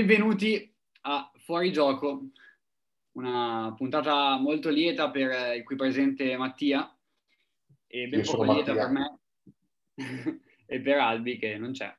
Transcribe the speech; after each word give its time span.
Benvenuti 0.00 0.74
a 1.02 1.30
Fuori 1.34 1.70
Gioco, 1.72 2.30
una 3.16 3.74
puntata 3.76 4.38
molto 4.38 4.70
lieta 4.70 5.10
per 5.10 5.56
il 5.56 5.62
qui 5.62 5.76
presente 5.76 6.38
Mattia 6.38 6.98
e 7.86 8.08
ben 8.08 8.20
Io 8.20 8.24
poco 8.24 8.50
lieta 8.50 8.72
Mattia. 8.72 8.86
per 8.86 8.90
me 8.92 9.18
e 10.64 10.80
per 10.80 10.96
Albi 10.96 11.36
che 11.36 11.58
non 11.58 11.72
c'è. 11.72 11.94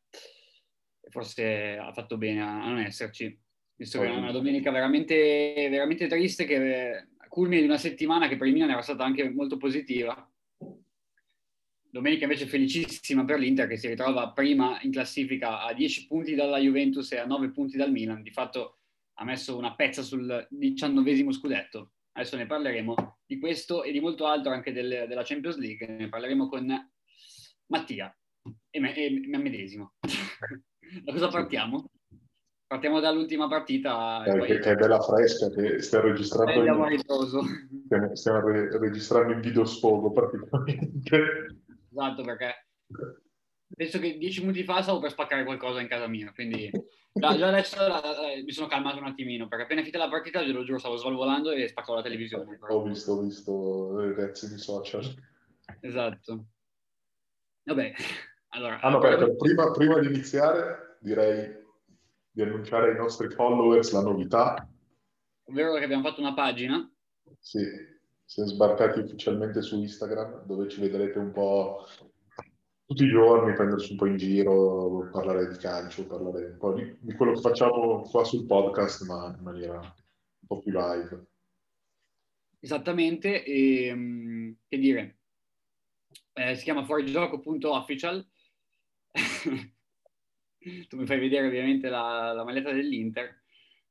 Forse 1.12 1.78
ha 1.78 1.94
fatto 1.94 2.18
bene 2.18 2.42
a 2.42 2.64
a 2.64 2.70
non 2.70 2.80
esserci, 2.80 3.40
visto 3.76 4.00
che 4.00 4.08
è 4.08 4.16
una 4.16 4.31
domenica 4.31 4.72
veramente, 4.72 5.68
veramente 5.70 6.08
triste 6.08 6.45
che 6.45 6.56
eh, 6.56 7.08
culmine 7.28 7.62
di 7.62 7.68
una 7.68 7.78
settimana 7.78 8.28
che 8.28 8.36
per 8.36 8.48
il 8.48 8.54
Milan 8.54 8.72
era 8.72 8.81
stata 8.81 9.04
anche 9.04 9.30
molto 9.30 9.58
positiva. 9.58 10.28
Domenica 11.91 12.23
invece 12.23 12.45
felicissima 12.45 13.26
per 13.26 13.38
l'Inter 13.38 13.68
che 13.68 13.76
si 13.76 13.90
ritrova 13.90 14.31
prima 14.31 14.80
in 14.81 14.91
classifica 14.91 15.62
a 15.62 15.73
10 15.73 16.08
punti 16.08 16.36
dalla 16.36 16.58
Juventus 16.58 17.12
e 17.12 17.17
a 17.17 17.26
9 17.26 17.52
punti 17.52 17.76
dal 17.76 17.91
Milan. 17.91 18.22
Di 18.22 18.31
fatto 18.31 18.77
ha 19.20 19.26
messo 19.26 19.58
una 19.58 19.76
pezza 19.76 20.02
sul 20.02 20.48
diciannovesimo 20.50 21.34
scudetto. 21.34 21.91
Adesso 22.14 22.38
ne 22.38 22.45
parleremo 22.45 23.20
di 23.26 23.40
questo 23.40 23.84
e 23.84 23.91
di 23.91 24.00
molto 24.00 24.26
altro 24.26 24.54
anche 24.54 24.72
del- 24.72 25.05
della 25.05 25.23
Champions 25.23 25.58
League. 25.58 25.86
Ne 25.86 26.08
parleremo 26.08 26.48
con 26.48 26.66
Mattia 27.67 28.17
e 28.70 28.80
me, 28.80 28.95
e 28.95 29.28
me 29.28 29.38
medesimo. 29.38 29.95
da 31.03 31.12
cosa 31.12 31.28
partiamo? 31.28 31.89
Partiamo 32.67 33.02
dall'ultima 33.02 33.50
partita. 33.50 34.23
Eh, 34.23 34.38
poi 34.38 34.47
che, 34.47 34.59
è 34.59 34.75
bella 34.75 35.02
fresca, 35.02 35.50
che 35.50 35.81
stiamo 35.81 36.08
registrando, 36.08 36.52
in, 36.53 38.16
stiamo 38.16 38.47
re- 38.47 38.80
registrando 38.80 39.34
in 39.34 39.42
video 39.42 39.66
sfogo 39.66 40.14
praticamente. 40.14 41.61
Esatto, 41.92 42.23
perché 42.23 42.67
penso 43.75 44.00
che 44.00 44.17
dieci 44.17 44.42
minuti 44.42 44.64
fa 44.64 44.81
stavo 44.81 45.00
per 45.00 45.11
spaccare 45.11 45.44
qualcosa 45.44 45.81
in 45.81 45.88
casa 45.88 46.08
mia, 46.08 46.31
quindi 46.34 46.72
già, 47.11 47.38
già 47.38 47.47
adesso 47.47 47.78
eh, 47.78 48.44
mi 48.44 48.52
sono 48.52 48.67
calmato 48.67 48.97
un 49.00 49.08
attimino, 49.08 49.47
perché 49.47 49.66
appena 49.66 49.81
finita 49.81 49.97
la 49.97 50.09
partita, 50.09 50.39
ve 50.39 50.52
lo 50.52 50.64
giuro, 50.64 50.80
stavo 50.80 50.95
svalvolando 50.95 51.52
e 51.52 51.67
spaccavo 51.67 51.97
la 51.97 52.03
televisione. 52.03 52.58
Ho 52.62 52.84
visto, 52.84 53.12
ho 53.12 53.22
visto 53.22 53.97
le 54.00 54.14
reazioni 54.14 54.58
social. 54.58 55.03
Esatto. 55.81 56.45
Vabbè, 57.64 57.94
allora... 58.50 58.80
Ah, 58.80 58.89
no, 58.89 59.00
per- 59.00 59.36
prima, 59.36 59.72
prima 59.72 60.00
di 60.00 60.08
iniziare 60.08 60.97
direi 61.02 61.59
di 62.31 62.42
annunciare 62.42 62.92
ai 62.92 62.97
nostri 62.97 63.30
followers 63.30 63.92
la 63.92 64.02
novità. 64.02 64.67
Ovvero 65.45 65.73
che 65.73 65.84
abbiamo 65.84 66.03
fatto 66.03 66.22
una 66.22 66.34
pagina, 66.34 66.89
Sì, 67.39 67.59
siamo 68.32 68.48
sbarcati 68.48 69.00
ufficialmente 69.00 69.62
su 69.62 69.78
Instagram, 69.78 70.46
dove 70.46 70.70
ci 70.70 70.80
vedrete 70.80 71.20
un 71.20 71.34
po' 71.34 71.86
tutti 72.86 73.04
i 73.04 73.10
giorni, 73.10 73.54
prenderci 73.54 73.92
un 73.92 73.98
po' 73.98 74.06
in 74.06 74.16
giro, 74.16 75.10
parlare 75.12 75.50
di 75.50 75.58
calcio, 75.58 76.08
parlare 76.08 76.46
un 76.46 76.58
po' 76.58 76.72
di, 76.72 76.96
di 77.02 77.14
quello 77.14 77.34
che 77.34 77.42
facciamo 77.42 78.04
qua 78.04 78.24
sul 78.24 78.46
podcast, 78.46 79.06
ma 79.06 79.36
in 79.38 79.44
maniera 79.44 79.80
un 79.80 80.48
po' 80.48 80.59
più 80.59 80.72
live. 80.72 81.26
esattamente, 82.62 83.44
e 83.44 83.94
mm, 83.94 84.52
che 84.66 84.78
dire, 84.78 85.20
eh, 86.32 86.56
si 86.56 86.64
chiama 86.64 86.86
fuorigioco.official. 86.86 88.26
tu 90.88 90.96
mi 90.96 91.06
fai 91.06 91.20
vedere 91.20 91.48
ovviamente 91.48 91.90
la, 91.90 92.32
la 92.32 92.46
maglietta 92.46 92.72
dell'Inter 92.72 93.44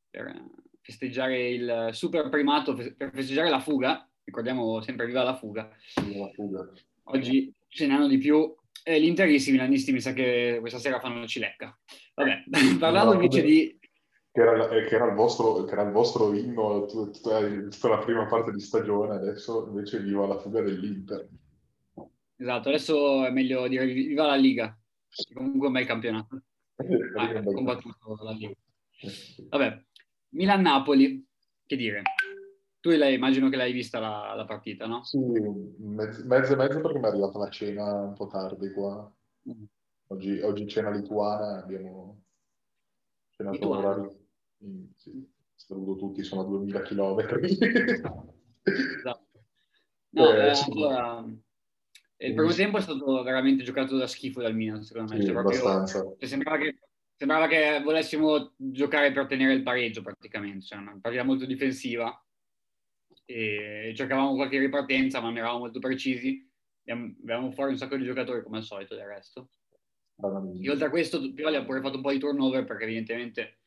per 0.08 0.34
festeggiare 0.80 1.50
il 1.50 1.90
super 1.92 2.30
primato, 2.30 2.72
per 2.72 3.10
festeggiare 3.12 3.50
la 3.50 3.60
fuga, 3.60 4.09
ricordiamo 4.30 4.80
sempre 4.80 5.06
viva 5.06 5.24
la 5.24 5.34
fuga. 5.34 5.68
La 6.16 6.30
fuga. 6.32 6.70
Oggi 7.04 7.52
ce 7.68 7.86
ne 7.86 7.94
hanno 7.94 8.06
di 8.06 8.18
più. 8.18 8.54
E 8.82 9.00
gli 9.00 9.06
interisti, 9.06 9.50
i 9.50 9.52
milanisti 9.52 9.92
mi 9.92 10.00
sa 10.00 10.12
che 10.12 10.56
questa 10.60 10.78
sera 10.78 11.00
fanno 11.00 11.26
cilecca. 11.26 11.76
Vabbè, 12.14 12.44
parlando 12.78 13.14
invece 13.14 13.42
di... 13.42 13.78
Che 14.32 14.40
era, 14.40 14.68
eh, 14.68 14.86
che 14.86 14.94
era 14.94 15.08
il 15.08 15.14
vostro, 15.14 15.64
che 15.64 15.72
era 15.72 15.82
il 15.82 15.90
vostro 15.90 16.32
inno 16.32 16.86
tut- 16.86 17.20
tutta, 17.20 17.40
tutta 17.40 17.88
la 17.88 17.98
prima 17.98 18.26
parte 18.26 18.52
di 18.52 18.60
stagione, 18.60 19.16
adesso 19.16 19.66
invece 19.66 20.00
viva 20.00 20.26
la 20.26 20.38
fuga 20.38 20.62
dell'Inter. 20.62 21.28
Esatto, 22.36 22.68
adesso 22.68 23.26
è 23.26 23.30
meglio 23.30 23.66
dire 23.66 23.84
viva 23.86 24.26
la 24.26 24.36
Liga, 24.36 24.78
comunque 25.34 25.64
è 25.64 25.66
un 25.66 25.72
bel 25.72 25.86
campionato. 25.86 26.42
Ah, 27.16 27.42
combattuto 27.42 28.16
la 28.22 28.30
Liga. 28.30 28.54
Vabbè, 29.50 29.82
Milan-Napoli, 30.30 31.26
che 31.66 31.76
dire? 31.76 32.02
Tu 32.80 32.90
l'hai, 32.90 33.14
immagino 33.14 33.50
che 33.50 33.56
l'hai 33.56 33.72
vista 33.72 33.98
la, 33.98 34.32
la 34.34 34.44
partita, 34.46 34.86
no? 34.86 35.04
Sì, 35.04 35.18
mezzo, 35.18 36.24
mezzo 36.26 36.52
e 36.54 36.56
mezzo 36.56 36.80
perché 36.80 36.98
mi 36.98 37.04
è 37.04 37.08
arrivata 37.08 37.38
la 37.38 37.50
cena 37.50 37.92
un 37.92 38.14
po' 38.14 38.26
tardi 38.26 38.72
qua. 38.72 39.12
Oggi, 40.06 40.40
oggi 40.40 40.66
cena 40.66 40.90
lituana, 40.90 41.62
abbiamo 41.62 42.22
cenato 43.30 43.56
Lituana? 43.58 43.88
orari. 43.88 44.18
Mm, 44.64 44.84
Sì, 44.96 45.30
saluto 45.54 45.96
tutti, 45.96 46.22
sono 46.22 46.40
a 46.40 46.44
2000 46.46 46.82
chilometri. 46.82 47.58
Esatto. 47.60 49.24
No, 50.12 50.32
Eh, 50.32 50.46
eh, 50.46 50.50
allora, 50.50 51.24
il 52.16 52.34
primo 52.34 52.52
tempo 52.52 52.78
è 52.78 52.80
stato 52.80 53.22
veramente 53.22 53.62
giocato 53.62 53.96
da 53.96 54.06
schifo 54.06 54.40
dal 54.40 54.54
Milan, 54.54 54.82
secondo 54.82 55.12
me. 55.12 55.20
Sì, 55.20 55.26
Cioè, 55.26 55.34
proprio- 55.34 55.86
cioè, 55.86 56.26
sembrava, 56.26 56.56
che, 56.58 56.78
sembrava 57.14 57.46
che 57.46 57.80
volessimo 57.84 58.54
giocare 58.56 59.12
per 59.12 59.24
ottenere 59.24 59.52
il 59.52 59.62
pareggio 59.62 60.02
praticamente, 60.02 60.64
cioè 60.64 60.78
una 60.78 60.98
partita 61.00 61.24
molto 61.24 61.44
difensiva 61.44 62.24
e 63.30 63.92
cercavamo 63.94 64.34
qualche 64.34 64.58
ripartenza 64.58 65.20
ma 65.20 65.28
non 65.28 65.38
eravamo 65.38 65.60
molto 65.60 65.78
precisi. 65.78 66.44
Abbiamo, 66.80 67.14
avevamo 67.22 67.52
fuori 67.52 67.70
un 67.70 67.78
sacco 67.78 67.96
di 67.96 68.04
giocatori 68.04 68.42
come 68.42 68.56
al 68.56 68.64
solito 68.64 68.96
del 68.96 69.06
resto. 69.06 69.50
E 70.60 70.70
oltre 70.70 70.86
a 70.86 70.90
questo, 70.90 71.32
Pioli 71.32 71.56
ha 71.56 71.64
pure 71.64 71.80
fatto 71.80 71.96
un 71.96 72.02
po' 72.02 72.10
di 72.10 72.18
turnover 72.18 72.64
perché 72.64 72.84
evidentemente 72.84 73.60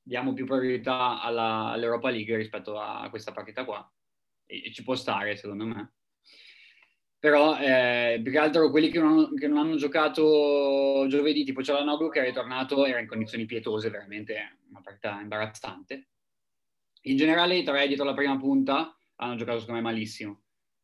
diamo 0.00 0.32
più 0.32 0.46
priorità 0.46 1.20
alla- 1.20 1.70
all'Europa 1.70 2.10
League 2.10 2.36
rispetto 2.36 2.78
a 2.78 3.08
questa 3.10 3.32
partita 3.32 3.64
qua. 3.64 3.92
E, 4.46 4.66
e 4.66 4.72
ci 4.72 4.84
può 4.84 4.94
stare, 4.94 5.36
secondo 5.36 5.66
me. 5.66 5.92
Però, 7.18 7.58
eh, 7.58 8.20
più 8.22 8.30
che 8.30 8.38
altro, 8.38 8.70
quelli 8.70 8.90
che 8.90 9.00
non, 9.00 9.10
hanno, 9.10 9.34
che 9.34 9.48
non 9.48 9.58
hanno 9.58 9.74
giocato 9.74 11.06
giovedì, 11.08 11.42
tipo 11.42 11.62
Cialanoglu, 11.62 12.08
che 12.10 12.20
è 12.20 12.24
ritornato, 12.24 12.86
era 12.86 13.00
in 13.00 13.08
condizioni 13.08 13.44
pietose, 13.44 13.90
veramente 13.90 14.58
una 14.70 14.80
partita 14.80 15.20
imbarazzante. 15.20 16.08
In 17.02 17.16
generale, 17.16 17.56
i 17.56 17.64
tre 17.64 17.88
dietro 17.88 18.04
la 18.04 18.14
prima 18.14 18.36
punta 18.38 18.96
hanno 19.20 19.36
giocato, 19.36 19.60
secondo 19.60 19.80
me, 19.80 19.86
malissimo. 19.92 20.42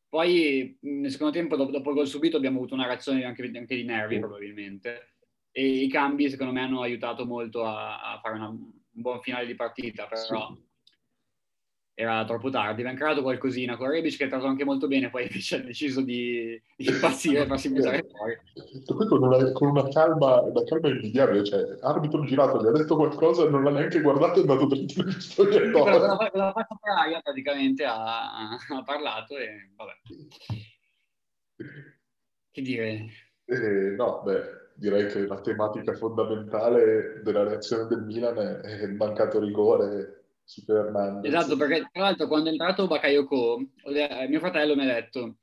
Poi, 0.09 0.79
nel 0.83 1.11
secondo 1.11 1.33
tempo, 1.33 1.57
dopo, 1.57 1.73
dopo 1.73 1.91
il 1.91 1.97
gol 1.97 2.07
subito, 2.07 2.37
abbiamo 2.37 2.59
avuto 2.59 2.75
una 2.75 2.87
reazione 2.87 3.25
anche, 3.25 3.51
anche 3.55 3.75
di 3.75 3.85
nervi, 3.85 4.15
probabilmente. 4.21 5.15
E 5.51 5.67
i 5.67 5.89
cambi, 5.89 6.31
secondo 6.31 6.53
me, 6.53 6.61
hanno 6.61 6.83
aiutato 6.83 7.27
molto 7.27 7.65
a, 7.65 8.13
a 8.13 8.21
fare 8.21 8.37
una- 8.37 8.49
un 8.49 8.71
buon 8.91 9.21
finale 9.21 9.47
di 9.47 9.55
partita, 9.55 10.07
però 10.07 10.49
Sì. 10.55 10.63
Era 11.95 12.25
troppo 12.25 12.51
tardi. 12.51 12.81
Abbiamo 12.81 12.99
creato 12.99 13.23
qualcosina 13.23 13.77
con 13.77 13.89
Rebic, 13.89 14.17
che 14.17 14.25
è 14.25 14.27
stato 14.27 14.47
anche 14.47 14.65
molto 14.65 14.89
bene, 14.89 15.11
poi 15.11 15.23
invece 15.31 15.57
ha 15.57 15.61
deciso 15.61 16.01
di, 16.01 16.61
di 16.77 16.87
impazzire 16.87 17.43
e 17.43 17.47
farsi 17.47 17.71
buttare 17.71 18.07
fuori. 18.11 18.37
Poi 18.85 19.07
con 19.07 19.23
una, 19.23 19.53
con 19.53 19.69
una 19.69 19.89
calma, 19.89 20.41
una 20.41 20.65
calma 20.65 20.89
invidiabile, 20.89 21.45
cioè, 21.45 21.79
arbitro 21.83 22.25
girato, 22.25 22.61
gli 22.61 22.67
ha 22.67 22.73
detto 22.73 22.97
qualcosa, 22.97 23.49
non 23.49 23.63
l'ha 23.63 23.71
neanche 23.71 24.01
guardato, 24.01 24.39
è 24.39 24.43
andato 24.43 24.67
dritto 24.67 25.03
nel 25.03 25.21
spogliatoio. 25.21 25.99
l'ha 25.99 26.53
fatto 26.53 26.79
per 26.81 26.93
aria 26.99 27.21
praticamente 27.21 27.85
ha, 27.85 28.51
ha 28.51 28.83
parlato 28.85 29.37
e 29.37 29.71
vabbè. 29.77 29.93
Che 32.51 32.63
dire, 32.63 33.07
Eh, 33.47 33.95
no, 33.97 34.23
beh, 34.25 34.43
direi 34.75 35.07
che 35.07 35.27
la 35.27 35.41
tematica 35.41 35.93
fondamentale 35.95 37.21
della 37.23 37.45
reazione 37.45 37.87
del 37.87 38.03
Milan 38.03 38.37
è, 38.39 38.61
è 38.61 38.83
il 38.85 38.95
mancato 38.95 39.39
rigore 39.39 40.24
su 40.45 40.63
Fernandez. 40.63 41.33
Esatto, 41.33 41.57
perché 41.57 41.89
tra 41.91 42.03
l'altro 42.03 42.27
quando 42.29 42.49
è 42.49 42.53
entrato 42.53 42.87
Bakayoko, 42.87 43.61
eh, 43.87 44.27
mio 44.29 44.41
fratello 44.41 44.77
mi 44.77 44.83
ha 44.83 44.95
detto 44.95 45.37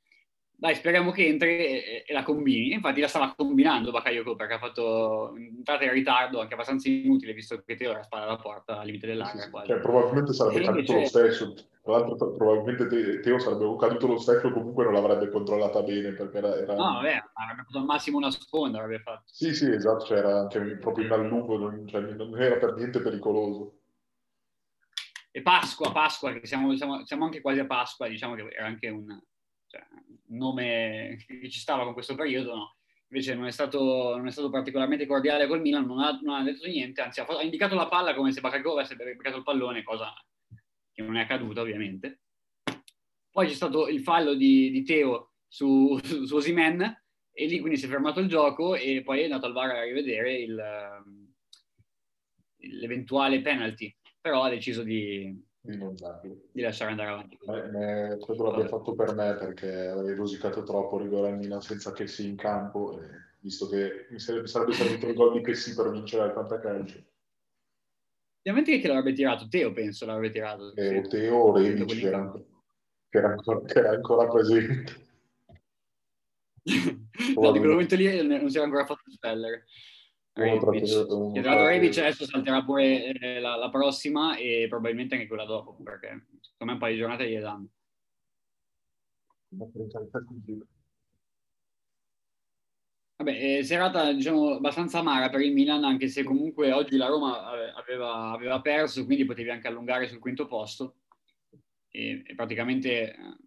dai 0.62 0.76
speriamo 0.76 1.10
che 1.10 1.26
entri 1.26 1.50
e, 1.58 2.04
e 2.06 2.14
la 2.14 2.22
combini. 2.22 2.70
E 2.70 2.76
infatti 2.76 3.02
la 3.02 3.08
stava 3.08 3.34
combinando 3.36 3.90
Bakayoko 3.90 4.36
perché 4.36 4.54
ha 4.54 4.60
fatto 4.60 5.36
entrata 5.36 5.84
in 5.86 5.92
ritardo 5.92 6.40
anche 6.40 6.54
abbastanza 6.54 6.88
inutile 6.88 7.34
visto 7.34 7.64
che 7.66 7.76
Teo 7.76 7.90
era 7.90 8.04
spalla 8.04 8.26
alla 8.26 8.38
porta 8.38 8.78
al 8.80 8.86
limite 8.86 9.08
Sì, 9.08 9.12
dell'area 9.14 9.42
sì. 9.42 9.50
quasi. 9.50 9.68
Cioè, 9.70 9.80
probabilmente 9.80 10.34
sarebbe 10.34 10.64
caduto 10.64 10.94
lo 10.94 11.06
stesso. 11.06 11.54
Tra 11.82 11.94
l'altro, 11.94 12.16
pro- 12.16 12.36
probabilmente 12.36 12.86
Te- 12.86 13.20
Teo 13.22 13.40
sarebbe 13.40 13.76
caduto 13.80 14.06
lo 14.06 14.20
stesso, 14.20 14.52
comunque 14.52 14.84
non 14.84 14.94
l'avrebbe 14.94 15.32
controllata 15.32 15.82
bene 15.82 16.12
perché 16.12 16.38
era, 16.38 16.56
era- 16.56 16.76
No, 16.76 16.94
vabbè, 16.94 17.24
avrebbe 17.34 17.64
fatto 17.64 17.78
al 17.80 17.86
massimo 17.86 18.18
una 18.18 18.30
sponda, 18.30 18.78
avrebbe 18.84 19.02
fatto. 19.02 19.24
Sì, 19.26 19.56
sì, 19.56 19.68
esatto, 19.72 20.06
cioè 20.06 20.20
era 20.20 20.42
anche 20.42 20.60
proprio 20.78 21.06
in 21.06 21.12
allungo, 21.12 21.58
non, 21.58 21.88
cioè, 21.88 22.02
non 22.02 22.40
era 22.40 22.58
per 22.58 22.76
niente 22.76 23.02
pericoloso. 23.02 23.78
E 25.32 25.42
Pasqua, 25.42 25.92
Pasqua, 25.92 26.34
che 26.34 26.46
siamo, 26.46 26.76
siamo- 26.76 27.06
siamo 27.06 27.26
anche 27.26 27.42
quasi 27.42 27.60
a 27.60 27.66
Pasqua, 27.66 28.08
diciamo 28.08 28.36
che 28.36 28.48
era 28.50 28.66
anche 28.66 28.90
un, 28.90 29.18
cioè, 29.68 29.82
nome 30.28 31.24
che 31.26 31.50
ci 31.50 31.60
stava 31.60 31.84
con 31.84 31.94
questo 31.94 32.16
periodo, 32.16 32.56
no? 32.56 32.76
Invece 33.08 33.36
non 33.36 33.46
è 33.46 33.52
stato, 33.52 34.16
non 34.16 34.28
è 34.28 34.32
stato 34.32 34.50
particolarmente 34.50 35.06
cordiale 35.06 35.48
col 35.48 35.62
Milan, 35.62 35.86
non 35.86 36.00
ha, 36.00 36.18
non 36.22 36.36
ha 36.36 36.44
detto 36.44 36.68
niente, 36.68 37.02
anzi 37.02 37.20
ha, 37.20 37.26
ha 37.26 37.42
indicato 37.42 37.76
la 37.76 37.88
palla 37.88 38.14
come 38.14 38.32
se 38.32 38.42
Bakayoko 38.42 38.74
avesse 38.74 38.96
beccato 38.96 39.38
il 39.38 39.44
pallone, 39.44 39.84
cosa 39.84 40.14
che 40.94 41.02
non 41.02 41.18
è 41.18 41.22
accaduta 41.22 41.62
ovviamente. 41.62 42.22
Poi 43.30 43.48
c'è 43.48 43.54
stato 43.54 43.88
il 43.88 44.02
fallo 44.02 44.34
di, 44.34 44.72
di 44.72 44.84
Teo 44.84 45.34
su, 45.48 45.98
su, 46.04 46.26
su 46.26 46.36
Osimhen 46.36 46.82
e 47.34 47.46
lì 47.46 47.60
quindi 47.60 47.78
si 47.78 47.86
è 47.86 47.90
fermato 47.90 48.20
il 48.20 48.28
gioco 48.28 48.76
e 48.76 49.02
poi 49.04 49.22
è 49.22 49.24
andato 49.24 49.46
al 49.46 49.54
VAR 49.54 49.70
a 49.70 49.84
rivedere 49.84 50.38
il, 50.38 50.58
ehm, 50.58 51.34
l'eventuale 52.58 53.42
penalty, 53.42 53.94
però 54.22 54.44
ha 54.44 54.50
deciso 54.50 54.84
di, 54.84 55.44
darlo. 55.60 56.44
di 56.52 56.62
lasciare 56.62 56.92
andare 56.92 57.10
avanti. 57.10 57.36
Eh, 57.36 58.18
credo 58.20 58.44
l'abbia 58.44 58.68
fatto 58.68 58.94
per 58.94 59.14
me 59.16 59.36
perché 59.36 59.88
avrei 59.88 60.16
rosicato 60.16 60.64
troppo 60.64 61.00
rigore 61.00 61.32
al 61.32 61.38
Milan 61.38 61.62
senza 61.62 61.92
che 61.92 62.08
sia 62.08 62.28
in 62.28 62.36
campo, 62.36 63.02
e, 63.02 63.08
visto 63.40 63.68
che 63.68 64.08
mi 64.12 64.20
sarebbe, 64.20 64.48
sarebbe 64.48 64.74
servito 64.74 65.08
il 65.08 65.16
gol 65.16 65.34
di 65.34 65.42
che 65.42 65.56
sì 65.56 65.74
per 65.74 65.90
vincere 65.90 66.24
al 66.24 66.34
fantacalcio. 66.34 67.04
Ovviamente 68.44 68.80
chi 68.80 68.88
l'avrebbe 68.88 69.14
tirato? 69.14 69.48
Teo 69.48 69.72
penso 69.72 70.06
l'avrebbe 70.06 70.34
tirato. 70.34 70.76
Eh. 70.76 71.02
Teo 71.08 71.36
o 71.36 71.56
Rebic 71.56 72.00
che 72.00 72.08
era, 72.08 72.32
che, 73.10 73.18
era 73.18 73.30
ancora, 73.30 73.62
che 73.62 73.80
era 73.80 73.90
ancora 73.92 74.28
presente. 74.28 75.10
no, 77.36 77.52
di 77.52 77.60
quel 77.60 77.72
momento 77.72 77.96
lì 77.96 78.28
non 78.28 78.50
si 78.50 78.56
era 78.56 78.66
ancora 78.66 78.86
fatto 78.86 79.12
spellere. 79.12 79.66
Rebic. 80.34 81.42
Rebic 81.42 81.98
adesso 81.98 82.26
salterà 82.26 82.64
pure 82.64 83.14
eh, 83.14 83.40
la, 83.40 83.56
la, 83.56 83.70
prossima 83.70 84.38
e 84.38 84.68
probabilmente 84.70 85.16
anche 85.16 85.28
quella 85.28 85.46
dopo, 85.46 85.76
perché 85.84 86.28
secondo 86.40 86.66
me 86.66 86.72
un 86.74 86.78
paio 86.80 86.94
di 86.94 87.00
giornate 87.00 87.30
gli 87.30 87.38
danno. 87.38 87.68
Vabbè, 93.18 93.58
eh, 93.58 93.64
serata 93.64 94.12
diciamo 94.14 94.56
abbastanza 94.56 95.00
amara 95.00 95.30
per 95.30 95.42
il 95.42 95.54
Milan, 95.54 95.84
anche 95.84 96.08
se 96.08 96.24
comunque 96.24 96.72
oggi 96.72 96.98
la 96.98 97.08
Roma 97.08 97.74
aveva, 97.76 98.32
aveva 98.32 98.62
perso, 98.62 99.06
quindi 99.06 99.26
potevi 99.26 99.50
anche 99.50 99.68
allungare 99.68 100.08
sul 100.08 100.20
quinto 100.20 100.48
posto 100.48 100.96
e, 101.90 102.24
e 102.26 102.36
praticamente 102.36 103.14
eh, 103.14 103.38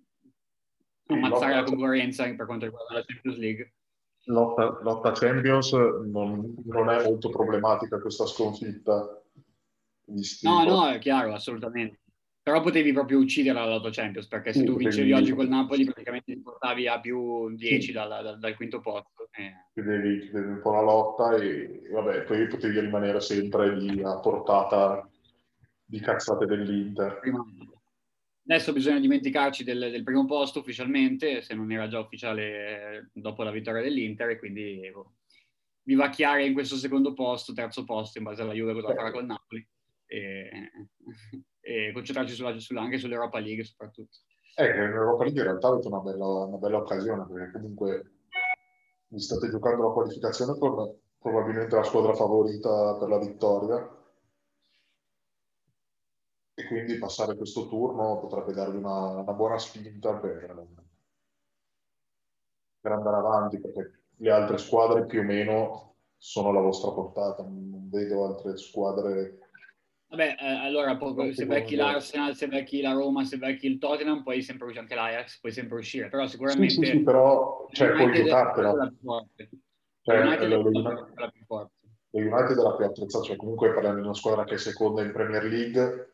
ammazzare 1.06 1.54
la 1.54 1.64
concorrenza 1.64 2.24
per 2.34 2.46
quanto 2.46 2.66
riguarda 2.66 2.94
la 2.94 3.04
Champions 3.04 3.38
League. 3.38 3.72
Lotta, 4.26 4.78
lotta 4.82 5.12
Champions 5.12 5.72
non, 5.72 6.54
non, 6.64 6.88
è 6.88 7.02
molto 7.02 7.28
problematica 7.28 8.00
questa 8.00 8.26
sconfitta. 8.26 9.22
No, 10.42 10.64
no, 10.64 10.88
è 10.88 10.98
chiaro, 10.98 11.34
assolutamente. 11.34 12.00
Però 12.42 12.60
potevi 12.60 12.92
proprio 12.92 13.18
uccidere 13.18 13.58
la 13.58 13.66
lotta 13.66 13.88
Champions, 13.90 14.26
perché 14.26 14.52
se 14.52 14.60
sì, 14.60 14.64
tu 14.66 14.76
vincevi 14.76 15.12
oggi 15.12 15.32
col 15.32 15.48
Napoli 15.48 15.84
praticamente 15.84 16.34
ti 16.34 16.40
portavi 16.40 16.86
a 16.86 17.00
più 17.00 17.54
10 17.54 17.80
sì. 17.80 17.92
dal, 17.92 18.08
dal, 18.08 18.38
dal, 18.38 18.54
quinto 18.54 18.80
posto. 18.80 19.28
Eh. 19.32 19.68
Chiudevi, 19.72 20.18
chiudevi, 20.20 20.48
un 20.48 20.60
po' 20.60 20.72
la 20.72 20.82
lotta 20.82 21.36
e, 21.36 21.82
e 21.84 21.88
vabbè, 21.90 22.24
poi 22.24 22.46
potevi 22.46 22.80
rimanere 22.80 23.20
sempre 23.20 23.74
lì 23.74 24.02
a 24.02 24.20
portata 24.20 25.08
di 25.86 26.00
cazzate 26.00 26.44
dell'Inter. 26.44 27.18
Prima, 27.20 27.42
Adesso 28.46 28.72
bisogna 28.74 29.00
dimenticarci 29.00 29.64
del, 29.64 29.90
del, 29.90 30.02
primo 30.02 30.26
posto 30.26 30.58
ufficialmente, 30.58 31.40
se 31.40 31.54
non 31.54 31.72
era 31.72 31.88
già 31.88 31.98
ufficiale 31.98 33.10
dopo 33.14 33.42
la 33.42 33.50
vittoria 33.50 33.80
dell'Inter, 33.80 34.30
e 34.30 34.38
quindi 34.38 34.90
boh, 34.92 35.14
vivacchiare 35.84 36.44
in 36.44 36.52
questo 36.52 36.76
secondo 36.76 37.14
posto, 37.14 37.54
terzo 37.54 37.84
posto, 37.84 38.18
in 38.18 38.24
base 38.24 38.42
alla 38.42 38.52
Juve 38.52 38.74
cosa 38.74 38.94
farà 38.94 39.10
col 39.10 39.24
Napoli, 39.24 39.66
e, 40.06 40.70
e 41.60 41.92
concentrarci 41.92 42.34
sulla, 42.34 42.58
sulla, 42.58 42.82
anche 42.82 42.98
sull'Europa 42.98 43.38
League 43.38 43.64
soprattutto. 43.64 44.18
Eh, 44.56 44.72
l'Europa 44.72 45.24
League 45.24 45.40
in 45.40 45.46
realtà 45.46 45.68
ha 45.68 45.70
avuto 45.70 45.88
una 45.88 46.00
bella, 46.00 46.26
una 46.26 46.58
bella 46.58 46.76
occasione, 46.76 47.26
perché 47.26 47.52
comunque 47.52 48.12
vi 49.08 49.20
state 49.20 49.48
giocando 49.48 49.88
la 49.88 49.92
qualificazione 49.92 50.58
con 50.58 50.98
probabilmente 51.18 51.74
la 51.74 51.82
squadra 51.82 52.12
favorita 52.12 52.96
per 52.98 53.08
la 53.08 53.18
vittoria, 53.18 53.93
e 56.54 56.66
quindi 56.66 56.98
passare 56.98 57.36
questo 57.36 57.66
turno 57.66 58.20
potrebbe 58.20 58.52
darvi 58.52 58.76
una, 58.76 59.08
una 59.08 59.32
buona 59.32 59.58
spinta 59.58 60.14
per, 60.14 60.66
per, 62.80 62.92
andare 62.92 63.16
avanti, 63.16 63.60
perché 63.60 64.02
le 64.18 64.30
altre 64.30 64.58
squadre 64.58 65.04
più 65.04 65.20
o 65.20 65.24
meno 65.24 65.96
sono 66.16 66.50
alla 66.50 66.60
vostra 66.60 66.92
portata, 66.92 67.42
non 67.42 67.88
vedo 67.90 68.24
altre 68.24 68.56
squadre. 68.56 69.38
Vabbè, 70.06 70.36
eh, 70.38 70.46
allora 70.46 70.96
se 71.32 71.44
becchi 71.44 71.74
l'Arsenal, 71.74 72.36
se 72.36 72.46
becchi 72.46 72.80
la 72.80 72.92
Roma, 72.92 73.24
se 73.24 73.36
becchi 73.36 73.66
il 73.66 73.78
Tottenham, 73.78 74.22
puoi 74.22 74.40
sempre 74.40 74.66
uscire 74.66 74.82
anche 74.82 74.94
l'Ajax, 74.94 75.40
puoi 75.40 75.52
sempre 75.52 75.78
uscire, 75.78 76.08
però 76.08 76.26
sicuramente... 76.28 76.72
Sì, 76.72 76.84
sì, 76.84 76.90
sì 76.90 77.02
però 77.02 77.66
cioè, 77.72 77.92
puoi 77.94 78.12
giocartela. 78.12 78.92
Cioè, 80.02 80.20
United 80.20 80.48
lo, 80.48 80.60
United, 80.60 81.12
la 81.16 81.28
più 81.30 81.44
forte. 81.44 81.72
United 82.10 82.58
è 82.58 82.62
la 82.62 82.76
più 82.76 82.84
attrezzata, 82.84 83.24
cioè 83.24 83.36
comunque 83.36 83.72
parliamo 83.72 83.96
di 83.96 84.02
una 84.02 84.14
squadra 84.14 84.44
che 84.44 84.54
è 84.54 84.58
seconda 84.58 85.02
in 85.02 85.10
Premier 85.10 85.42
League, 85.44 86.13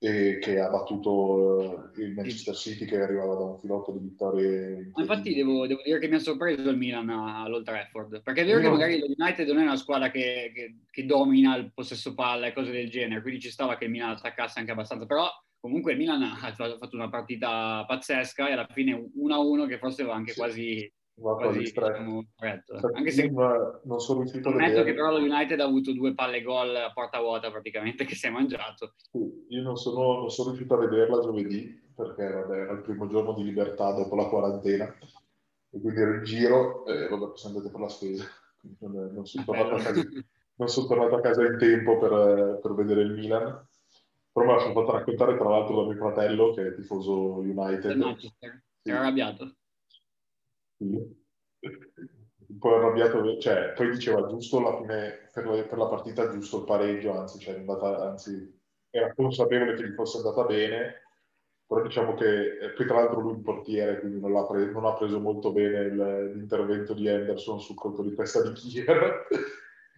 e 0.00 0.38
che 0.40 0.60
ha 0.60 0.68
battuto 0.68 1.92
eh, 1.92 2.02
il 2.02 2.14
Manchester 2.14 2.54
City 2.54 2.84
che 2.84 3.00
arrivava 3.00 3.34
da 3.34 3.44
un 3.44 3.58
filotto 3.58 3.90
di 3.90 3.98
vittorie. 3.98 4.92
Infatti 4.94 5.34
devo, 5.34 5.66
devo, 5.66 5.80
dire 5.84 5.98
che 5.98 6.08
mi 6.08 6.14
ha 6.14 6.20
sorpreso 6.20 6.70
il 6.70 6.76
Milan 6.76 7.08
all'Old 7.08 7.64
Trafford, 7.64 8.22
perché 8.22 8.42
è 8.42 8.44
vero 8.44 8.58
no. 8.58 8.64
che 8.64 8.70
magari 8.70 8.98
lo 9.00 9.06
United 9.16 9.48
non 9.48 9.58
è 9.58 9.62
una 9.62 9.76
squadra 9.76 10.10
che, 10.10 10.52
che, 10.54 10.76
che, 10.88 11.04
domina 11.04 11.56
il 11.56 11.72
possesso 11.74 12.14
palla 12.14 12.46
e 12.46 12.52
cose 12.52 12.70
del 12.70 12.88
genere, 12.88 13.22
quindi 13.22 13.40
ci 13.40 13.50
stava 13.50 13.76
che 13.76 13.86
il 13.86 13.90
Milan 13.90 14.10
attaccasse 14.10 14.60
anche 14.60 14.70
abbastanza, 14.70 15.04
però 15.04 15.28
comunque 15.58 15.92
il 15.92 15.98
Milan 15.98 16.22
ha 16.22 16.54
fatto 16.54 16.94
una 16.96 17.08
partita 17.08 17.84
pazzesca 17.84 18.48
e 18.48 18.52
alla 18.52 18.68
fine 18.70 19.10
1-1 19.18 19.66
che 19.66 19.78
forse 19.78 20.04
va 20.04 20.14
anche 20.14 20.32
sì. 20.32 20.38
quasi 20.38 20.92
va 21.20 21.36
quasi 21.36 21.58
diciamo, 21.58 22.24
Anche 22.94 23.10
se 23.10 23.30
non 23.30 24.00
sono 24.00 24.20
riuscito 24.20 24.48
a 24.48 24.52
vedere. 24.52 24.84
che 24.84 24.94
però 24.94 25.10
lo 25.10 25.18
United 25.18 25.60
ha 25.60 25.64
avuto 25.64 25.92
due 25.92 26.14
palle 26.14 26.42
gol 26.42 26.74
a 26.76 26.92
porta 26.92 27.20
vuota 27.20 27.50
praticamente 27.50 28.04
che 28.04 28.14
si 28.14 28.26
è 28.26 28.30
mangiato. 28.30 28.94
Sì, 29.10 29.46
io 29.48 29.62
non 29.62 29.76
sono, 29.76 30.20
non 30.20 30.30
sono, 30.30 30.50
riuscito 30.50 30.74
a 30.74 30.78
vederla 30.78 31.20
giovedì 31.20 31.86
perché 31.94 32.30
vabbè, 32.30 32.56
era 32.56 32.72
il 32.72 32.82
primo 32.82 33.08
giorno 33.08 33.34
di 33.34 33.42
libertà 33.42 33.92
dopo 33.92 34.14
la 34.14 34.26
quarantena 34.26 34.84
e 35.70 35.80
quindi 35.80 36.00
ero 36.00 36.14
in 36.14 36.24
giro 36.24 36.86
e 36.86 37.08
vabbè, 37.08 37.36
sono 37.36 37.56
andato 37.56 37.70
per 37.70 37.80
la 37.80 37.88
spesa. 37.88 38.24
Non, 38.80 39.10
non, 39.12 39.26
sono 39.26 39.44
tornato 39.44 39.74
a 39.74 39.78
casa, 39.78 40.02
non 40.56 40.68
sono 40.68 40.86
tornato 40.86 41.14
a 41.16 41.20
casa 41.20 41.46
in 41.46 41.58
tempo 41.58 41.98
per, 41.98 42.58
per 42.62 42.74
vedere 42.74 43.02
il 43.02 43.12
Milan. 43.12 43.66
Però 44.30 44.46
me 44.46 44.52
la 44.52 44.60
sono 44.60 44.74
fatta 44.74 44.98
raccontare 44.98 45.36
tra 45.36 45.48
l'altro 45.48 45.82
da 45.82 45.88
mio 45.88 45.96
fratello 45.96 46.52
che 46.52 46.68
è 46.68 46.74
tifoso 46.74 47.38
United. 47.38 47.96
Manchester. 47.96 48.62
Sì. 48.82 48.90
Era 48.90 49.00
arrabbiato 49.00 49.56
un 50.78 52.58
po' 52.58 52.74
arrabbiato, 52.74 53.38
cioè, 53.38 53.72
poi 53.74 53.90
diceva 53.90 54.26
giusto 54.26 54.58
alla 54.58 54.76
fine 54.76 55.28
per 55.32 55.46
la, 55.46 55.62
per 55.62 55.78
la 55.78 55.86
partita 55.86 56.30
giusto 56.30 56.58
il 56.58 56.64
pareggio, 56.64 57.12
anzi, 57.12 57.38
cioè, 57.38 57.56
andata, 57.56 58.08
anzi, 58.08 58.60
era 58.90 59.12
consapevole 59.14 59.74
che 59.74 59.88
gli 59.88 59.94
fosse 59.94 60.18
andata 60.18 60.44
bene, 60.44 61.02
però 61.66 61.82
diciamo 61.82 62.14
che 62.14 62.58
eh, 62.58 62.70
poi 62.70 62.86
tra 62.86 62.96
l'altro 62.96 63.20
lui 63.20 63.32
è 63.32 63.34
un 63.34 63.42
portiere, 63.42 64.00
quindi 64.00 64.20
non, 64.20 64.46
pre- 64.46 64.70
non 64.70 64.86
ha 64.86 64.94
preso 64.94 65.20
molto 65.20 65.52
bene 65.52 65.80
il, 65.80 66.32
l'intervento 66.34 66.94
di 66.94 67.08
Anderson 67.08 67.60
sul 67.60 67.76
colpo 67.76 68.02
di 68.02 68.14
testa 68.14 68.42
di 68.42 68.52
Kier. 68.54 69.26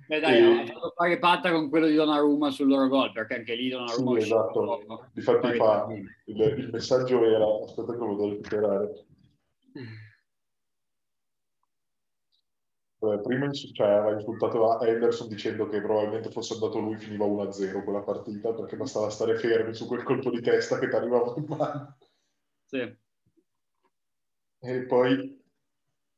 Beh 0.08 0.18
dai, 0.18 0.38
e... 0.38 0.62
ha 0.62 0.66
fatto 0.66 0.92
fare 0.96 1.18
patta 1.20 1.52
con 1.52 1.68
quello 1.68 1.86
di 1.86 1.94
Donnarumma 1.94 2.50
sul 2.50 2.66
loro 2.66 2.88
gol, 2.88 3.12
perché 3.12 3.36
anche 3.36 3.54
lì 3.54 3.68
Donnarumma 3.68 4.18
sì, 4.18 4.26
esatto. 4.26 5.08
Difatti 5.12 5.54
fa, 5.54 5.86
il, 6.24 6.40
il, 6.58 6.70
messaggio 6.72 7.24
era, 7.24 7.46
aspetta 7.62 7.92
che 7.92 7.98
lo 7.98 8.16
devo 8.16 8.28
recuperare. 8.30 9.04
Eh, 13.02 13.20
prima 13.22 13.50
cioè, 13.50 13.88
aveva 13.88 14.12
insultato 14.12 14.78
Henderson 14.82 15.26
dicendo 15.26 15.66
che 15.68 15.80
probabilmente 15.80 16.30
fosse 16.30 16.52
andato 16.52 16.80
lui 16.80 16.98
finiva 16.98 17.24
1-0 17.24 17.82
quella 17.82 18.02
partita 18.02 18.52
perché 18.52 18.76
bastava 18.76 19.08
stare 19.08 19.38
fermi 19.38 19.72
su 19.72 19.86
quel 19.86 20.02
colpo 20.02 20.28
di 20.28 20.42
testa 20.42 20.78
che 20.78 20.88
ti 20.88 20.94
arrivava 20.94 21.32
in 21.36 21.44
mano. 21.48 21.96
Sì. 22.66 22.98
E 24.62 24.82
poi 24.82 25.12
il 25.12 25.42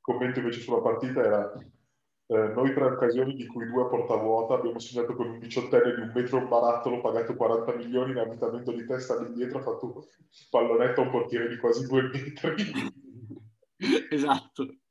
commento 0.01 0.41
invece 0.41 0.59
sulla 0.59 0.81
partita 0.81 1.23
era 1.23 1.53
eh, 1.53 2.49
noi 2.49 2.75
tre 2.75 2.85
occasioni 2.85 3.35
di 3.35 3.47
cui 3.47 3.65
due 3.69 3.83
a 3.83 3.87
porta 3.87 4.17
vuota 4.17 4.55
abbiamo 4.55 4.81
segnato 4.81 5.15
con 5.15 5.29
un 5.29 5.39
diciottenne 5.39 5.95
di 5.95 6.01
un 6.01 6.11
metro 6.12 6.39
un 6.39 6.49
barattolo 6.49 7.01
pagato 7.01 7.37
40 7.37 7.77
milioni 7.77 8.11
in 8.11 8.19
abitamento 8.19 8.73
di 8.73 8.85
testa 8.85 9.15
all'indietro 9.15 9.59
ha 9.59 9.62
fatto 9.62 9.87
un 9.87 10.03
pallonetto 10.51 11.01
a 11.01 11.05
un 11.05 11.11
portiere 11.11 11.49
di 11.49 11.57
quasi 11.59 11.87
due 11.87 12.03
metri. 12.03 12.73
esatto. 14.11 14.82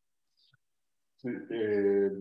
E, 1.24 2.12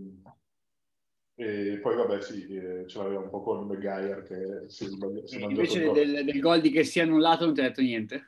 e, 1.34 1.78
poi 1.78 1.96
vabbè 1.96 2.20
sì, 2.20 2.46
eh, 2.54 2.86
ce 2.86 2.98
l'aveva 2.98 3.20
un 3.20 3.30
po' 3.30 3.40
con 3.40 3.66
Maguire 3.66 4.22
che 4.24 4.68
si, 4.68 4.86
si 5.24 5.42
Invece 5.42 5.90
del, 5.90 6.24
del, 6.24 6.40
gol 6.40 6.60
di 6.60 6.70
che 6.70 6.84
sia 6.84 7.04
annullato 7.04 7.46
non 7.46 7.54
ti 7.54 7.60
ha 7.60 7.64
detto 7.64 7.80
niente? 7.80 8.26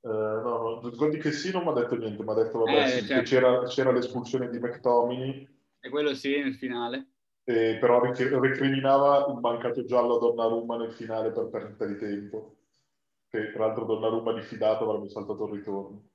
Uh, 0.00 0.08
no, 0.08 0.80
del 0.82 0.94
gol 0.94 1.10
di 1.10 1.18
che 1.18 1.32
sì 1.32 1.50
non 1.50 1.64
mi 1.64 1.70
ha 1.70 1.72
detto 1.72 1.96
niente, 1.96 2.22
mi 2.22 2.30
ha 2.30 2.34
detto 2.34 2.58
vabbè, 2.58 2.84
eh, 2.84 2.88
sì, 2.88 3.06
certo. 3.06 3.22
c'era, 3.24 3.62
c'era, 3.64 3.92
l'espulsione 3.92 4.48
di 4.48 4.58
McTominay. 4.58 5.48
E 5.80 5.88
quello 5.90 6.14
sì, 6.14 6.38
nel 6.38 6.54
finale. 6.54 7.08
E, 7.44 7.76
però 7.78 8.00
recriminava 8.00 9.26
il 9.28 9.38
mancato 9.40 9.84
giallo 9.84 10.16
a 10.16 10.18
Donnarumma 10.20 10.76
nel 10.78 10.92
finale 10.92 11.32
per 11.32 11.48
perdita 11.48 11.84
di 11.84 11.96
tempo. 11.96 12.56
Che 13.28 13.50
tra 13.50 13.66
l'altro 13.66 13.84
Donnarumma 13.84 14.32
diffidato 14.32 14.88
avrebbe 14.88 15.10
saltato 15.10 15.46
il 15.46 15.52
ritorno. 15.54 16.08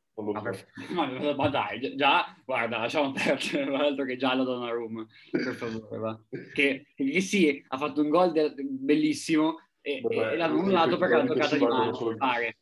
Ma, 0.94 1.34
ma, 1.36 1.50
dai, 1.50 1.96
già, 1.96 2.36
guarda, 2.46 2.80
lasciamo 2.80 3.12
perdere 3.12 3.66
l'altro 3.72 4.06
che 4.06 4.18
già 4.18 4.36
la 4.36 4.44
Donnarumma, 4.44 5.06
per 5.32 5.54
favore, 5.54 5.98
va. 5.98 6.20
Che, 6.54 6.88
che 6.94 7.22
sì, 7.22 7.64
ha 7.68 7.78
fatto 7.78 8.02
un 8.02 8.10
gol 8.10 8.32
de- 8.32 8.54
bellissimo 8.56 9.58
e, 9.82 10.02
Vabbè, 10.02 10.34
e 10.34 10.38
l'hanno 10.38 10.60
annullato 10.60 10.98
perché 10.98 11.16
l'ha 11.16 11.26
toccata 11.26 11.58
di 11.58 11.66
mano, 11.66 12.16
pare. 12.18 12.58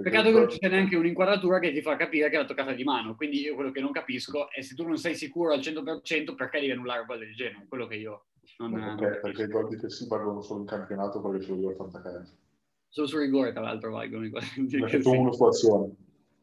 Peccato 0.00 0.30
che 0.30 0.38
non 0.38 0.46
c'è 0.46 0.68
neanche 0.68 0.96
un'inquadratura 0.96 1.58
che 1.58 1.72
ti 1.72 1.82
fa 1.82 1.96
capire 1.96 2.30
che 2.30 2.36
l'ha 2.36 2.46
toccata 2.46 2.72
di 2.72 2.84
mano, 2.84 3.16
quindi 3.16 3.40
io 3.40 3.54
quello 3.54 3.70
che 3.70 3.80
non 3.80 3.92
capisco 3.92 4.50
è 4.50 4.62
se 4.62 4.74
tu 4.74 4.86
non 4.86 4.96
sei 4.96 5.14
sicuro 5.14 5.52
al 5.52 5.60
100% 5.60 6.34
perché 6.34 6.60
devi 6.60 6.72
annullare 6.72 7.00
un 7.00 7.06
gol 7.06 7.18
del 7.18 7.34
genere, 7.34 7.66
quello 7.68 7.86
che 7.86 7.96
io... 7.96 8.24
Non, 8.58 8.72
perché, 8.72 8.86
non 8.86 9.18
perché 9.20 9.42
i 9.42 9.46
gol 9.48 9.68
di 9.68 9.76
Tessi 9.76 10.06
valgono 10.06 10.40
solo 10.40 10.60
in 10.60 10.66
campionato 10.66 11.20
perché 11.20 11.44
ce 11.44 11.50
lo 11.50 11.56
io 11.58 11.70
a 11.70 11.74
fantacalcio. 11.74 12.32
Solo 12.88 13.06
su 13.06 13.18
rigore, 13.18 13.52
tra 13.52 13.62
l'altro, 13.62 13.92
valgono 13.92 14.24
i 14.24 14.30
gol. 14.30 14.42
Ne 14.56 14.84
ha 14.84 14.88
fatto 14.88 15.10
uno 15.10 15.32
su 15.32 15.44
azione. 15.44 15.94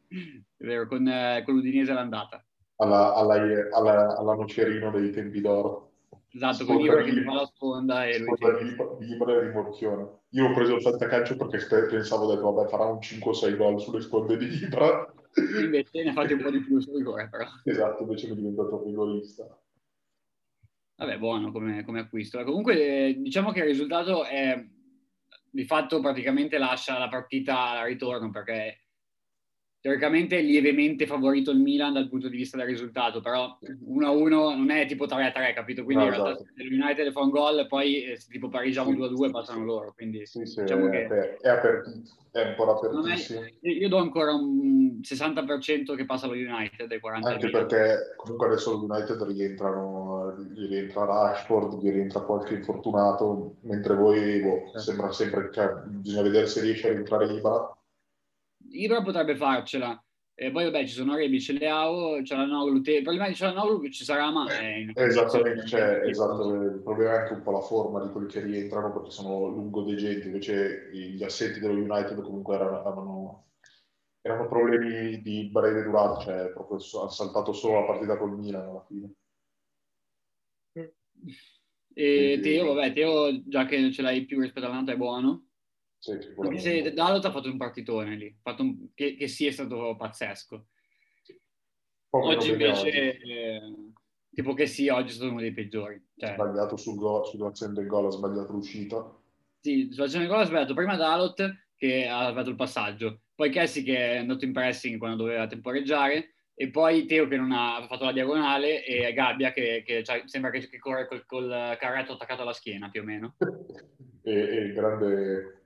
È 0.08 0.64
vero, 0.64 0.86
con, 0.86 1.06
eh, 1.06 1.42
con 1.44 1.54
l'Udinese 1.54 1.92
l'andata. 1.92 2.44
Alla, 2.76 3.14
alla, 3.14 3.34
alla, 3.72 4.16
alla 4.16 4.34
Nocerino 4.34 4.90
dei 4.90 5.10
tempi 5.10 5.40
d'oro. 5.40 5.92
Esatto, 6.30 6.64
con 6.64 6.80
Ibra 6.80 7.02
che 7.02 7.12
mi 7.12 7.22
fa 7.22 7.34
la 7.34 7.46
sponda 7.46 8.06
e 8.06 8.18
lui... 8.18 8.34
Di 8.98 9.12
Ibra 9.12 9.32
e 9.32 9.40
rimorchione. 9.40 10.18
Io 10.30 10.46
ho 10.46 10.52
preso 10.52 10.76
il 10.76 10.82
fantacalcio 10.82 11.36
perché 11.36 11.86
pensavo, 11.86 12.32
detto, 12.32 12.52
vabbè, 12.52 12.68
farà 12.68 12.84
un 12.84 12.98
5-6 12.98 13.56
gol 13.56 13.80
sulle 13.80 14.00
sponde 14.00 14.36
di 14.36 14.46
Ibra. 14.62 15.12
Invece 15.60 16.02
ne 16.02 16.10
ha 16.10 16.12
fatti 16.12 16.34
un 16.34 16.42
po' 16.42 16.50
di 16.50 16.60
più 16.60 16.78
su 16.80 16.94
rigore, 16.96 17.28
però. 17.28 17.44
Esatto, 17.64 18.02
invece 18.02 18.26
mi 18.28 18.32
è 18.32 18.36
diventato 18.36 18.82
rigorista. 18.84 19.46
Vabbè, 20.96 21.18
buono 21.18 21.50
come, 21.50 21.84
come 21.84 22.00
acquisto. 22.00 22.42
Comunque, 22.44 23.16
diciamo 23.18 23.50
che 23.52 23.60
il 23.60 23.66
risultato 23.66 24.24
è 24.24 24.62
di 25.50 25.64
fatto 25.64 26.00
praticamente 26.00 26.58
lascia 26.58 26.98
la 26.98 27.08
partita 27.08 27.80
al 27.80 27.86
ritorno 27.86 28.30
perché 28.30 28.87
teoricamente 29.80 30.38
è 30.38 30.42
lievemente 30.42 31.06
favorito 31.06 31.50
il 31.50 31.60
Milan 31.60 31.92
dal 31.92 32.08
punto 32.08 32.28
di 32.28 32.36
vista 32.36 32.56
del 32.56 32.66
risultato, 32.66 33.20
però 33.20 33.58
1-1 33.62 34.28
non 34.28 34.70
è 34.70 34.86
tipo 34.86 35.06
3-3, 35.06 35.54
capito? 35.54 35.84
Quindi 35.84 36.04
no, 36.04 36.10
in 36.10 36.16
realtà 36.16 36.40
esatto. 36.40 36.52
l'United 36.56 37.12
fa 37.12 37.20
un 37.20 37.30
gol 37.30 37.66
poi 37.68 38.02
eh, 38.02 38.18
tipo 38.28 38.48
pareggiamo 38.48 38.90
sì. 38.90 38.96
2-2 38.96 39.30
passano 39.30 39.64
loro, 39.64 39.92
quindi 39.94 40.26
sì, 40.26 40.44
sì, 40.46 40.62
diciamo 40.62 40.86
è, 40.88 40.90
che 40.90 41.36
è, 41.40 41.48
apertito, 41.48 42.10
è 42.32 42.54
po' 42.54 42.70
apertissimo. 42.70 43.42
È, 43.42 43.52
io 43.60 43.88
do 43.88 43.98
ancora 43.98 44.34
un 44.34 45.00
60% 45.00 45.94
che 45.94 46.04
passa 46.04 46.26
lo 46.26 46.32
United 46.32 46.88
dai 46.88 46.98
40 46.98 47.28
Anche 47.28 47.50
perché 47.50 48.14
comunque 48.16 48.46
adesso 48.48 48.72
lo 48.72 48.82
United 48.82 49.22
rientrano, 49.22 50.34
gli 50.54 50.66
rientra 50.66 51.04
Rashford, 51.04 51.80
gli 51.80 51.90
rientra 51.90 52.20
qualche 52.20 52.54
infortunato, 52.54 53.56
mentre 53.60 53.94
voi 53.94 54.40
boh, 54.40 54.62
certo. 54.64 54.78
sembra 54.80 55.12
sempre 55.12 55.44
che 55.48 55.52
cioè, 55.52 55.72
bisogna 55.84 56.22
vedere 56.22 56.46
se 56.46 56.62
riesce 56.62 56.88
a 56.88 56.92
rientrare 56.92 57.32
Ibra 57.32 57.76
Ibra 58.70 59.02
potrebbe 59.02 59.36
farcela. 59.36 60.02
E 60.40 60.52
poi 60.52 60.64
vabbè 60.64 60.86
ci 60.86 60.94
sono 60.94 61.16
Rebic, 61.16 61.48
Leao, 61.58 62.22
c'è 62.22 62.36
la 62.36 62.44
Noglu, 62.44 62.80
te... 62.80 63.02
prima 63.02 63.26
di 63.26 63.34
c'è 63.34 63.46
la 63.46 63.54
Noglu 63.54 63.88
ci 63.88 64.04
sarà 64.04 64.30
ma... 64.30 64.46
Eh, 64.56 64.88
esattamente, 64.94 65.66
cioè, 65.66 66.02
esatto, 66.04 66.54
il 66.54 66.80
problema 66.80 67.14
è 67.14 67.18
anche 67.22 67.32
un 67.32 67.42
po' 67.42 67.50
la 67.50 67.60
forma 67.60 68.00
di 68.04 68.12
quelli 68.12 68.28
che 68.28 68.40
rientrano 68.40 68.92
perché 68.92 69.10
sono 69.10 69.48
lungodegenti, 69.48 70.26
invece 70.26 70.90
gli 70.92 71.24
assenti 71.24 71.58
dello 71.58 71.72
United 71.72 72.22
comunque 72.22 72.54
erano, 72.54 72.80
erano, 72.80 73.46
erano 74.20 74.46
problemi 74.46 75.20
di 75.22 75.48
breve 75.50 75.82
durata, 75.82 76.20
cioè 76.20 76.50
proprio 76.50 76.76
ha 77.02 77.08
saltato 77.08 77.52
solo 77.52 77.80
la 77.80 77.86
partita 77.86 78.16
col 78.16 78.38
Milan 78.38 78.68
alla 78.68 78.84
fine. 78.86 79.12
E 81.94 82.38
Teo, 82.40 82.74
vabbè, 82.74 82.92
Teo 82.92 83.42
già 83.44 83.66
che 83.66 83.90
ce 83.90 84.02
l'hai 84.02 84.24
più 84.24 84.40
rispetto 84.40 84.66
all'altro 84.66 84.94
è 84.94 84.96
buono. 84.96 85.47
Sì, 85.98 86.16
Anche 86.36 86.58
se 86.58 86.92
Dalot 86.92 87.24
ha 87.24 87.32
fatto 87.32 87.48
un 87.48 87.56
partitone 87.56 88.16
lì, 88.16 88.36
fatto 88.40 88.62
un, 88.62 88.88
che, 88.94 89.16
che 89.16 89.26
sì 89.26 89.46
è 89.46 89.50
stato 89.50 89.96
pazzesco. 89.96 90.66
Oggi 92.10 92.50
invece, 92.50 93.18
eh, 93.18 93.60
tipo 94.30 94.54
che 94.54 94.66
sì, 94.66 94.88
oggi 94.88 95.10
è 95.10 95.14
stato 95.14 95.30
uno 95.30 95.40
dei 95.40 95.52
peggiori. 95.52 96.00
Cioè, 96.16 96.34
sbagliato 96.34 96.76
sul 96.76 96.96
go, 96.96 97.24
sull'azione 97.24 97.74
del 97.74 97.86
gol, 97.86 98.06
ha 98.06 98.10
sbagliato 98.10 98.52
l'uscita. 98.52 99.12
Sì, 99.60 99.88
sull'azione 99.90 100.24
del 100.24 100.32
gol 100.32 100.42
ha 100.42 100.46
sbagliato 100.46 100.74
prima 100.74 100.96
Dalot 100.96 101.66
che 101.76 102.06
ha 102.06 102.32
fatto 102.32 102.50
il 102.50 102.56
passaggio, 102.56 103.20
poi 103.34 103.50
Kessi 103.50 103.82
che 103.82 104.12
è 104.12 104.16
andato 104.18 104.44
in 104.44 104.52
pressing 104.52 104.98
quando 104.98 105.24
doveva 105.24 105.46
temporeggiare, 105.46 106.34
e 106.54 106.70
poi 106.70 107.06
Teo 107.06 107.28
che 107.28 107.36
non 107.36 107.52
ha 107.52 107.86
fatto 107.88 108.04
la 108.04 108.12
diagonale 108.12 108.84
e 108.84 109.12
Gabbia 109.12 109.52
che, 109.52 109.82
che 109.86 110.02
cioè, 110.02 110.22
sembra 110.26 110.50
che, 110.50 110.68
che 110.68 110.78
corre 110.78 111.06
col, 111.06 111.24
col, 111.24 111.76
carretto 111.78 112.14
attaccato 112.14 112.42
alla 112.42 112.52
schiena 112.52 112.90
più 112.90 113.02
o 113.02 113.04
meno. 113.04 113.36
e, 114.22 114.32
e 114.32 114.56
il 114.62 114.72
grande 114.72 115.58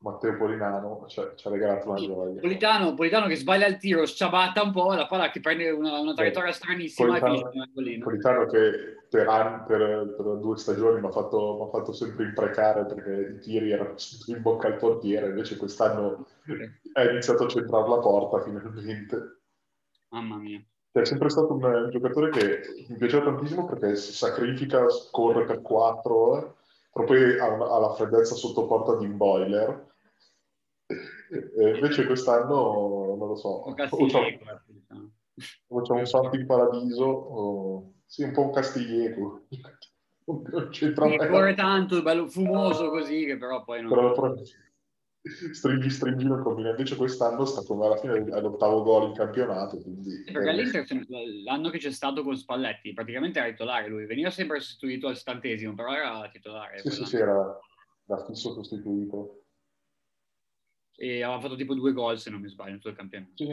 Matteo 0.00 0.36
Polinano 0.36 1.04
ci 1.08 1.18
ha, 1.18 1.34
ci 1.34 1.48
ha 1.48 1.50
regalato 1.50 1.90
una 1.90 1.98
gioia. 1.98 2.40
Politano, 2.40 2.94
Politano, 2.94 3.26
che 3.26 3.34
sbaglia 3.34 3.66
il 3.66 3.78
tiro, 3.78 4.06
sciabatta 4.06 4.62
un 4.62 4.70
po', 4.70 4.92
la 4.94 5.08
palla 5.08 5.30
che 5.30 5.40
prende 5.40 5.70
una, 5.70 5.98
una 5.98 6.14
traiettoria 6.14 6.52
stranissima 6.52 7.18
Politano, 7.18 7.34
e 7.34 7.70
finisce 7.72 7.98
Politano 8.04 8.46
che 8.46 8.70
per, 9.10 9.28
anni, 9.28 9.64
per, 9.66 10.14
per 10.16 10.36
due 10.36 10.56
stagioni 10.56 11.00
mi 11.00 11.06
ha 11.06 11.10
fatto, 11.10 11.68
fatto, 11.72 11.92
sempre 11.92 12.26
imprecare 12.26 12.84
perché 12.86 13.34
i 13.34 13.38
tiri 13.40 13.72
erano 13.72 13.94
in 14.26 14.40
bocca 14.40 14.68
al 14.68 14.76
portiere, 14.76 15.30
invece 15.30 15.56
quest'anno 15.56 16.26
ha 16.92 17.10
iniziato 17.10 17.44
a 17.44 17.48
centrare 17.48 17.88
la 17.88 17.98
porta 17.98 18.40
finalmente. 18.40 19.40
Mamma 20.10 20.36
mia. 20.36 20.62
È 20.92 21.04
sempre 21.04 21.28
stato 21.28 21.54
un, 21.54 21.62
un 21.62 21.90
giocatore 21.90 22.30
che 22.30 22.60
mi 22.88 22.96
piaceva 22.96 23.24
tantissimo 23.24 23.66
perché 23.66 23.96
si 23.96 24.12
sacrifica, 24.12 24.86
corre 25.10 25.44
per 25.44 25.60
quattro, 25.60 26.56
proprio 26.92 27.42
ha, 27.42 27.78
la 27.80 27.94
freddezza 27.94 28.36
sotto 28.36 28.66
porta 28.66 28.96
di 28.96 29.04
un 29.04 29.16
boiler 29.16 29.86
e 30.88 31.74
invece 31.74 32.06
quest'anno, 32.06 33.14
non 33.16 33.28
lo 33.28 33.36
so, 33.36 33.48
o 33.48 33.74
c'è 35.82 35.92
un 35.92 36.06
salto 36.06 36.36
in 36.36 36.46
paradiso, 36.46 37.04
o... 37.04 37.92
sì, 38.06 38.22
un 38.22 38.32
po' 38.32 38.42
un 38.42 38.52
castiglieco. 38.52 39.46
Non 40.28 40.68
c'entra 40.70 41.08
sì, 41.08 41.16
corre 41.16 41.54
tanto, 41.54 42.02
bello 42.02 42.26
fumoso 42.26 42.90
così, 42.90 43.24
che 43.24 43.38
però 43.38 43.64
poi 43.64 43.80
non... 43.80 43.90
Però, 43.90 44.12
però, 44.12 44.34
stringi, 45.52 45.88
stringi 45.88 46.26
non 46.26 46.42
combina. 46.42 46.70
Invece 46.70 46.96
quest'anno 46.96 47.46
sta 47.46 47.62
come 47.62 47.86
alla 47.86 47.96
fine 47.96 48.12
all'ottavo 48.30 48.82
gol 48.82 49.08
in 49.08 49.14
campionato. 49.14 49.80
Quindi... 49.80 50.24
Perché 50.30 50.48
all'Inter, 50.50 50.86
l'anno 51.44 51.70
che 51.70 51.78
c'è 51.78 51.90
stato 51.90 52.22
con 52.22 52.36
Spalletti, 52.36 52.92
praticamente 52.92 53.38
era 53.38 53.48
titolare 53.48 53.88
lui. 53.88 54.04
Veniva 54.04 54.28
sempre 54.30 54.60
sostituito 54.60 55.08
al 55.08 55.16
settantesimo, 55.16 55.74
però 55.74 55.94
era 55.94 56.28
titolare. 56.30 56.78
Sì, 56.78 56.90
sì, 56.90 57.04
sì, 57.06 57.16
era, 57.16 57.58
era 58.06 58.24
fisso 58.26 58.52
sostituito 58.52 59.37
e 61.00 61.22
aveva 61.22 61.40
fatto 61.40 61.54
tipo 61.54 61.74
due 61.74 61.92
gol 61.92 62.18
se 62.18 62.28
non 62.28 62.40
mi 62.40 62.48
sbaglio 62.48 62.70
in 62.70 62.76
tutto 62.78 62.88
il 62.88 62.96
campionato. 62.96 63.32
Sì. 63.36 63.46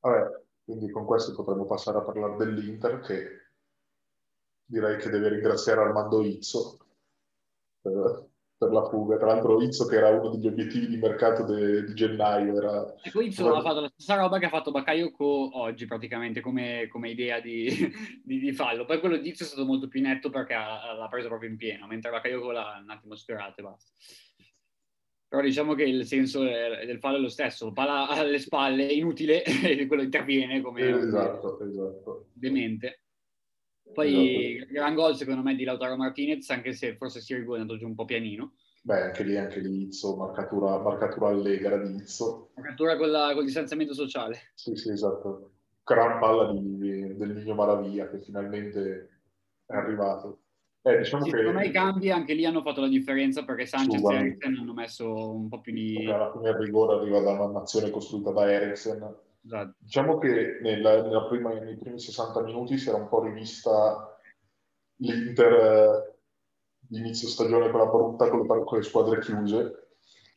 Vabbè, 0.00 0.42
quindi 0.62 0.88
con 0.90 1.04
questo 1.04 1.34
potremmo 1.34 1.64
passare 1.64 1.98
a 1.98 2.02
parlare 2.02 2.36
dell'Inter 2.36 3.00
che 3.00 3.26
direi 4.64 4.96
che 4.98 5.10
deve 5.10 5.30
ringraziare 5.30 5.80
Armando 5.80 6.22
Izzo 6.22 6.78
per, 7.80 8.28
per 8.56 8.70
la 8.70 8.84
fuga. 8.88 9.16
Tra 9.16 9.26
l'altro 9.26 9.60
Izzo 9.60 9.86
che 9.86 9.96
era 9.96 10.10
uno 10.10 10.28
degli 10.28 10.46
obiettivi 10.46 10.86
di 10.86 10.96
mercato 10.96 11.42
de, 11.42 11.82
di 11.82 11.94
gennaio. 11.94 12.56
Era... 12.56 12.94
Ecco, 13.02 13.20
Izzo 13.20 13.52
ha 13.52 13.60
fatto 13.60 13.80
la 13.80 13.90
stessa 13.92 14.14
roba 14.14 14.38
che 14.38 14.46
ha 14.46 14.50
fatto 14.50 14.70
Bakayoko 14.70 15.58
oggi 15.58 15.86
praticamente 15.86 16.40
come, 16.40 16.86
come 16.86 17.10
idea 17.10 17.40
di, 17.40 17.66
di, 18.22 18.38
di, 18.38 18.52
fallo. 18.52 18.84
Poi 18.84 19.00
quello 19.00 19.16
di 19.16 19.28
Izzo 19.28 19.42
è 19.42 19.46
stato 19.46 19.64
molto 19.64 19.88
più 19.88 20.00
netto 20.00 20.30
perché 20.30 20.54
l'ha 20.54 21.08
preso 21.10 21.26
proprio 21.26 21.50
in 21.50 21.56
pieno, 21.56 21.88
mentre 21.88 22.12
Bakayoko 22.12 22.52
l'ha 22.52 22.80
un 22.80 22.90
attimo 22.90 23.16
sfiorato 23.16 23.58
e 23.58 23.64
basta 23.64 23.90
però 25.28 25.42
diciamo 25.42 25.74
che 25.74 25.84
il 25.84 26.06
senso 26.06 26.42
del 26.42 26.98
fallo 26.98 27.16
è 27.16 27.20
lo 27.20 27.28
stesso, 27.28 27.72
palla 27.72 28.08
alle 28.08 28.38
spalle, 28.38 28.84
inutile, 28.84 29.42
quello 29.86 30.02
interviene 30.02 30.60
come 30.60 30.88
esatto, 30.88 31.60
esatto. 31.60 32.28
demente. 32.32 33.00
Poi 33.92 34.56
esatto. 34.56 34.72
gran 34.72 34.94
gol 34.94 35.16
secondo 35.16 35.42
me 35.42 35.54
di 35.54 35.64
Lautaro 35.64 35.96
Martinez, 35.96 36.48
anche 36.50 36.72
se 36.72 36.96
forse 36.96 37.20
Sirigu 37.20 37.54
è 37.54 37.60
andato 37.60 37.78
giù 37.78 37.86
un 37.86 37.94
po' 37.94 38.04
pianino. 38.04 38.54
Beh, 38.82 39.00
anche 39.00 39.22
lì, 39.22 39.38
anche 39.38 39.60
lì 39.60 39.84
Izzo, 39.84 40.14
marcatura, 40.14 40.78
marcatura 40.78 41.28
allegra 41.28 41.78
di 41.78 41.94
Izzo. 41.94 42.50
Marcatura 42.56 42.96
con, 42.96 43.10
la, 43.10 43.32
col 43.32 43.44
distanziamento 43.44 43.94
sociale. 43.94 44.52
Sì, 44.54 44.76
sì, 44.76 44.90
esatto. 44.90 45.52
Gran 45.82 46.18
palla 46.18 46.52
di, 46.52 47.16
del 47.16 47.34
Nino 47.34 47.54
Maraviglia 47.54 48.10
che 48.10 48.20
finalmente 48.20 49.08
è 49.64 49.74
arrivato. 49.74 50.43
Eh, 50.86 50.98
diciamo 50.98 51.24
sì, 51.24 51.30
che... 51.30 51.38
Secondo 51.38 51.58
me 51.58 51.66
i 51.66 51.70
cambi 51.70 52.10
anche 52.10 52.34
lì 52.34 52.44
hanno 52.44 52.60
fatto 52.60 52.82
la 52.82 52.88
differenza 52.88 53.42
perché 53.42 53.64
Sanchez 53.64 54.02
e 54.02 54.14
Eriksen 54.14 54.56
hanno 54.56 54.74
messo 54.74 55.34
un 55.34 55.48
po' 55.48 55.60
più 55.60 55.72
di... 55.72 56.06
Alla 56.10 56.30
fine 56.30 56.50
il 56.50 56.56
rigore 56.56 56.96
arriva 56.96 57.20
da 57.20 57.32
una 57.32 57.60
nazione 57.60 57.88
costruita 57.88 58.32
da 58.32 58.52
Eriksen. 58.52 59.16
Esatto. 59.46 59.74
Diciamo 59.78 60.18
che 60.18 60.58
nella, 60.60 61.02
nella 61.02 61.24
prima, 61.24 61.54
nei 61.54 61.78
primi 61.78 61.98
60 61.98 62.42
minuti 62.42 62.76
si 62.76 62.90
era 62.90 62.98
un 62.98 63.08
po' 63.08 63.22
rivista 63.22 64.18
l'Inter 64.96 65.52
eh, 65.52 66.14
di 66.78 66.98
inizio 66.98 67.28
stagione 67.28 67.70
quella 67.70 67.86
brutta 67.86 68.28
con 68.28 68.40
le, 68.40 68.64
con 68.64 68.76
le 68.76 68.84
squadre 68.84 69.20
chiuse. 69.20 69.88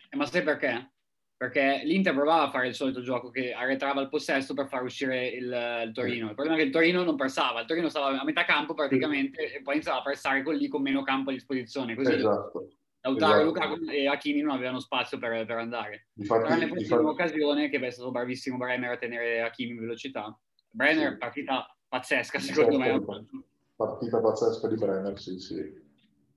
Eh, 0.10 0.16
ma 0.16 0.25
sai 0.25 0.44
perché? 0.44 0.92
Perché 1.38 1.82
l'Inter 1.84 2.15
provava 2.15 2.48
a 2.48 2.50
fare 2.50 2.67
il 2.67 2.74
solito 2.74 3.01
gioco 3.01 3.29
che 3.29 3.53
arretrava 3.53 4.01
il 4.01 4.10
possesso 4.10 4.56
per 4.56 4.67
far 4.67 4.82
uscire 4.82 5.27
il, 5.27 5.84
il 5.86 5.91
Torino. 5.94 6.29
Il 6.29 6.34
problema 6.34 6.58
è 6.58 6.60
che 6.60 6.65
il 6.65 6.74
Torino 6.74 7.03
non 7.03 7.15
passava, 7.15 7.62
il 7.62 7.67
Torino 7.67 7.89
stava 7.89 8.20
a 8.20 8.24
metà 8.24 8.44
campo 8.44 8.74
praticamente 8.74 9.53
e 9.53 9.62
poi 9.62 9.75
iniziava 9.75 10.00
a 10.00 10.03
pressare 10.03 10.41
con 10.41 10.56
lì 10.56 10.67
con 10.67 10.82
meno 10.82 11.03
campo 11.03 11.29
a 11.29 11.34
disposizione. 11.34 11.94
Così 11.94 12.13
esatto. 12.13 12.70
Lautaro, 13.01 13.51
esatto. 13.51 13.75
Luca 13.75 13.91
e 13.91 14.08
Achini 14.08 14.41
non 14.41 14.56
avevano 14.56 14.79
spazio 14.79 15.20
per, 15.20 15.46
per 15.46 15.58
andare. 15.58 16.08
Difatti, 16.13 16.48
Tranne 16.48 16.67
prossima 16.67 16.98
difatti... 16.98 17.06
occasione, 17.06 17.70
che 17.70 17.79
è 17.79 17.91
stato 17.91 18.10
bravissimo 18.10 18.58
Brenner 18.58 18.91
a 18.91 18.98
tenere 18.98 19.41
Achini 19.41 19.72
in 19.72 19.79
velocità. 19.79 20.36
Brenner, 20.72 21.12
sì. 21.12 21.17
partita 21.17 21.77
pazzesca 21.88 22.39
secondo 22.39 22.79
certo, 22.79 23.12
me. 23.12 23.44
Partita 23.75 24.20
pazzesca 24.20 24.67
di 24.67 24.75
Brenner, 24.75 25.20
sì, 25.20 25.39
sì. 25.39 25.86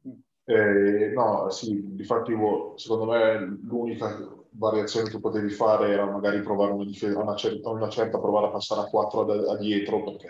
Mm. 0.07 0.13
Eh, 0.45 1.13
no, 1.15 1.49
sì, 1.49 1.81
difatti 1.95 2.35
secondo 2.77 3.07
me 3.07 3.59
l'unica 3.63 4.39
variazioni 4.53 5.09
che 5.09 5.21
potevi 5.21 5.51
fare 5.51 5.91
era 5.91 6.05
magari 6.05 6.41
provare 6.43 6.73
una 6.73 6.85
difesa, 6.85 7.19
una, 7.19 7.35
cer- 7.35 7.65
una 7.65 7.89
certa 7.89 8.19
provare 8.19 8.47
a 8.47 8.51
passare 8.51 8.83
a 8.83 8.91
4 8.91 9.21
a, 9.21 9.53
a 9.53 9.57
dietro 9.57 10.03
perché 10.03 10.29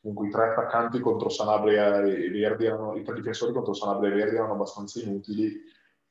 comunque 0.00 0.28
i 0.28 0.30
tre 0.30 0.50
attaccanti 0.50 1.00
contro 1.00 1.28
Sanabria 1.28 2.00
e 2.02 2.30
Verdi 2.30 2.66
erano, 2.66 2.94
i 2.94 3.02
tre 3.02 3.14
difensori 3.14 3.52
contro 3.52 3.74
Sanabria 3.74 4.12
e 4.12 4.14
Verdi 4.14 4.36
erano 4.36 4.52
abbastanza 4.52 5.00
inutili, 5.00 5.60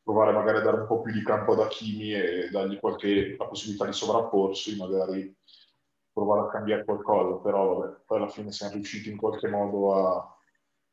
provare 0.03 0.33
magari 0.33 0.57
a 0.57 0.61
dare 0.61 0.81
un 0.81 0.87
po' 0.87 1.01
più 1.01 1.13
di 1.13 1.23
campo 1.23 1.53
ad 1.53 1.61
Hakimi 1.61 2.13
e 2.13 2.49
dargli 2.51 2.77
qualche, 2.77 3.35
la 3.37 3.45
possibilità 3.45 3.85
di 3.85 3.93
sovrapporsi, 3.93 4.75
magari 4.75 5.33
provare 6.11 6.47
a 6.47 6.49
cambiare 6.49 6.83
qualcosa, 6.83 7.41
però 7.41 7.75
vabbè, 7.75 8.01
poi 8.05 8.17
alla 8.17 8.27
fine 8.27 8.51
siamo 8.51 8.73
riusciti 8.73 9.09
in 9.09 9.17
qualche 9.17 9.47
modo 9.47 9.93
a, 9.93 10.37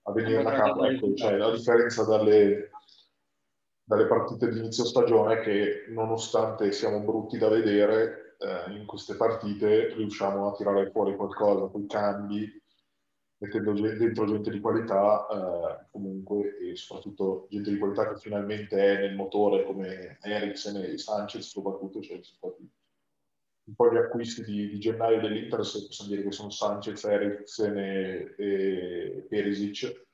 a 0.02 0.12
venire 0.12 0.42
a 0.42 0.52
capo, 0.52 0.84
ecco, 0.84 1.14
cioè, 1.14 1.36
la 1.36 1.50
differenza 1.50 2.04
dalle, 2.04 2.70
dalle 3.92 4.06
partite 4.06 4.48
di 4.48 4.58
inizio 4.58 4.86
stagione 4.86 5.40
che 5.40 5.84
nonostante 5.88 6.72
siamo 6.72 7.00
brutti 7.00 7.36
da 7.36 7.48
vedere, 7.48 8.36
eh, 8.38 8.72
in 8.72 8.86
queste 8.86 9.16
partite 9.16 9.92
riusciamo 9.92 10.48
a 10.48 10.54
tirare 10.54 10.90
fuori 10.90 11.14
qualcosa, 11.14 11.66
con 11.66 11.82
i 11.82 11.86
cambi, 11.86 12.62
mettendo 13.36 13.72
dentro 13.74 14.24
gente 14.24 14.50
di 14.50 14.60
qualità 14.60 15.26
eh, 15.26 15.86
comunque 15.90 16.56
e 16.58 16.74
soprattutto 16.74 17.46
gente 17.50 17.70
di 17.70 17.78
qualità 17.78 18.08
che 18.08 18.18
finalmente 18.18 18.78
è 18.78 19.00
nel 19.00 19.14
motore 19.14 19.64
come 19.64 20.18
Eriksen 20.22 20.76
e 20.76 20.96
Sanchez 20.96 21.46
soprattutto, 21.46 22.00
cioè 22.00 22.18
un 23.64 23.74
po' 23.74 23.92
gli 23.92 23.96
acquisti 23.98 24.42
di, 24.42 24.70
di 24.70 24.78
gennaio 24.78 25.20
dell'Inter 25.20 25.58
possiamo 25.58 26.10
dire 26.10 26.22
che 26.22 26.32
sono 26.32 26.48
Sanchez, 26.48 27.04
Eriksen 27.04 27.76
e, 27.76 28.34
e 28.38 29.26
Perisic. 29.28 30.06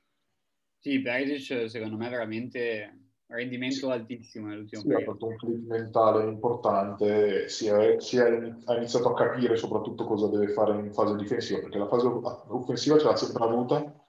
Sì, 0.79 1.01
Perisic 1.01 1.69
secondo 1.69 1.95
me 1.95 2.09
veramente 2.09 2.98
rendimento 3.29 3.89
altissimo 3.89 4.47
nell'ultimo 4.47 4.81
sì, 4.81 4.87
periodo. 4.87 5.11
ha 5.11 5.13
fatto 5.13 5.25
un 5.27 5.35
click 5.37 5.67
mentale 5.67 6.23
importante, 6.23 7.47
si 7.47 7.67
è, 7.67 7.99
si 7.99 8.17
è, 8.17 8.53
ha 8.65 8.75
iniziato 8.75 9.09
a 9.09 9.13
capire 9.13 9.55
soprattutto 9.55 10.05
cosa 10.05 10.27
deve 10.27 10.49
fare 10.49 10.77
in 10.79 10.91
fase 10.91 11.15
difensiva, 11.15 11.59
perché 11.59 11.77
la 11.77 11.87
fase 11.87 12.07
offensiva 12.07 12.97
ce 12.97 13.05
l'ha 13.05 13.15
sempre 13.15 13.43
avuta, 13.43 14.05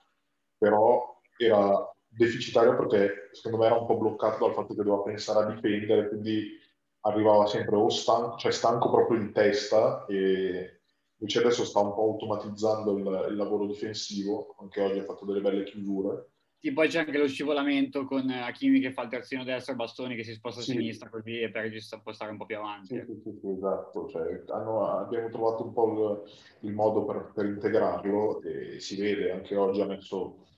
però 0.57 1.21
era 1.37 1.91
deficitaria 2.07 2.75
perché 2.75 3.29
secondo 3.33 3.59
me 3.59 3.67
era 3.67 3.79
un 3.79 3.87
po' 3.87 3.99
bloccato 3.99 4.45
dal 4.45 4.55
fatto 4.55 4.75
che 4.75 4.83
doveva 4.83 5.03
pensare 5.03 5.45
a 5.45 5.55
difendere, 5.55 6.09
quindi 6.09 6.59
arrivava 7.01 7.47
sempre 7.47 7.77
o 7.77 7.89
stanco, 7.89 8.37
cioè 8.37 8.53
stanco 8.53 8.91
proprio 8.91 9.19
in 9.19 9.33
testa 9.33 10.05
e 10.07 10.81
invece 11.19 11.39
adesso 11.39 11.65
sta 11.65 11.81
un 11.81 11.95
po' 11.95 12.03
automatizzando 12.03 12.97
il, 12.97 13.27
il 13.31 13.37
lavoro 13.37 13.67
difensivo, 13.67 14.57
anche 14.61 14.81
oggi 14.81 14.99
ha 14.99 15.05
fatto 15.05 15.27
delle 15.27 15.43
belle 15.43 15.65
chiusure 15.65 16.30
sì, 16.61 16.75
poi 16.75 16.89
c'è 16.89 16.99
anche 16.99 17.17
lo 17.17 17.27
scivolamento 17.27 18.05
con 18.05 18.29
Hakimi 18.29 18.81
che 18.81 18.93
fa 18.93 19.05
il 19.05 19.09
terzino 19.09 19.45
destro, 19.45 19.75
Bastoni 19.75 20.15
che 20.15 20.25
si 20.25 20.35
sposta 20.35 20.61
sì. 20.61 20.73
a 20.73 20.75
sinistra 20.75 21.09
così 21.09 21.41
e 21.41 21.51
Perigis 21.51 21.99
può 22.03 22.13
stare 22.13 22.33
un 22.33 22.37
po' 22.37 22.45
più 22.45 22.59
avanti. 22.59 23.03
Sì, 23.07 23.19
sì, 23.23 23.39
sì 23.41 23.49
esatto. 23.49 24.07
Cioè, 24.11 24.43
hanno, 24.49 24.87
abbiamo 24.87 25.31
trovato 25.31 25.65
un 25.65 25.73
po' 25.73 26.27
il, 26.61 26.69
il 26.69 26.75
modo 26.75 27.07
per, 27.07 27.33
per, 27.35 27.47
integrarlo 27.47 28.43
e 28.43 28.79
si 28.79 29.01
vede, 29.01 29.33
anche 29.33 29.57
oggi 29.57 29.81
ha 29.81 29.87
messo 29.87 30.49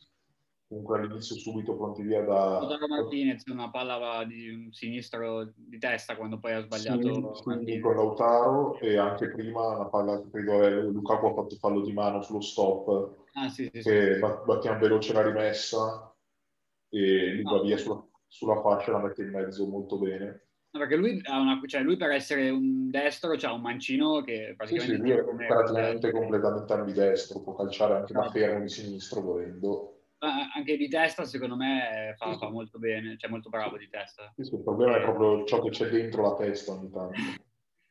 comunque 0.72 0.98
all'inizio 0.98 1.36
subito 1.36 1.76
pronti 1.76 2.02
via 2.02 2.22
da... 2.22 2.60
Lautaro 2.60 2.88
Martinez, 2.88 3.44
una 3.46 3.70
palla 3.70 4.24
di 4.24 4.48
un 4.48 4.72
sinistro 4.72 5.52
di 5.54 5.78
testa 5.78 6.16
quando 6.16 6.38
poi 6.38 6.52
ha 6.54 6.62
sbagliato. 6.62 7.34
Sì, 7.34 7.78
con 7.78 7.94
Lautaro 7.94 8.78
e 8.78 8.96
anche 8.96 9.30
prima 9.30 9.76
una 9.76 9.88
palla 9.88 10.18
che 10.22 10.30
credo 10.30 10.62
è 10.62 10.80
Lukaku 10.80 11.26
ha 11.26 11.34
fatto 11.34 11.56
fallo 11.56 11.82
di 11.82 11.92
mano 11.92 12.22
sullo 12.22 12.40
stop 12.40 13.16
ah, 13.34 13.48
sì, 13.50 13.64
sì, 13.64 13.82
che 13.82 14.14
sì. 14.14 14.20
battiamo 14.20 14.78
veloce 14.78 15.12
la 15.12 15.22
rimessa 15.22 16.14
e 16.88 17.34
lui 17.34 17.42
va 17.42 17.60
via 17.60 17.76
sulla, 17.76 18.02
sulla 18.26 18.60
fascia 18.62 18.88
e 18.88 18.92
la 18.92 19.00
mette 19.00 19.22
in 19.22 19.30
mezzo 19.30 19.66
molto 19.66 19.98
bene. 19.98 20.46
No, 20.74 20.80
perché 20.80 20.96
lui, 20.96 21.20
ha 21.24 21.38
una, 21.38 21.60
cioè 21.66 21.82
lui, 21.82 21.98
per 21.98 22.12
essere 22.12 22.48
un 22.48 22.88
destro 22.88 23.32
ha 23.32 23.52
un 23.52 23.60
mancino 23.60 24.22
che 24.22 24.54
praticamente... 24.56 24.96
Sì, 24.96 25.02
sì, 25.02 25.34
lui 25.34 25.44
è 25.44 25.46
praticamente 25.46 26.10
completamente 26.10 26.72
ambidestro, 26.72 27.42
può 27.42 27.54
calciare 27.54 27.96
anche 27.96 28.14
da 28.14 28.30
fermo 28.30 28.62
di 28.62 28.70
sinistro 28.70 29.20
volendo. 29.20 30.01
Anche 30.22 30.76
di 30.76 30.88
testa 30.88 31.24
secondo 31.24 31.56
me 31.56 32.14
fa, 32.16 32.36
fa, 32.36 32.48
molto 32.48 32.78
bene, 32.78 33.16
cioè 33.18 33.28
molto 33.28 33.48
bravo 33.48 33.76
di 33.76 33.88
testa. 33.88 34.32
Sì, 34.36 34.44
sì, 34.44 34.54
il 34.54 34.62
problema 34.62 34.96
è 34.96 35.00
proprio 35.02 35.44
ciò 35.44 35.60
che 35.60 35.70
c'è 35.70 35.88
dentro 35.88 36.22
la 36.22 36.36
testa 36.36 36.72
ogni 36.72 36.90
tanto. 36.90 37.18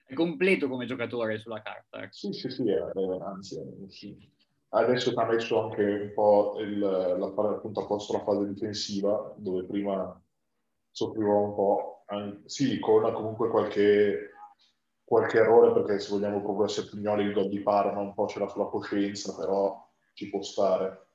È 0.06 0.14
completo 0.14 0.70
come 0.70 0.86
giocatore 0.86 1.38
sulla 1.40 1.62
carta. 1.62 2.04
Ecco. 2.04 2.14
Sì, 2.14 2.32
sì, 2.32 2.50
sì, 2.50 2.70
è, 2.70 2.80
anzi, 3.22 3.60
è, 3.60 3.90
sì 3.90 4.30
Adesso 4.74 5.14
ha 5.16 5.26
messo 5.26 5.62
anche 5.62 5.84
un 5.84 6.12
po' 6.14 6.56
il, 6.60 6.80
la, 6.80 7.26
appunto 7.26 7.82
a 7.82 7.86
posto 7.86 8.14
la 8.14 8.24
fase 8.24 8.48
difensiva, 8.48 9.34
dove 9.36 9.66
prima 9.66 10.18
soffriva 10.90 11.34
un 11.34 11.54
po'. 11.54 12.06
Sì, 12.46 12.80
con 12.80 13.12
comunque 13.14 13.50
qualche, 13.50 14.30
qualche 15.04 15.40
errore, 15.40 15.74
perché 15.74 16.00
se 16.00 16.12
vogliamo 16.12 16.42
proprio 16.42 16.66
essere 16.66 16.88
pignoli, 16.88 17.26
il 17.26 17.34
gol 17.34 17.50
di 17.50 17.60
Parma 17.60 18.00
un 18.00 18.14
po' 18.14 18.28
ce 18.28 18.40
l'ha 18.40 18.48
sulla 18.48 18.68
coscienza, 18.68 19.36
però 19.36 19.90
ci 20.14 20.30
può 20.30 20.42
stare. 20.42 21.08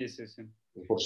Sì, 0.00 0.08
sì, 0.08 0.26
sì. 0.26 0.48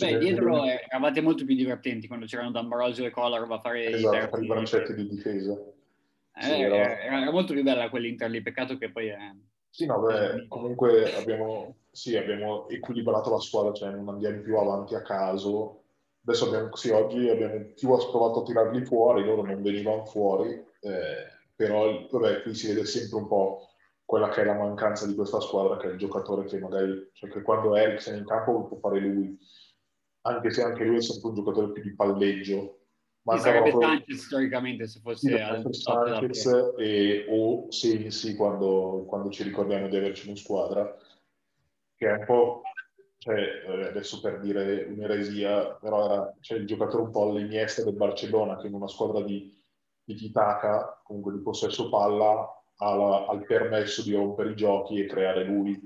Beh, 0.00 0.18
dietro 0.18 0.61
più... 0.61 0.70
eravate 0.70 1.20
molto 1.20 1.44
più 1.44 1.57
divertenti 1.57 2.07
quando 2.07 2.26
c'erano 2.26 2.52
D'Ambrosio 2.52 3.04
e 3.04 3.11
Collar 3.11 3.44
a 3.50 3.61
fare 3.61 3.87
esatto, 3.87 4.38
i, 4.38 4.44
i 4.44 4.46
bracetti 4.46 4.94
di 4.94 5.09
difesa. 5.09 5.52
Eh, 6.37 6.42
sì, 6.42 6.61
era... 6.61 7.00
era... 7.00 7.30
molto 7.33 7.54
più 7.54 7.64
bella 7.64 7.90
quell'Inter 7.90 8.30
lì, 8.30 8.42
peccato 8.42 8.76
che 8.78 8.92
poi... 8.92 9.09
È 9.09 9.16
sì, 9.68 9.87
no, 9.87 9.98
beh, 9.98 10.46
comunque 10.46 11.12
abbiamo, 11.14 11.78
sì, 11.90 12.16
abbiamo 12.16 12.68
equilibrato 12.68 13.30
la 13.30 13.40
squadra, 13.40 13.72
cioè 13.72 13.90
non 13.90 14.09
andiamo 14.09 14.40
più 14.40 14.57
avanti 14.57 14.94
a 14.94 15.02
caso. 15.02 15.83
Adesso 16.24 16.46
abbiamo, 16.46 16.76
sì, 16.76 16.90
oggi 16.90 17.28
abbiamo 17.28 17.72
più 17.74 17.88
provato 17.88 18.42
a 18.42 18.44
tirarli 18.44 18.85
fuori, 18.85 19.24
loro 19.24 19.42
non 19.42 19.61
venivano 19.61 20.04
fuori, 20.04 20.50
eh, 20.52 21.26
però 21.57 22.07
vabbè, 22.09 22.42
qui 22.42 22.54
si 22.54 22.68
vede 22.68 22.85
sempre 22.87 23.18
un 23.18 23.26
po' 23.26 23.73
quella 24.04 24.28
che 24.28 24.42
è 24.42 24.44
la 24.44 24.54
mancanza 24.54 25.06
di 25.06 25.14
questa 25.14 25.40
squadra, 25.40 25.76
che 25.76 25.88
è 25.88 25.92
il 25.92 25.98
giocatore 25.98 26.46
che 26.46 26.58
magari, 26.58 27.10
cioè 27.12 27.30
che 27.30 27.42
quando 27.42 27.74
Eriksen 27.74 28.14
è 28.14 28.18
in 28.18 28.26
campo 28.26 28.66
può 28.66 28.78
fare 28.78 29.00
lui, 29.00 29.38
anche 30.22 30.50
se 30.50 30.62
anche 30.62 30.84
lui 30.84 30.96
è 30.96 31.02
sempre 31.02 31.28
un 31.28 31.34
giocatore 31.34 31.72
più 31.72 31.82
di 31.82 31.94
palleggio, 31.94 32.80
ma 33.22 33.38
sarebbe 33.38 33.70
proprio... 33.70 33.88
Sanchez 33.88 34.24
storicamente 34.26 34.86
se 34.86 35.00
fosse 35.00 35.28
sì, 35.28 35.34
al 35.34 35.74
Sanchez 35.74 36.74
e, 36.78 37.26
o 37.30 37.70
Sensi 37.70 38.36
quando, 38.36 39.04
quando, 39.06 39.30
ci 39.30 39.42
ricordiamo 39.42 39.88
di 39.88 39.96
averci 39.96 40.28
in 40.28 40.36
squadra, 40.36 40.94
che 41.96 42.06
è 42.06 42.12
un 42.12 42.24
po', 42.26 42.62
cioè, 43.16 43.36
eh, 43.36 43.86
adesso 43.86 44.20
per 44.20 44.40
dire 44.40 44.84
un'eresia, 44.84 45.76
però 45.76 46.04
era 46.04 46.36
cioè, 46.40 46.58
il 46.58 46.66
giocatore 46.66 47.04
un 47.04 47.10
po' 47.10 47.30
all'Iniesta 47.30 47.82
del 47.82 47.94
Barcellona, 47.94 48.56
che 48.58 48.66
in 48.66 48.74
una 48.74 48.88
squadra 48.88 49.22
di, 49.22 49.50
di 50.04 50.14
titaca, 50.14 51.00
comunque 51.02 51.32
di 51.32 51.40
possesso 51.40 51.88
palla, 51.88 52.46
ha, 52.76 53.32
il 53.32 53.44
permesso 53.46 54.02
di 54.02 54.14
rompere 54.14 54.50
i 54.50 54.56
giochi 54.56 55.00
e 55.00 55.06
creare 55.06 55.44
lui, 55.44 55.80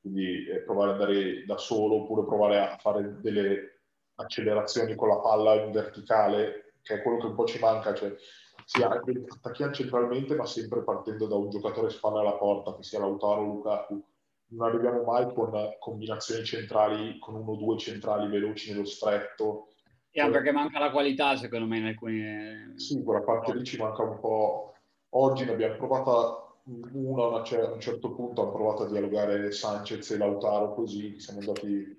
quindi 0.00 0.46
eh, 0.46 0.62
provare 0.62 0.92
ad 0.92 1.00
andare 1.00 1.44
da 1.44 1.56
solo 1.56 2.02
oppure 2.02 2.26
provare 2.26 2.58
a 2.60 2.76
fare 2.78 3.20
delle 3.20 3.80
accelerazioni 4.16 4.94
con 4.94 5.08
la 5.08 5.18
palla 5.18 5.54
in 5.54 5.70
verticale 5.70 6.72
che 6.82 6.94
è 6.94 7.02
quello 7.02 7.18
che 7.18 7.26
un 7.26 7.34
po' 7.34 7.44
ci 7.44 7.58
manca, 7.58 7.92
cioè 7.92 8.14
si 8.64 8.82
attacchiamo 8.82 9.72
centralmente 9.72 10.34
ma 10.34 10.46
sempre 10.46 10.82
partendo 10.82 11.26
da 11.26 11.36
un 11.36 11.50
giocatore 11.50 11.90
spalle 11.90 12.20
alla 12.20 12.36
porta, 12.36 12.74
che 12.74 12.82
sia 12.82 12.98
Lautaro 12.98 13.42
o 13.42 13.44
Lukaku. 13.44 14.04
Non 14.50 14.68
arriviamo 14.68 15.02
mai 15.02 15.32
con 15.34 15.50
combinazioni 15.78 16.44
centrali, 16.44 17.18
con 17.18 17.34
uno 17.34 17.52
o 17.52 17.56
due 17.56 17.76
centrali 17.76 18.28
veloci 18.28 18.70
nello 18.72 18.86
stretto. 18.86 19.68
E 20.10 20.20
yeah, 20.20 20.30
perché 20.30 20.52
manca 20.52 20.78
la 20.78 20.90
qualità 20.90 21.36
secondo 21.36 21.66
me 21.66 21.76
in 21.76 21.84
alcuni... 21.84 22.72
Sì, 22.76 23.02
quella 23.02 23.20
parte 23.20 23.54
lì 23.54 23.64
ci 23.64 23.76
manca 23.76 24.02
un 24.02 24.18
po'. 24.18 24.74
Oggi 25.10 25.44
ne 25.44 25.52
abbiamo 25.52 25.76
provata 25.76 26.56
una, 26.64 27.22
a 27.24 27.72
un 27.72 27.80
certo 27.80 28.14
punto 28.14 28.42
hanno 28.42 28.52
provato 28.52 28.82
a 28.82 28.88
dialogare 28.88 29.50
Sanchez 29.52 30.10
e 30.10 30.18
Lautaro 30.18 30.74
così, 30.74 31.18
siamo 31.18 31.40
andati 31.40 31.96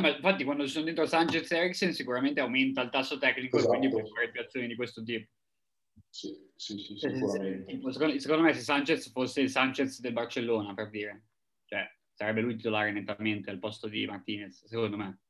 ma 0.00 0.08
infatti 0.08 0.44
quando 0.44 0.64
ci 0.64 0.72
sono 0.72 0.86
dentro 0.86 1.06
Sanchez 1.06 1.50
e 1.50 1.56
Eriksen 1.56 1.92
sicuramente 1.92 2.40
aumenta 2.40 2.82
il 2.82 2.90
tasso 2.90 3.18
tecnico 3.18 3.58
esatto. 3.58 3.74
e 3.74 3.76
quindi 3.78 3.94
puoi 3.94 4.10
fare 4.10 4.30
più 4.30 4.40
azioni 4.40 4.66
di 4.66 4.74
questo 4.74 5.02
tipo. 5.02 5.30
Sì, 6.08 6.34
sì, 6.56 6.78
sì 6.78 6.96
sicuramente. 6.96 7.78
Secondo, 7.92 8.18
secondo, 8.18 8.42
me 8.42 8.54
se 8.54 8.60
Sanchez 8.60 9.10
fosse 9.12 9.42
il 9.42 9.50
Sanchez 9.50 10.00
del 10.00 10.12
Barcellona, 10.12 10.74
per 10.74 10.90
dire, 10.90 11.26
cioè 11.66 11.86
sarebbe 12.14 12.40
lui 12.40 12.56
titolare 12.56 12.92
nettamente 12.92 13.50
al 13.50 13.58
posto 13.58 13.88
di 13.88 14.06
Martinez, 14.06 14.64
secondo 14.64 14.96
me. 14.96 15.20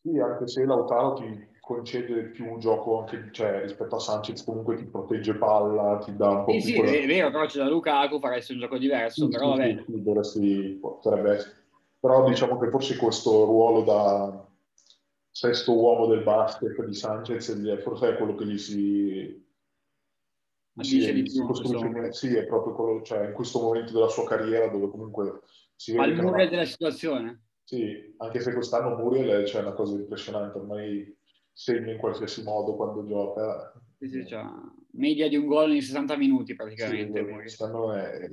Sì, 0.00 0.18
anche 0.18 0.46
se 0.46 0.64
Lautaro 0.64 1.14
ti 1.14 1.46
concede 1.60 2.30
più 2.30 2.50
un 2.50 2.58
gioco 2.60 3.00
anche, 3.00 3.28
cioè, 3.32 3.62
rispetto 3.62 3.96
a 3.96 4.00
Sanchez, 4.00 4.44
comunque 4.44 4.76
ti 4.76 4.84
protegge 4.84 5.34
palla, 5.34 5.98
ti 5.98 6.16
dà 6.16 6.30
un 6.30 6.44
po' 6.44 6.52
sì, 6.52 6.58
più... 6.58 6.66
Sì, 6.66 6.74
quella... 6.74 6.96
è 6.96 7.06
vero, 7.06 7.30
però 7.30 7.46
c'è 7.46 7.58
da 7.58 7.68
Lukaku, 7.68 8.18
faresti 8.18 8.52
un 8.52 8.60
gioco 8.60 8.78
diverso, 8.78 9.24
sì, 9.24 9.30
però 9.30 9.54
sì, 9.54 9.58
vabbè. 9.58 9.84
Sì, 9.86 10.02
dovresti, 10.02 10.78
potrebbe 10.80 11.56
però 12.00 12.28
diciamo 12.28 12.58
che 12.58 12.70
forse 12.70 12.96
questo 12.96 13.44
ruolo 13.44 13.82
da 13.82 14.46
sesto 15.30 15.76
uomo 15.76 16.06
del 16.06 16.22
basket 16.22 16.84
di 16.84 16.94
Sanchez 16.94 17.82
forse 17.82 18.10
è 18.10 18.16
quello 18.16 18.34
che 18.34 18.46
gli 18.46 18.58
si, 18.58 19.46
si, 20.80 21.26
si 21.26 21.42
costruisce 21.42 22.12
sì 22.12 22.34
è 22.34 22.46
proprio 22.46 22.74
quello 22.74 23.02
cioè 23.02 23.26
in 23.26 23.32
questo 23.32 23.60
momento 23.60 23.92
della 23.92 24.08
sua 24.08 24.24
carriera 24.24 24.68
dove 24.68 24.88
comunque 24.88 25.40
si 25.74 25.92
vede 25.92 26.20
al 26.20 26.34
ha... 26.34 26.46
della 26.46 26.64
situazione 26.64 27.47
sì 27.68 28.14
anche 28.16 28.40
se 28.40 28.54
quest'anno 28.54 28.96
Muriel 28.96 29.44
c'è 29.44 29.60
una 29.60 29.74
cosa 29.74 29.94
impressionante 29.94 30.56
ormai 30.56 31.14
segna 31.52 31.92
in 31.92 31.98
qualsiasi 31.98 32.42
modo 32.42 32.74
quando 32.74 33.04
gioca. 33.04 33.72
Sì, 33.98 34.08
sì, 34.08 34.26
cioè, 34.26 34.42
media 34.92 35.28
di 35.28 35.36
un 35.36 35.46
gol 35.46 35.74
in 35.74 35.82
60 35.82 36.16
minuti 36.16 36.54
praticamente 36.54 37.22
sì, 37.22 37.30
quest'anno 37.30 37.92
è 37.92 38.26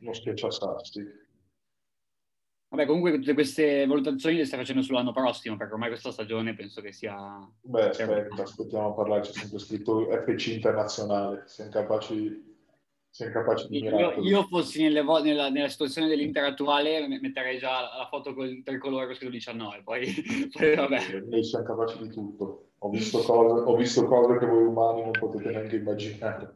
uno 0.00 0.12
schiacciasassi 0.12 1.28
Vabbè, 2.70 2.86
comunque 2.86 3.12
tutte 3.12 3.34
queste 3.34 3.84
valutazioni 3.86 4.36
le 4.36 4.44
stai 4.44 4.60
facendo 4.60 4.82
sull'anno 4.82 5.12
prossimo, 5.12 5.56
perché 5.56 5.72
ormai 5.72 5.88
questa 5.88 6.12
stagione 6.12 6.54
penso 6.54 6.80
che 6.80 6.92
sia... 6.92 7.16
Beh, 7.62 7.88
aspetta, 7.88 8.42
aspettiamo 8.42 8.90
a 8.90 8.92
parlare, 8.92 9.22
c'è 9.22 9.32
sempre 9.32 9.58
scritto 9.58 10.08
FC 10.08 10.46
internazionale, 10.54 11.42
siamo 11.46 11.70
capaci 11.70 12.49
siamo 13.10 13.32
capaci 13.32 13.66
di 13.68 13.78
io, 13.78 14.20
io 14.20 14.42
fossi 14.44 14.82
nelle, 14.82 15.02
nella, 15.02 15.50
nella, 15.50 15.68
situazione 15.68 16.06
dell'Inter 16.06 16.44
attuale 16.44 17.06
metterei 17.08 17.58
già 17.58 17.80
la 17.80 18.06
foto 18.08 18.34
con 18.34 18.46
il 18.46 18.62
tricolore 18.62 19.06
con 19.06 19.14
scritto 19.14 19.32
19 19.32 19.82
poi, 19.82 20.06
poi 20.52 20.74
vabbè. 20.76 21.20
Noi 21.28 21.44
siamo 21.44 21.64
capaci 21.64 21.98
di 22.02 22.08
tutto. 22.08 22.70
Ho 22.78 22.88
visto, 22.88 23.18
cose, 23.18 23.68
ho 23.68 23.76
visto 23.76 24.04
cose 24.04 24.38
che 24.38 24.46
voi 24.46 24.64
umani 24.64 25.02
non 25.02 25.10
potete 25.10 25.50
neanche 25.50 25.76
immaginare. 25.76 26.54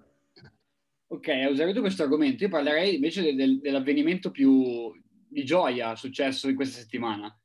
Ok, 1.09 1.29
hai 1.29 1.53
usato 1.53 1.81
questo 1.81 2.05
argomento. 2.05 2.45
Io 2.45 2.51
parlerei 2.51 2.95
invece 2.95 3.23
del, 3.23 3.37
del, 3.37 3.61
dell'avvenimento 3.61 4.31
più 4.31 4.91
di 5.29 5.45
gioia 5.45 5.95
successo 5.97 6.49
in 6.49 6.57
questa 6.57 6.81
settimana. 6.81 7.37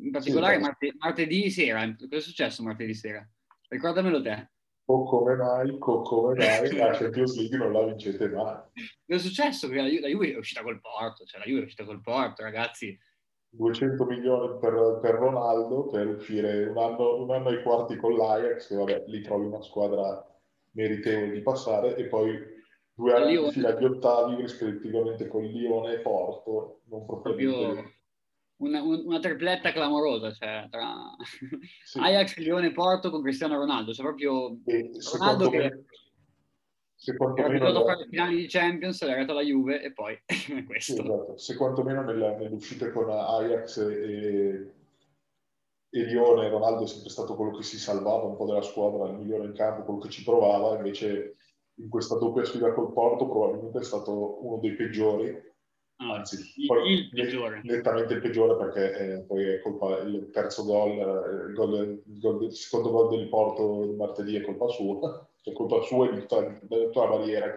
In 0.00 0.10
particolare 0.10 0.56
sì, 0.56 0.60
martedì, 0.60 0.96
martedì 0.98 1.50
sera. 1.50 1.94
Cosa 1.96 2.16
è 2.16 2.20
successo 2.20 2.62
martedì 2.62 2.92
sera? 2.92 3.26
ricordamelo 3.68 4.22
te 4.22 4.50
o 4.88 5.04
come 5.04 5.34
mai, 5.34 5.76
o 5.78 6.02
come 6.02 6.34
mai 6.34 6.76
la 6.76 6.92
Champions 6.92 7.36
League 7.36 7.58
non 7.58 7.72
la 7.72 7.84
vincete 7.84 8.28
mai. 8.28 8.56
È 9.04 9.18
successo 9.18 9.68
che 9.68 9.76
la, 9.76 9.88
Ju- 9.88 10.00
la 10.00 10.08
Juve 10.08 10.32
è 10.32 10.36
uscita 10.36 10.62
col 10.62 10.80
Porto, 10.80 11.24
cioè 11.24 11.40
la 11.40 11.46
Juve 11.46 11.60
è 11.60 11.64
uscita 11.64 11.84
col 11.84 12.00
Porto, 12.00 12.42
ragazzi. 12.42 12.96
200 13.48 14.04
milioni 14.04 14.58
per, 14.58 14.98
per 15.00 15.14
Ronaldo 15.14 15.86
per 15.86 16.06
uscire 16.08 16.66
un 16.66 16.76
anno, 16.76 17.22
un 17.22 17.30
anno 17.30 17.48
ai 17.48 17.62
quarti 17.62 17.96
con 17.96 18.14
l'Ajax, 18.14 18.68
che 18.68 18.74
vabbè, 18.76 19.04
lì 19.06 19.22
trovi 19.22 19.46
una 19.46 19.62
squadra 19.62 20.24
meritevole 20.72 21.32
di 21.32 21.40
passare, 21.40 21.96
e 21.96 22.04
poi 22.04 22.38
due 22.92 23.12
anni 23.12 23.42
di 23.42 23.50
fila 23.50 23.72
di 23.72 23.84
ottavi 23.84 24.36
rispettivamente 24.36 25.26
con 25.26 25.42
Lione 25.42 25.94
e 25.94 25.98
Porto, 25.98 26.82
non 26.84 27.06
proprio... 27.06 27.32
proprio 27.32 27.94
una, 28.58 28.82
una, 28.82 29.18
tripletta 29.18 29.72
clamorosa, 29.72 30.32
cioè 30.32 30.66
tra 30.70 31.14
sì. 31.84 31.98
Ajax, 31.98 32.36
Lione, 32.38 32.72
Porto 32.72 33.10
con 33.10 33.22
Cristiano 33.22 33.56
Ronaldo, 33.56 33.92
cioè 33.92 34.04
proprio 34.04 34.58
e 34.64 34.90
Ronaldo 35.12 35.50
che 35.50 35.56
era 35.56 37.46
abituato 37.46 37.82
a 37.82 37.84
fare 37.84 37.98
le 37.98 38.08
finali 38.08 38.36
di 38.36 38.46
Champions, 38.48 39.02
è 39.02 39.10
arrivato 39.10 39.32
alla 39.32 39.42
Juve 39.42 39.82
e 39.82 39.92
poi 39.92 40.18
questo. 40.66 40.94
Sì, 40.94 41.00
esatto. 41.00 41.36
Se 41.36 41.56
quantomeno 41.56 42.02
nella, 42.02 42.36
nell'uscita 42.36 42.90
con 42.90 43.10
Ajax 43.10 43.78
e, 43.78 44.72
e 45.90 46.04
Lione, 46.04 46.48
Ronaldo 46.48 46.84
è 46.84 46.86
sempre 46.86 47.10
stato 47.10 47.34
quello 47.36 47.56
che 47.56 47.62
si 47.62 47.78
salvava 47.78 48.24
un 48.24 48.36
po' 48.36 48.46
della 48.46 48.62
squadra, 48.62 49.08
il 49.08 49.18
migliore 49.18 49.44
in 49.44 49.52
campo, 49.52 49.84
quello 49.84 50.00
che 50.00 50.08
ci 50.08 50.24
provava, 50.24 50.76
invece 50.76 51.36
in 51.74 51.88
questa 51.90 52.16
doppia 52.16 52.44
sfida 52.44 52.72
col 52.72 52.92
Porto 52.92 53.28
probabilmente 53.28 53.80
è 53.80 53.84
stato 53.84 54.44
uno 54.46 54.58
dei 54.58 54.74
peggiori 54.74 55.54
Anzi, 55.98 56.52
il, 56.56 56.68
il 56.90 57.08
peggiore. 57.10 57.60
Nettamente 57.64 58.14
il 58.14 58.20
peggiore 58.20 58.56
perché 58.56 58.98
eh, 58.98 59.20
poi 59.22 59.44
è 59.44 59.60
colpa 59.60 59.98
il 60.00 60.28
terzo 60.30 60.64
gol, 60.64 60.90
eh, 60.90 61.48
il, 61.48 61.54
gol, 61.54 62.02
il, 62.06 62.20
gol, 62.20 62.44
il 62.44 62.52
secondo 62.52 62.90
gol 62.90 63.16
del 63.16 63.28
Porto 63.28 63.86
di 63.86 63.94
martedì 63.94 64.36
è 64.36 64.42
colpa 64.42 64.68
sua, 64.68 65.26
è 65.42 65.52
colpa 65.52 65.80
sua 65.82 66.06
e 66.06 66.12
di 66.12 66.20
tutta, 66.20 66.58
tutta 66.68 67.00
la 67.00 67.16
barriera. 67.16 67.54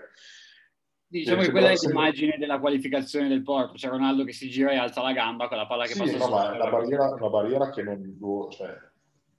Diciamo 1.12 1.42
che 1.42 1.52
quella 1.52 1.72
è 1.72 1.76
l'immagine 1.76 2.38
della 2.38 2.60
qualificazione 2.60 3.28
del 3.28 3.42
Porto, 3.42 3.74
c'è 3.74 3.90
Ronaldo 3.90 4.24
che 4.24 4.32
si 4.32 4.48
gira 4.48 4.72
e 4.72 4.78
alza 4.78 5.02
la 5.02 5.12
gamba 5.12 5.48
con 5.48 5.58
la 5.58 5.66
palla 5.66 5.86
che 5.86 5.94
sì, 5.94 6.00
passa 6.00 6.18
no, 6.18 6.30
ma 6.30 6.56
la 6.56 6.70
barriera, 6.70 7.10
una 7.10 7.30
barriera 7.30 7.70
che 7.72 7.82
non 7.82 8.18
cioè, 8.52 8.78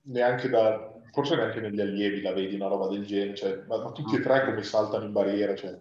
neanche 0.02 0.48
da 0.48 0.92
forse 1.12 1.36
neanche 1.36 1.60
negli 1.60 1.80
allievi 1.80 2.20
la 2.20 2.32
vedi 2.32 2.54
una 2.54 2.68
roba 2.68 2.88
del 2.88 3.06
genere, 3.06 3.34
cioè, 3.34 3.62
ma, 3.66 3.82
ma, 3.82 3.92
tutti 3.92 4.16
e 4.16 4.20
tre 4.20 4.44
come 4.44 4.62
saltano 4.62 5.04
in 5.04 5.12
barriera, 5.12 5.54
cioè, 5.54 5.78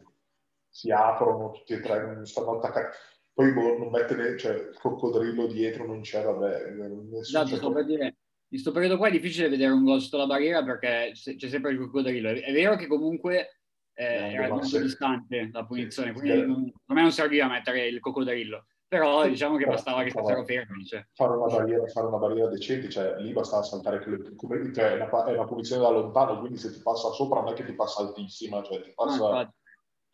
si 0.69 0.91
aprono 0.91 1.51
tutti 1.51 1.73
e 1.73 1.79
tre, 1.79 2.05
non 2.05 2.25
stanno 2.25 2.57
attaccati. 2.57 2.95
Poi 3.33 3.53
boh, 3.53 3.77
non 3.77 3.89
mettere 3.89 4.37
cioè, 4.37 4.53
il 4.53 4.77
coccodrillo 4.79 5.47
dietro, 5.47 5.85
non 5.85 6.01
c'è, 6.01 6.23
vabbè. 6.23 7.19
Esatto, 7.19 7.55
sto 7.55 7.71
per 7.71 7.85
dire, 7.85 8.05
in 8.05 8.13
questo 8.49 8.71
periodo 8.71 8.97
qua 8.97 9.07
è 9.07 9.11
difficile 9.11 9.47
vedere 9.47 9.71
un 9.71 9.83
gol 9.83 10.01
sotto 10.01 10.17
la 10.17 10.25
barriera 10.25 10.63
perché 10.63 11.11
c'è 11.13 11.47
sempre 11.47 11.71
il 11.71 11.79
coccodrillo. 11.79 12.29
È 12.31 12.51
vero 12.51 12.75
che 12.75 12.87
comunque 12.87 13.61
eh, 13.93 14.33
era 14.33 14.49
molto 14.49 14.65
se... 14.65 14.81
distante 14.81 15.49
la 15.51 15.65
punizione, 15.65 16.13
sì, 16.13 16.19
quindi 16.19 16.45
non, 16.45 16.71
a 16.87 16.93
me 16.93 17.01
non 17.01 17.11
serviva 17.11 17.47
mettere 17.47 17.87
il 17.87 17.99
coccodrillo. 17.99 18.65
Però 18.89 19.27
diciamo 19.27 19.55
che 19.55 19.65
bastava 19.65 20.01
che 20.01 20.09
fossero 20.09 20.43
fermi. 20.43 20.83
Cioè. 20.83 21.05
Fare, 21.13 21.37
una 21.37 21.45
barriera, 21.45 21.85
fare 21.85 22.07
una 22.07 22.17
barriera 22.17 22.49
decente, 22.49 22.89
cioè 22.89 23.19
lì 23.19 23.31
bastava 23.31 23.61
saltare 23.61 24.03
come, 24.35 24.73
cioè, 24.73 24.93
è, 24.93 24.95
una, 24.95 25.25
è 25.25 25.33
una 25.33 25.45
punizione 25.45 25.83
da 25.83 25.91
lontano, 25.91 26.39
quindi 26.39 26.57
se 26.57 26.73
ti 26.73 26.81
passa 26.81 27.11
sopra 27.11 27.41
non 27.41 27.53
è 27.53 27.55
che 27.55 27.63
ti 27.63 27.73
passa 27.73 28.01
altissima, 28.01 28.63
cioè 28.63 28.81
ti 28.81 28.91
passa... 28.95 29.29
Ah, 29.29 29.53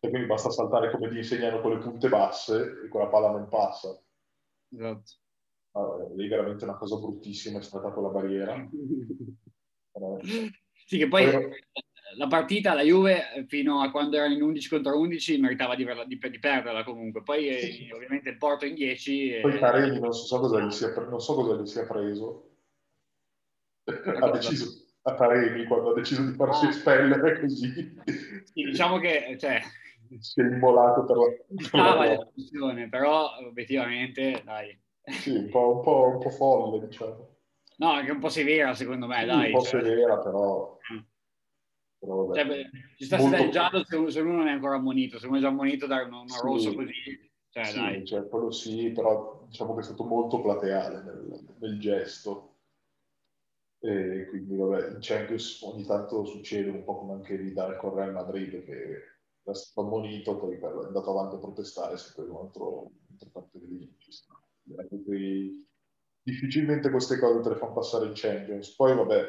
e 0.06 0.10
quindi 0.10 0.26
basta 0.26 0.50
saltare 0.50 0.90
come 0.90 1.08
ti 1.08 1.16
insegnano 1.16 1.60
con 1.60 1.72
le 1.72 1.78
punte 1.78 2.08
basse 2.08 2.82
e 2.84 2.88
quella 2.88 3.08
palla 3.08 3.30
non 3.30 3.48
passa. 3.48 4.00
Esatto. 4.72 5.12
Allora, 5.72 6.08
lì 6.14 6.28
veramente 6.28 6.64
una 6.64 6.76
cosa 6.76 6.96
bruttissima 6.96 7.58
è 7.58 7.62
stata 7.62 7.90
quella 7.90 8.08
barriera. 8.08 8.54
sì, 10.86 10.98
che 10.98 11.08
poi 11.08 11.24
Però... 11.24 11.40
la 12.16 12.26
partita, 12.28 12.72
la 12.72 12.82
Juve, 12.82 13.44
fino 13.48 13.82
a 13.82 13.90
quando 13.90 14.16
era 14.16 14.26
in 14.26 14.40
11 14.40 14.68
contro 14.68 14.98
11, 14.98 15.38
meritava 15.38 15.74
di, 15.74 15.84
di, 16.06 16.18
di 16.30 16.38
perderla 16.38 16.84
comunque. 16.84 17.22
Poi 17.22 17.48
eh, 17.48 17.60
sì. 17.60 17.90
ovviamente 17.90 18.30
il 18.30 18.38
Porto 18.38 18.64
in 18.64 18.74
10. 18.74 19.40
Poi 19.42 19.54
e... 19.54 19.58
Carelli 19.58 20.00
non 20.00 20.12
so 20.12 20.38
cosa 20.38 20.60
gli 20.60 20.70
sia, 20.70 20.94
non 20.94 21.20
so 21.20 21.34
cosa 21.34 21.60
gli 21.60 21.66
sia 21.66 21.84
preso. 21.84 22.52
ha 23.84 24.30
deciso 24.30 24.84
a 25.02 25.14
Taremi 25.14 25.64
quando 25.66 25.90
ha 25.90 25.94
deciso 25.94 26.22
di 26.22 26.34
farsi 26.34 26.66
ah. 26.66 26.68
espellere 26.68 27.40
così. 27.40 27.94
Sì, 28.44 28.62
diciamo 28.64 28.98
che 28.98 29.36
cioè, 29.38 29.60
si 30.18 30.40
è 30.40 30.44
immolato 30.44 31.04
per 31.04 31.16
la, 31.16 31.26
per 31.70 31.80
ah, 31.80 31.94
la 31.94 32.30
discussione, 32.34 32.88
però 32.88 33.36
obiettivamente 33.38 34.42
dai. 34.44 34.78
Sì, 35.02 35.30
un 35.30 35.48
po', 35.48 35.76
un 35.76 35.82
po', 35.82 36.08
un 36.08 36.18
po', 36.18 36.30
folle, 36.30 36.86
diciamo. 36.86 37.36
No, 37.78 37.90
anche 37.90 38.10
un 38.10 38.18
po' 38.18 38.28
severa 38.28 38.74
secondo 38.74 39.06
me, 39.06 39.20
sì, 39.20 39.26
dai. 39.26 39.52
Un 39.52 39.58
po' 39.58 39.64
cioè... 39.64 39.82
severa, 39.82 40.18
però... 40.18 40.78
Mm. 40.92 40.98
però 41.98 42.32
cioè, 42.32 42.46
beh, 42.46 42.70
ci 42.96 43.04
sta 43.04 43.18
molto... 43.18 43.42
il 43.42 43.50
giallo 43.50 43.84
se 43.84 43.96
uno, 43.96 44.10
se 44.10 44.20
uno, 44.20 44.36
non 44.36 44.48
è 44.48 44.52
ancora 44.52 44.76
ammonito, 44.76 45.18
se 45.18 45.26
uno 45.26 45.36
è 45.36 45.40
già 45.40 45.48
ammonito 45.48 45.86
da 45.86 46.02
uno, 46.02 46.20
uno 46.20 46.28
sì. 46.28 46.40
rosso 46.42 46.74
così, 46.74 47.30
cioè 47.50 47.64
sì, 47.64 47.78
dai. 47.78 48.04
Cioè, 48.04 48.28
quello 48.28 48.50
sì, 48.50 48.90
però 48.90 49.44
diciamo 49.46 49.74
che 49.74 49.80
è 49.80 49.84
stato 49.84 50.04
molto 50.04 50.40
plateale 50.40 51.02
nel, 51.02 51.56
nel 51.60 51.78
gesto. 51.78 52.52
E 53.78 54.26
quindi 54.30 54.56
vabbè, 54.56 54.94
in 54.94 54.98
Champions 55.00 55.62
ogni 55.62 55.84
tanto 55.84 56.24
succede 56.24 56.70
un 56.70 56.82
po' 56.82 56.98
come 56.98 57.12
anche 57.12 57.36
lì 57.36 57.52
dal 57.52 57.74
Real 57.74 58.12
Madrid 58.12 58.64
che 58.64 59.15
era 59.46 59.54
stato 59.54 59.86
ammonito, 59.86 60.36
poi 60.36 60.56
è 60.56 60.86
andato 60.86 61.10
avanti 61.10 61.36
a 61.36 61.38
protestare 61.38 61.96
se 61.96 62.12
poi 62.14 62.28
un 62.28 62.36
altro, 62.36 62.90
un'altra 63.06 63.28
parte 63.32 63.58
ci 63.98 65.64
Difficilmente 66.26 66.90
queste 66.90 67.20
cose 67.20 67.40
te 67.40 67.50
le 67.50 67.54
fanno 67.54 67.74
passare 67.74 68.06
in 68.06 68.12
Champions. 68.16 68.74
Poi 68.74 68.96
vabbè, 68.96 69.24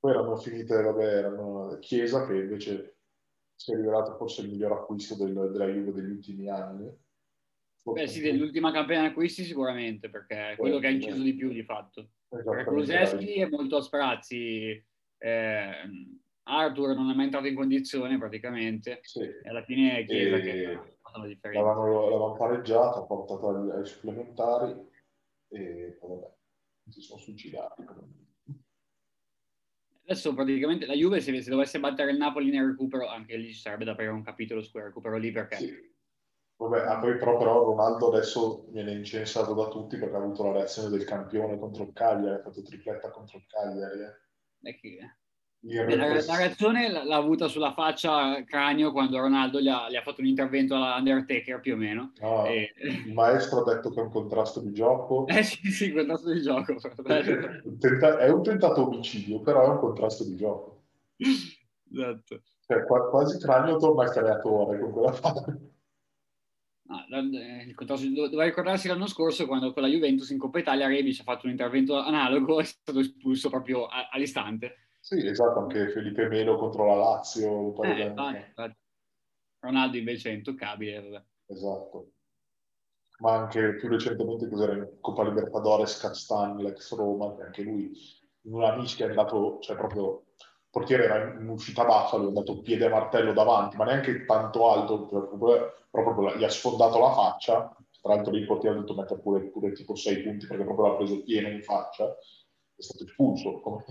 poi 0.00 0.10
erano 0.10 0.36
finite, 0.36 0.82
vabbè, 0.82 1.04
erano 1.04 1.78
Chiesa 1.78 2.26
che 2.26 2.34
invece 2.34 2.96
si 3.54 3.72
è 3.72 3.76
rivelato 3.76 4.16
forse 4.16 4.42
il 4.42 4.50
miglior 4.50 4.72
acquisto 4.72 5.14
del, 5.14 5.32
della 5.52 5.66
Juve 5.66 5.92
degli 5.92 6.10
ultimi 6.10 6.48
anni. 6.48 6.92
Beh 7.84 8.08
sì, 8.08 8.20
dell'ultima 8.20 8.72
campagna 8.72 9.04
acquisti 9.04 9.44
sicuramente, 9.44 10.10
perché 10.10 10.52
è 10.52 10.56
quello 10.56 10.80
che 10.80 10.88
ha 10.88 10.90
inciso 10.90 11.22
di 11.22 11.34
più 11.34 11.52
di 11.52 11.62
fatto. 11.62 12.10
Perché 12.28 12.64
Kuluseschi 12.64 13.34
è 13.34 13.48
molto 13.48 13.76
a 13.76 13.82
sprazzi, 13.82 14.84
eh, 15.18 15.72
Arthur 16.50 16.94
non 16.94 17.10
è 17.10 17.14
mai 17.14 17.26
entrato 17.26 17.46
in 17.46 17.54
condizione 17.54 18.18
praticamente, 18.18 19.00
sì. 19.02 19.20
e 19.20 19.48
alla 19.48 19.62
fine 19.62 19.98
è 19.98 20.04
Chiesa 20.04 20.36
e... 20.36 20.40
che 20.40 20.72
ha 20.72 20.96
fatto 21.00 21.18
la 21.20 21.26
differenza. 21.26 21.66
L'avevano, 21.66 22.00
l'avevano 22.00 22.34
pareggiato, 22.34 23.02
ha 23.02 23.06
portato 23.06 23.48
ai, 23.48 23.86
supplementari 23.86 24.88
e 25.48 25.98
vabbè, 26.00 26.32
si 26.88 27.00
sono 27.00 27.20
suicidati. 27.20 27.84
Adesso 30.02 30.34
praticamente 30.34 30.86
la 30.86 30.94
Juve 30.94 31.20
se, 31.20 31.40
se, 31.40 31.50
dovesse 31.50 31.78
battere 31.78 32.10
il 32.10 32.18
Napoli 32.18 32.50
nel 32.50 32.66
recupero, 32.66 33.06
anche 33.06 33.36
lì 33.36 33.52
ci 33.52 33.60
sarebbe 33.60 33.84
da 33.84 33.92
aprire 33.92 34.10
un 34.10 34.24
capitolo 34.24 34.60
su 34.60 34.72
quel 34.72 34.84
recupero 34.84 35.16
lì 35.16 35.30
perché... 35.30 35.56
Sì. 35.56 35.88
Vabbè, 36.56 36.80
ah, 36.80 36.98
poi 36.98 37.16
però, 37.16 37.38
però 37.38 37.64
Ronaldo 37.64 38.08
adesso 38.08 38.66
viene 38.68 38.92
incensato 38.92 39.54
da 39.54 39.68
tutti 39.68 39.96
perché 39.96 40.14
ha 40.14 40.18
avuto 40.18 40.44
la 40.44 40.52
reazione 40.52 40.90
del 40.90 41.04
campione 41.04 41.58
contro 41.58 41.84
il 41.84 41.92
Cagliari, 41.94 42.34
ha 42.34 42.42
fatto 42.42 42.60
tripletta 42.60 43.10
contro 43.10 43.38
il 43.38 43.46
Cagliari. 43.46 44.00
Eh. 44.62 44.74
Che... 44.78 45.19
La, 45.62 45.84
la, 45.84 46.36
reazione 46.36 46.88
l'ha 46.90 47.16
avuta 47.16 47.46
sulla 47.46 47.74
faccia 47.74 48.42
cranio 48.44 48.92
quando 48.92 49.18
Ronaldo 49.18 49.60
gli 49.60 49.68
ha, 49.68 49.90
gli 49.90 49.96
ha 49.96 50.00
fatto 50.00 50.22
un 50.22 50.26
intervento 50.26 50.74
alla 50.74 50.96
Undertaker 50.96 51.60
più 51.60 51.74
o 51.74 51.76
meno. 51.76 52.12
Ah, 52.20 52.48
e... 52.48 52.72
Il 52.76 53.12
maestro 53.12 53.60
ha 53.60 53.74
detto 53.74 53.90
che 53.90 54.00
è 54.00 54.02
un 54.02 54.10
contrasto 54.10 54.60
di 54.60 54.72
gioco. 54.72 55.26
Eh 55.28 55.42
sì, 55.42 55.70
sì, 55.70 55.92
contrasto 55.92 56.32
di 56.32 56.40
gioco. 56.40 56.76
è 58.18 58.28
un 58.30 58.42
tentato 58.42 58.86
omicidio, 58.86 59.40
però 59.40 59.64
è 59.64 59.68
un 59.68 59.78
contrasto 59.78 60.24
di 60.24 60.34
gioco. 60.34 60.84
Esatto. 61.18 62.42
Cioè, 62.66 62.84
quasi 62.86 63.38
cranio 63.38 63.76
torna 63.76 64.04
al 64.04 64.12
creatore 64.12 64.78
con 64.78 64.92
quella 64.92 65.12
faccia. 65.12 65.58
Ah, 66.86 67.06
doveva 67.08 68.44
ricordarsi 68.44 68.88
l'anno 68.88 69.06
scorso 69.06 69.46
quando 69.46 69.72
con 69.72 69.82
la 69.82 69.88
Juventus 69.88 70.30
in 70.30 70.38
Coppa 70.38 70.58
Italia 70.58 70.88
Rebic 70.88 71.20
ha 71.20 71.22
fatto 71.24 71.46
un 71.46 71.52
intervento 71.52 71.96
analogo 71.96 72.58
e 72.58 72.62
è 72.62 72.64
stato 72.64 72.98
espulso 72.98 73.48
proprio 73.48 73.86
all'istante. 74.10 74.89
Sì, 75.00 75.26
esatto, 75.26 75.60
anche 75.60 75.88
Felipe 75.88 76.28
Melo 76.28 76.58
contro 76.58 76.84
la 76.86 76.94
Lazio 76.94 77.50
un 77.50 77.72
paio 77.72 78.14
eh, 78.14 78.76
Ronaldo 79.60 79.96
invece 79.96 80.30
è 80.30 80.34
intoccabile. 80.34 81.26
Esatto. 81.46 82.12
ma 83.18 83.34
anche 83.34 83.74
più 83.74 83.88
recentemente 83.88 84.48
cos'era? 84.48 84.74
In 84.74 85.00
Coppa 85.00 85.24
Libertadores, 85.24 85.98
Castan, 85.98 86.56
l'ex 86.58 86.94
Roma, 86.94 87.34
che 87.34 87.42
anche 87.42 87.62
lui 87.62 87.92
in 88.42 88.54
una 88.54 88.74
mischia 88.76 89.06
è 89.06 89.08
andato, 89.08 89.58
cioè 89.60 89.76
proprio 89.76 90.24
il 90.38 90.68
portiere 90.70 91.04
era 91.04 91.38
in 91.38 91.48
uscita 91.48 91.84
bassa, 91.84 92.16
lui 92.16 92.26
è 92.26 92.28
andato 92.28 92.60
piede 92.60 92.86
a 92.86 92.90
martello 92.90 93.32
davanti, 93.32 93.76
ma 93.76 93.84
neanche 93.84 94.24
tanto 94.24 94.70
alto, 94.70 95.06
proprio, 95.06 95.72
proprio 95.90 96.36
gli 96.36 96.44
ha 96.44 96.48
sfondato 96.48 96.98
la 96.98 97.12
faccia, 97.12 97.76
tra 98.00 98.14
l'altro 98.14 98.32
lì 98.32 98.40
il 98.40 98.46
portiere 98.46 98.76
ha 98.76 98.80
dovuto 98.80 98.98
mettere 98.98 99.20
pure, 99.20 99.50
pure 99.50 99.72
tipo 99.72 99.94
6 99.94 100.22
punti 100.22 100.46
perché 100.46 100.64
proprio 100.64 100.86
l'ha 100.86 100.96
preso 100.96 101.22
pieno 101.22 101.48
in 101.48 101.62
faccia, 101.62 102.06
è 102.06 102.82
stato 102.82 103.04
espulso, 103.04 103.60
come, 103.60 103.84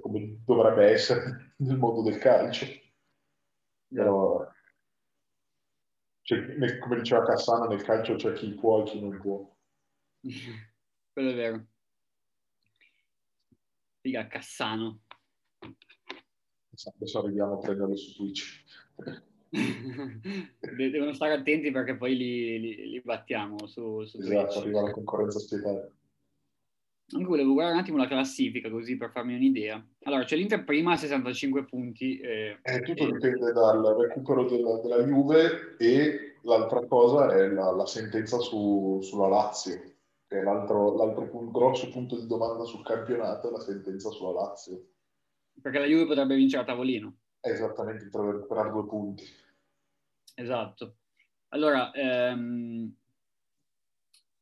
come 0.00 0.42
dovrebbe 0.44 0.90
essere 0.90 1.54
nel 1.58 1.78
mondo 1.78 2.02
del 2.02 2.18
calcio. 2.18 2.66
Però, 3.88 4.46
cioè, 6.22 6.78
come 6.78 6.96
diceva 6.96 7.24
Cassano, 7.24 7.66
nel 7.66 7.82
calcio 7.82 8.16
c'è 8.16 8.32
chi 8.32 8.52
può 8.54 8.82
e 8.82 8.84
chi 8.84 9.00
non 9.00 9.18
può. 9.18 9.56
Quello 11.12 11.30
è 11.30 11.34
vero. 11.34 11.66
Figa, 14.00 14.26
Cassano. 14.28 15.00
Adesso 16.94 17.18
arriviamo 17.18 17.54
a 17.54 17.58
prenderlo 17.58 17.96
su 17.96 18.14
Twitch. 18.14 18.64
Devono 20.76 21.12
stare 21.14 21.32
attenti 21.32 21.70
perché 21.70 21.96
poi 21.96 22.16
li, 22.16 22.60
li, 22.60 22.90
li 22.90 23.00
battiamo 23.00 23.66
su, 23.66 24.04
su 24.04 24.18
esatto, 24.18 24.46
Twitch. 24.46 24.56
arriva 24.58 24.82
la 24.82 24.90
concorrenza 24.92 25.38
spietata. 25.38 25.90
Anche 27.10 27.26
volevo 27.26 27.54
guardare 27.54 27.76
un 27.76 27.82
attimo 27.82 27.96
la 27.96 28.06
classifica 28.06 28.68
così 28.68 28.98
per 28.98 29.10
farmi 29.10 29.34
un'idea. 29.34 29.82
Allora, 30.02 30.24
c'è 30.24 30.36
l'Inter 30.36 30.64
prima 30.64 30.92
a 30.92 30.96
65 30.96 31.64
punti. 31.64 32.18
Eh, 32.18 32.58
eh, 32.62 32.80
tutto 32.80 33.08
e... 33.08 33.12
dipende 33.12 33.52
dal 33.52 33.82
recupero 33.98 34.44
della, 34.44 34.78
della, 34.80 35.02
Juve 35.04 35.76
e 35.78 36.36
l'altra 36.42 36.84
cosa 36.86 37.34
è 37.34 37.48
la, 37.48 37.70
la 37.70 37.86
sentenza 37.86 38.38
su, 38.38 38.98
sulla 39.00 39.28
Lazio, 39.28 39.80
che 40.26 40.38
è 40.38 40.42
l'altro, 40.42 40.94
l'altro 40.96 41.28
punto, 41.28 41.58
grosso 41.58 41.88
punto 41.88 42.20
di 42.20 42.26
domanda 42.26 42.64
sul 42.64 42.84
campionato, 42.84 43.48
è 43.48 43.52
la 43.52 43.60
sentenza 43.60 44.10
sulla 44.10 44.32
Lazio. 44.32 44.88
Perché 45.62 45.78
la 45.78 45.86
Juve 45.86 46.06
potrebbe 46.06 46.36
vincere 46.36 46.62
a 46.62 46.66
tavolino. 46.66 47.16
Esattamente, 47.40 48.08
potrebbe 48.08 48.32
recuperare 48.34 48.70
due 48.70 48.86
punti. 48.86 49.24
Esatto. 50.34 50.96
Allora, 51.48 51.90
ehm, 51.92 52.94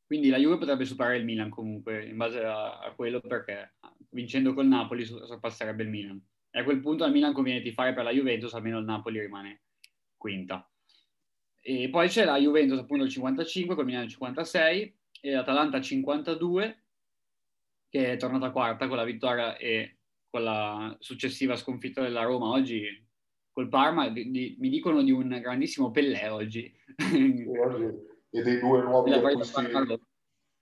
quindi 0.07 0.29
la 0.29 0.37
Juve 0.37 0.57
potrebbe 0.57 0.85
superare 0.85 1.17
il 1.17 1.25
Milan 1.25 1.49
comunque, 1.49 2.05
in 2.05 2.15
base 2.15 2.41
a, 2.41 2.79
a 2.79 2.93
quello, 2.95 3.19
perché 3.19 3.73
vincendo 4.11 4.53
col 4.53 4.65
Napoli 4.65 5.03
sorpasserebbe 5.03 5.83
il 5.83 5.89
Milan. 5.89 6.25
E 6.49 6.61
a 6.61 6.63
quel 6.63 6.79
punto 6.79 7.03
al 7.03 7.11
Milan 7.11 7.33
conviene 7.33 7.59
tifare 7.59 7.93
per 7.93 8.05
la 8.05 8.11
Juventus, 8.11 8.53
almeno 8.53 8.79
il 8.79 8.85
Napoli 8.85 9.19
rimane 9.19 9.63
quinta. 10.15 10.65
E 11.61 11.89
poi 11.89 12.07
c'è 12.07 12.23
la 12.23 12.39
Juventus 12.39 12.79
appunto 12.79 13.03
il 13.03 13.09
55, 13.09 13.75
col 13.75 13.83
Milan 13.83 14.03
il 14.03 14.09
56, 14.09 14.97
e 15.19 15.31
l'Atalanta 15.31 15.81
52, 15.81 16.83
che 17.89 18.13
è 18.13 18.17
tornata 18.17 18.51
quarta 18.51 18.87
con 18.87 18.95
la 18.95 19.03
vittoria 19.03 19.57
e 19.57 19.97
con 20.29 20.45
la 20.45 20.95
successiva 21.01 21.57
sconfitta 21.57 22.01
della 22.01 22.23
Roma 22.23 22.47
oggi 22.47 23.05
col 23.51 23.67
Parma. 23.67 24.07
Di, 24.07 24.31
di, 24.31 24.55
mi 24.59 24.69
dicono 24.69 25.03
di 25.03 25.11
un 25.11 25.37
grandissimo 25.41 25.91
Pellè 25.91 26.31
oggi. 26.31 26.73
E 28.29 28.41
dei 28.41 28.59
due 28.59 28.81
nuovi 28.81 29.13
acquisti 29.13 29.65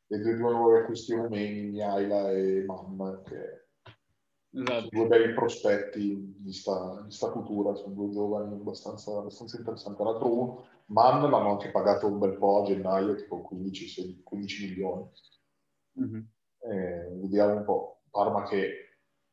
e 0.07 0.17
dei 0.19 0.35
due 0.35 0.51
nuovi 0.51 0.77
acquisti 0.77 1.13
rumeni 1.13 1.71
Miaila 1.71 2.31
e 2.31 2.63
Mamma 2.65 3.21
che 3.23 3.67
esatto. 4.51 4.71
sono 4.71 4.87
due 4.91 5.07
bei 5.07 5.33
prospetti 5.33 6.35
di 6.37 6.53
sta, 6.53 7.01
di 7.01 7.11
sta 7.11 7.29
cultura 7.31 7.73
sono 7.73 7.93
due 7.93 8.09
giovani 8.09 8.53
abbastanza, 8.53 9.17
abbastanza 9.17 9.57
interessanti 9.57 10.01
tra 10.01 10.11
l'altro 10.11 10.67
Man 10.87 11.21
l'hanno 11.29 11.51
anche 11.51 11.71
pagato 11.71 12.05
un 12.07 12.19
bel 12.19 12.37
po' 12.37 12.61
a 12.61 12.65
gennaio 12.65 13.15
tipo 13.15 13.41
15, 13.41 14.21
15 14.23 14.69
milioni 14.69 15.09
mm-hmm. 15.99 16.21
eh, 16.59 17.09
vediamo 17.21 17.55
un 17.55 17.63
po' 17.63 18.01
Parma 18.11 18.43
che 18.43 18.83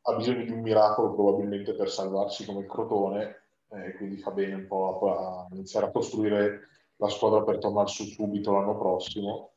ha 0.04 0.16
bisogno 0.16 0.44
di 0.44 0.50
un 0.50 0.60
miracolo 0.60 1.14
probabilmente 1.14 1.74
per 1.74 1.90
salvarsi 1.90 2.46
come 2.46 2.60
il 2.60 2.66
Crotone 2.66 3.42
eh, 3.68 3.94
quindi 3.96 4.16
fa 4.16 4.30
bene 4.30 4.54
un 4.54 4.66
po' 4.66 5.06
a, 5.08 5.42
a 5.42 5.48
iniziare 5.52 5.86
a 5.86 5.90
costruire 5.90 6.68
la 7.02 7.08
squadra 7.08 7.42
per 7.42 7.58
tornare 7.58 7.88
su 7.88 8.04
subito 8.04 8.52
l'anno 8.52 8.78
prossimo. 8.78 9.50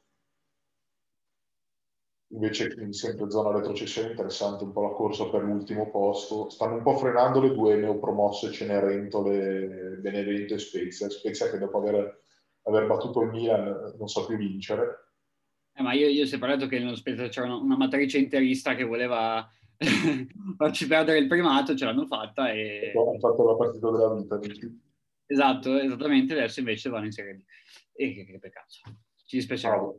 Invece 2.29 2.73
in 2.79 2.91
sempre 2.91 3.29
zona 3.29 3.55
retrocessione 3.55 4.09
interessante 4.09 4.63
un 4.63 4.71
po' 4.71 4.81
la 4.81 4.89
corsa 4.89 5.29
per 5.29 5.43
l'ultimo 5.43 5.91
posto. 5.91 6.49
Stanno 6.49 6.77
un 6.77 6.81
po' 6.81 6.97
frenando 6.97 7.39
le 7.39 7.53
due 7.53 7.75
neopromosse 7.75 8.51
Cenerentole, 8.51 9.99
Benevento 10.01 10.55
e 10.55 10.59
Spezia. 10.59 11.07
Spezia 11.07 11.49
che 11.51 11.59
dopo 11.59 11.77
aver, 11.77 12.23
aver 12.63 12.87
battuto 12.87 13.21
il 13.21 13.29
Milan 13.29 13.93
non 13.97 14.07
sa 14.07 14.25
più 14.25 14.37
vincere. 14.37 15.11
Eh, 15.73 15.83
ma 15.83 15.93
io, 15.93 16.07
io 16.07 16.25
ho 16.25 16.39
parlato 16.39 16.65
che 16.65 16.79
nello 16.79 16.95
Spezia 16.95 17.27
c'era 17.27 17.45
una, 17.45 17.57
una 17.57 17.77
matrice 17.77 18.17
interista 18.17 18.73
che 18.73 18.83
voleva 18.83 19.47
farci 20.57 20.87
perdere 20.87 21.19
il 21.19 21.27
primato, 21.27 21.75
ce 21.75 21.85
l'hanno 21.85 22.07
fatta 22.07 22.51
e... 22.51 22.91
Hanno 22.95 23.19
fatto 23.19 23.45
la 23.45 23.55
partita 23.55 23.91
della 23.91 24.15
vita. 24.15 24.39
Esatto, 25.27 25.77
esattamente, 25.79 26.33
adesso 26.33 26.59
invece 26.59 26.89
vanno 26.89 27.05
in 27.05 27.11
Serie 27.11 27.35
D. 27.35 27.43
E 27.93 28.13
che, 28.13 28.25
che 28.25 28.39
peccato, 28.39 28.73
ci 29.25 29.37
dispiacerà. 29.37 29.75
Ah, 29.75 29.93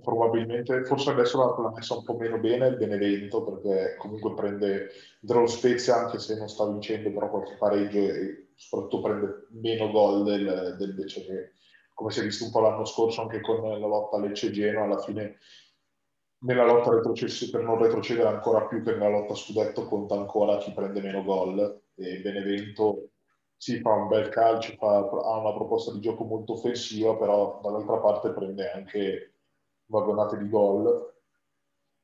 probabilmente, 0.00 0.84
forse 0.84 1.10
adesso 1.10 1.38
l'ha 1.38 1.72
messa 1.72 1.96
un 1.96 2.04
po' 2.04 2.16
meno 2.16 2.38
bene 2.38 2.68
il 2.68 2.76
Benevento, 2.76 3.44
perché 3.44 3.96
comunque 3.96 4.34
prende 4.34 4.90
dentro 5.20 5.46
Spezia, 5.46 5.96
anche 5.96 6.18
se 6.18 6.36
non 6.38 6.48
sta 6.48 6.66
vincendo, 6.66 7.12
però 7.12 7.28
qualche 7.28 7.56
pareggio 7.56 7.98
e 7.98 8.50
soprattutto 8.54 9.02
prende 9.02 9.46
meno 9.50 9.90
gol 9.90 10.24
del, 10.24 10.76
del 10.78 10.90
invece 10.90 11.24
che, 11.24 11.50
come 11.94 12.10
si 12.10 12.20
è 12.20 12.22
visto 12.22 12.44
un 12.44 12.50
po' 12.50 12.60
l'anno 12.60 12.84
scorso 12.84 13.22
anche 13.22 13.40
con 13.40 13.60
la 13.60 13.86
lotta 13.86 14.18
Lecce-Geno, 14.18 14.84
alla 14.84 14.98
fine 14.98 15.38
nella 16.42 16.64
lotta 16.64 16.94
retrocessi, 16.94 17.50
per 17.50 17.62
non 17.62 17.78
retrocedere 17.78 18.28
ancora 18.28 18.66
più 18.66 18.82
che 18.82 18.92
nella 18.92 19.10
lotta 19.10 19.34
scudetto 19.34 19.84
conta 19.84 20.14
ancora 20.14 20.56
chi 20.56 20.72
prende 20.72 21.02
meno 21.02 21.22
gol 21.22 21.82
e 21.96 22.20
Benevento 22.20 23.10
sì, 23.60 23.78
fa 23.80 23.92
un 23.92 24.08
bel 24.08 24.30
calcio, 24.30 24.74
fa, 24.78 24.96
ha 24.96 25.38
una 25.38 25.52
proposta 25.52 25.92
di 25.92 26.00
gioco 26.00 26.24
molto 26.24 26.54
offensiva, 26.54 27.14
però 27.14 27.60
dall'altra 27.62 27.98
parte 27.98 28.30
prende 28.30 28.70
anche 28.70 29.34
vagonate 29.84 30.38
di 30.38 30.48
gol. 30.48 31.14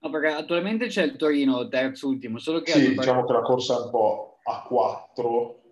No, 0.00 0.10
perché 0.10 0.28
attualmente 0.28 0.88
c'è 0.88 1.04
il 1.04 1.16
Torino 1.16 1.66
terzo 1.68 2.08
ultimo, 2.08 2.36
solo 2.36 2.60
che... 2.60 2.72
Sì, 2.72 2.90
diciamo 2.90 3.24
che 3.24 3.32
la 3.32 3.40
corsa 3.40 3.78
è 3.78 3.84
un 3.84 3.90
po' 3.90 4.38
a 4.42 4.64
quattro 4.68 5.62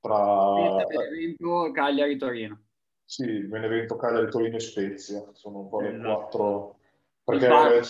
tra... 0.00 0.54
Benevento, 0.88 1.70
Cagliari, 1.70 2.16
Torino. 2.16 2.62
Sì, 3.04 3.46
Benevento, 3.46 3.94
Cagliari, 3.94 4.28
Torino 4.28 4.56
e 4.56 4.60
Spezia, 4.60 5.24
sono 5.34 5.60
un 5.60 5.68
po' 5.68 5.82
le 5.82 5.94
esatto. 5.94 6.02
quattro... 6.02 6.78
Perché 7.22 7.84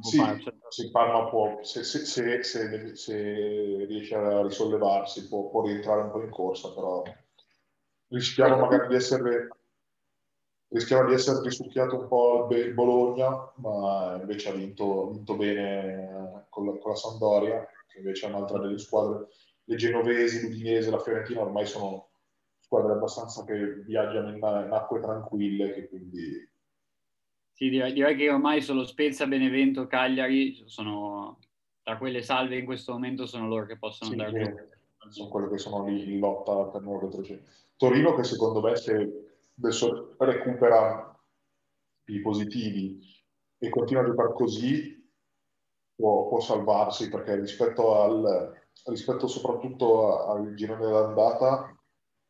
sì, 0.00 0.18
sì, 0.74 0.90
Parma 0.90 1.28
può, 1.28 1.62
se, 1.62 1.84
se, 1.84 2.04
se, 2.04 2.42
se, 2.42 3.84
riesce 3.86 4.14
a 4.16 4.42
risollevarsi, 4.42 5.28
può, 5.28 5.48
può, 5.48 5.62
rientrare 5.62 6.00
un 6.00 6.10
po' 6.10 6.20
in 6.20 6.30
corsa, 6.30 6.72
però 6.74 7.00
rischiamo 8.08 8.56
magari 8.56 8.88
di 8.88 8.96
essere 8.96 9.50
rischiamo 10.68 11.06
di 11.06 11.14
essere 11.14 11.40
risucchiato 11.42 11.96
un 11.96 12.08
po' 12.08 12.48
il 12.50 12.74
Bologna, 12.74 13.52
ma 13.58 14.18
invece 14.20 14.48
ha 14.48 14.52
vinto, 14.52 15.10
vinto 15.10 15.36
bene 15.36 16.46
con 16.48 16.66
la, 16.66 16.72
con 16.78 16.90
la, 16.90 16.96
Sampdoria, 16.96 17.64
che 17.86 17.98
invece 17.98 18.26
è 18.26 18.30
un'altra 18.30 18.58
delle 18.58 18.78
squadre, 18.78 19.28
le 19.62 19.76
genovesi, 19.76 20.42
l'Udinese, 20.42 20.90
la 20.90 20.98
Fiorentina 20.98 21.42
ormai 21.42 21.66
sono 21.66 22.08
squadre 22.58 22.94
abbastanza 22.94 23.44
che 23.44 23.76
viaggiano 23.82 24.30
in, 24.30 24.38
in 24.38 24.70
acque 24.72 24.98
tranquille, 24.98 25.72
che 25.72 25.88
quindi 25.88 26.48
sì, 27.54 27.68
direi, 27.68 27.92
direi, 27.92 28.16
che 28.16 28.30
ormai 28.30 28.60
solo 28.60 28.84
Spezia, 28.84 29.26
Benevento, 29.26 29.86
Cagliari 29.86 30.64
sono 30.66 31.38
tra 31.84 31.98
quelle 31.98 32.22
salve 32.22 32.58
in 32.58 32.64
questo 32.64 32.92
momento 32.92 33.26
sono 33.26 33.46
loro 33.46 33.66
che 33.66 33.78
possono 33.78 34.10
sì, 34.10 34.18
andare 34.18 34.42
giù. 34.42 35.10
Sono 35.10 35.28
quelle 35.28 35.50
che 35.50 35.58
sono 35.58 35.84
lì 35.84 36.14
in 36.14 36.18
lotta 36.18 36.64
per 36.64 36.80
non 36.80 36.98
retrocedere. 36.98 37.46
Torino 37.76 38.14
che 38.14 38.24
secondo 38.24 38.60
me 38.60 38.74
se 38.74 39.26
adesso 39.56 40.16
recupera 40.18 41.16
i 42.06 42.20
positivi 42.20 42.98
e 43.58 43.68
continua 43.68 44.02
a 44.02 44.06
giocare 44.06 44.32
così 44.32 45.10
può, 45.94 46.26
può 46.26 46.40
salvarsi 46.40 47.08
perché 47.08 47.36
rispetto, 47.36 48.00
al, 48.00 48.52
rispetto 48.86 49.26
soprattutto 49.26 50.26
al 50.26 50.54
girone 50.54 50.86
dell'andata 50.86 51.78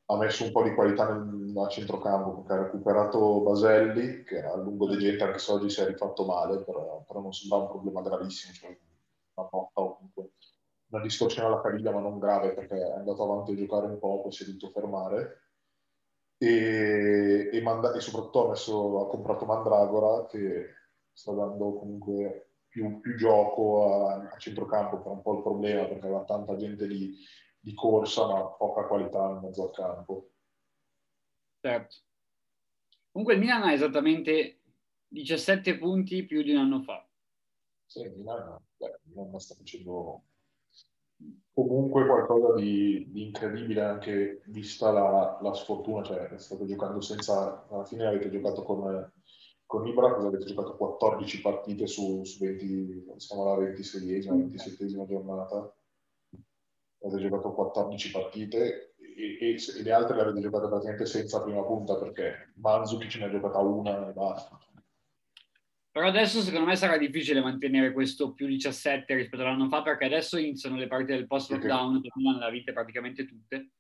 ha 0.07 0.17
messo 0.17 0.45
un 0.45 0.53
po' 0.53 0.63
di 0.63 0.75
qualità 0.75 1.13
nel, 1.13 1.57
a 1.57 1.69
centrocampo 1.69 2.43
perché 2.43 2.53
ha 2.53 2.65
recuperato 2.65 3.41
Baselli 3.41 4.23
che 4.25 4.43
a 4.43 4.57
lungo 4.57 4.87
degente 4.89 5.25
anche 5.25 5.39
se 5.39 5.53
oggi 5.53 5.71
si 5.71 5.81
è 5.81 5.87
rifatto 5.87 6.25
male 6.25 6.63
però, 6.63 7.03
però 7.07 7.21
non 7.21 7.33
sembra 7.33 7.59
un 7.59 7.69
problema 7.69 8.03
gravissimo 8.03 8.53
cioè 8.53 8.79
una 9.35 9.49
botta 9.49 9.81
o 9.81 9.97
comunque 9.97 10.33
una 10.95 11.03
distorsione 11.03 11.49
alla 11.49 11.61
caviglia 11.61 11.93
ma 11.93 12.01
non 12.01 12.19
grave 12.19 12.55
perché 12.55 12.77
è 12.77 12.93
andato 12.93 13.23
avanti 13.25 13.53
a 13.53 13.57
giocare 13.57 13.87
un 13.87 13.99
po' 13.99 14.23
poi 14.23 14.33
si 14.33 14.43
è 14.45 14.47
dovuto 14.47 14.69
fermare. 14.71 15.41
E, 16.37 17.51
e, 17.53 17.63
manda- 17.63 17.93
e 17.95 18.01
soprattutto 18.01 18.47
ha, 18.47 18.49
messo, 18.51 19.01
ha, 19.01 19.09
comprato 19.09 19.45
Mandragora 19.45 20.27
che 20.27 20.67
sta 21.13 21.33
dando 21.33 21.75
comunque 21.79 22.51
più, 22.69 23.01
più 23.01 23.17
gioco 23.17 24.09
a, 24.09 24.15
a 24.33 24.37
centrocampo 24.37 25.01
che 25.01 25.09
è 25.09 25.13
un 25.13 25.23
po' 25.23 25.37
il 25.37 25.43
problema 25.43 25.87
perché 25.87 26.07
aveva 26.07 26.25
tanta 26.25 26.57
gente 26.57 26.87
lì 26.87 27.15
di 27.65 27.73
corsa 27.73 28.27
ma 28.27 28.45
poca 28.45 28.85
qualità 28.87 29.31
in 29.31 29.39
mezzo 29.39 29.63
al 29.65 29.71
campo. 29.71 30.31
Certo. 31.61 31.97
Comunque 33.11 33.35
il 33.35 33.41
Milan 33.41 33.63
ha 33.63 33.73
esattamente 33.73 34.61
17 35.09 35.79
punti 35.79 36.27
più 36.27 36.43
di 36.43 36.51
un 36.51 36.59
anno 36.59 36.83
fa. 36.83 37.07
Sì, 37.87 38.01
il 38.01 38.13
Milan, 38.13 38.59
beh, 38.77 39.01
il 39.05 39.13
Milan 39.15 39.39
sta 39.41 39.55
facendo 39.55 40.25
comunque 41.55 42.05
qualcosa 42.05 42.55
di, 42.55 43.09
di 43.11 43.23
incredibile 43.23 43.81
anche 43.81 44.43
vista 44.47 44.91
la, 44.91 45.39
la, 45.41 45.55
sfortuna, 45.55 46.03
cioè 46.03 46.37
state 46.37 46.67
giocando 46.67 47.01
senza, 47.01 47.67
alla 47.71 47.85
fine 47.85 48.07
avete 48.07 48.29
giocato 48.29 48.63
con, 48.63 49.11
con 49.65 49.87
Ibra, 49.87 50.17
avete 50.17 50.45
giocato 50.45 50.77
14 50.77 51.41
partite 51.41 51.87
su, 51.87 52.25
su 52.25 52.45
20, 52.45 53.15
siamo 53.17 53.55
alla 53.55 53.65
26esima, 53.65 54.35
27esima 54.35 55.07
giornata, 55.07 55.75
avete 57.05 57.21
giocato 57.21 57.53
14 57.53 58.11
partite 58.11 58.95
e, 58.99 59.39
e, 59.39 59.55
e, 59.55 59.83
le 59.83 59.93
altre 59.93 60.17
le 60.17 60.23
avete 60.23 60.41
giocate 60.41 60.69
praticamente 60.69 61.07
senza 61.07 61.43
prima 61.43 61.63
punta 61.63 61.97
perché 61.97 62.53
Manzuki 62.57 63.09
ce 63.09 63.19
ne 63.19 63.25
ha 63.27 63.31
giocata 63.31 63.59
una 63.59 64.09
e 64.09 64.13
basta. 64.13 64.59
Però 65.91 66.09
adesso 66.09 66.41
secondo 66.41 66.67
me 66.67 66.75
sarà 66.75 66.97
difficile 66.99 67.41
mantenere 67.41 67.93
questo 67.93 68.33
più 68.33 68.49
17 68.49 69.15
rispetto 69.15 69.43
all'anno 69.43 69.69
fa 69.69 69.83
perché 69.83 70.07
adesso 70.07 70.39
iniziano 70.39 70.77
le 70.77 70.89
partite 70.89 71.15
del 71.15 71.29
post-lockdown, 71.29 71.97
okay. 71.97 72.11
Milan 72.15 72.39
le 72.39 72.47
ha 72.47 72.51
vinte 72.51 72.73
praticamente 72.73 73.27
tutte. 73.27 73.71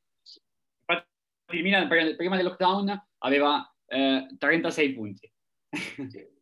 Infatti 0.86 1.08
il 1.56 1.62
Milan 1.62 1.88
prima 1.88 2.36
del 2.36 2.44
lockdown 2.44 3.06
aveva 3.18 3.68
eh, 3.86 4.28
36 4.38 4.92
punti. 4.92 5.32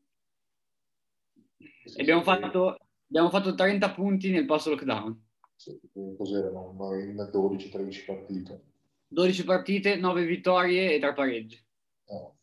e 1.97 2.01
abbiamo 2.01 2.23
fatto, 2.23 2.77
abbiamo 3.09 3.31
fatto 3.31 3.55
30 3.55 3.93
punti 3.93 4.31
nel 4.31 4.45
post-lockdown. 4.45 5.22
Cos'erano? 6.17 6.75
In 6.95 7.15
12-13 7.15 8.05
partite. 8.07 8.63
12 9.09 9.45
partite, 9.45 9.97
9 9.97 10.25
vittorie 10.25 10.95
e 10.95 10.99
3 10.99 11.13
pareggi. 11.13 11.65
Oh. 12.07 12.37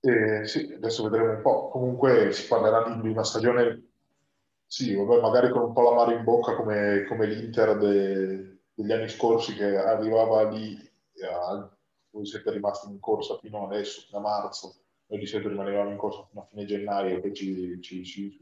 Eh, 0.00 0.46
sì, 0.46 0.72
adesso 0.72 1.08
vedremo 1.08 1.32
un 1.32 1.42
po'. 1.42 1.68
Comunque 1.68 2.32
si 2.32 2.46
parlerà 2.46 2.96
di 3.00 3.08
una 3.08 3.24
stagione, 3.24 3.88
sì, 4.66 4.94
vabbè, 4.94 5.20
magari 5.20 5.50
con 5.50 5.62
un 5.62 5.72
po' 5.72 5.82
la 5.82 5.94
mano 5.94 6.12
in 6.12 6.24
bocca 6.24 6.54
come, 6.54 7.04
come 7.08 7.26
l'Inter 7.26 7.76
de, 7.78 8.60
degli 8.74 8.92
anni 8.92 9.08
scorsi 9.08 9.54
che 9.54 9.76
arrivava 9.76 10.48
lì, 10.48 10.78
a, 11.22 11.70
voi 12.10 12.26
siete 12.26 12.50
rimasti 12.50 12.88
in 12.90 12.98
corsa 12.98 13.38
fino 13.38 13.66
adesso, 13.66 14.02
fino 14.06 14.18
a 14.18 14.22
marzo, 14.22 14.74
noi 15.06 15.18
di 15.18 15.26
solito 15.26 15.48
rimanevamo 15.48 15.90
in 15.90 15.96
corsa 15.96 16.26
fino 16.28 16.42
a 16.42 16.46
fine 16.46 16.64
gennaio 16.64 17.16
e 17.16 17.20
poi 17.20 17.34
ci, 17.34 17.80
ci, 17.80 18.04
ci, 18.04 18.38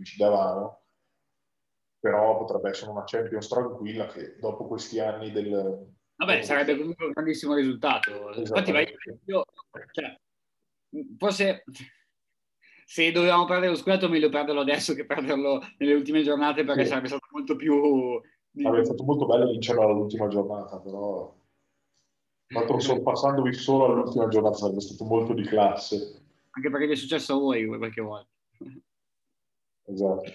però 2.00 2.38
potrebbe 2.38 2.70
essere 2.70 2.90
una 2.90 3.04
Champions 3.04 3.48
tranquilla 3.48 4.06
che 4.06 4.36
dopo 4.38 4.66
questi 4.66 5.00
anni 5.00 5.32
del... 5.32 5.96
Vabbè, 6.16 6.42
sarebbe 6.42 6.76
comunque 6.76 7.06
un 7.06 7.12
grandissimo 7.12 7.54
risultato. 7.54 8.32
Infatti, 8.34 8.72
vai, 8.72 8.92
io, 9.26 9.44
cioè, 9.92 10.16
forse 11.16 11.64
se 12.84 13.12
dovevamo 13.12 13.44
perdere 13.44 13.70
lo 13.70 13.76
scudetto 13.76 14.08
meglio 14.08 14.28
perderlo 14.28 14.62
adesso 14.62 14.94
che 14.94 15.04
perderlo 15.04 15.62
nelle 15.78 15.94
ultime 15.94 16.22
giornate 16.22 16.64
perché 16.64 16.82
sì. 16.82 16.88
sarebbe 16.88 17.08
stato 17.08 17.26
molto 17.30 17.56
più... 17.56 18.20
Sarebbe 18.50 18.84
stato 18.84 19.04
molto 19.04 19.26
bello 19.26 19.50
vincerlo 19.50 19.82
all'ultima 19.82 20.26
giornata, 20.28 20.80
però... 20.80 21.36
Ma 22.48 22.80
sorpassandovi 22.80 23.52
solo 23.52 23.84
all'ultima 23.84 24.26
giornata 24.28 24.56
sarebbe 24.56 24.80
stato 24.80 25.04
molto 25.04 25.34
di 25.34 25.42
classe. 25.42 26.24
Anche 26.50 26.70
perché 26.70 26.86
vi 26.86 26.92
è 26.92 26.96
successo 26.96 27.34
a 27.34 27.38
voi 27.38 27.66
qualche 27.66 28.00
volta. 28.00 28.30
Esatto. 29.84 30.32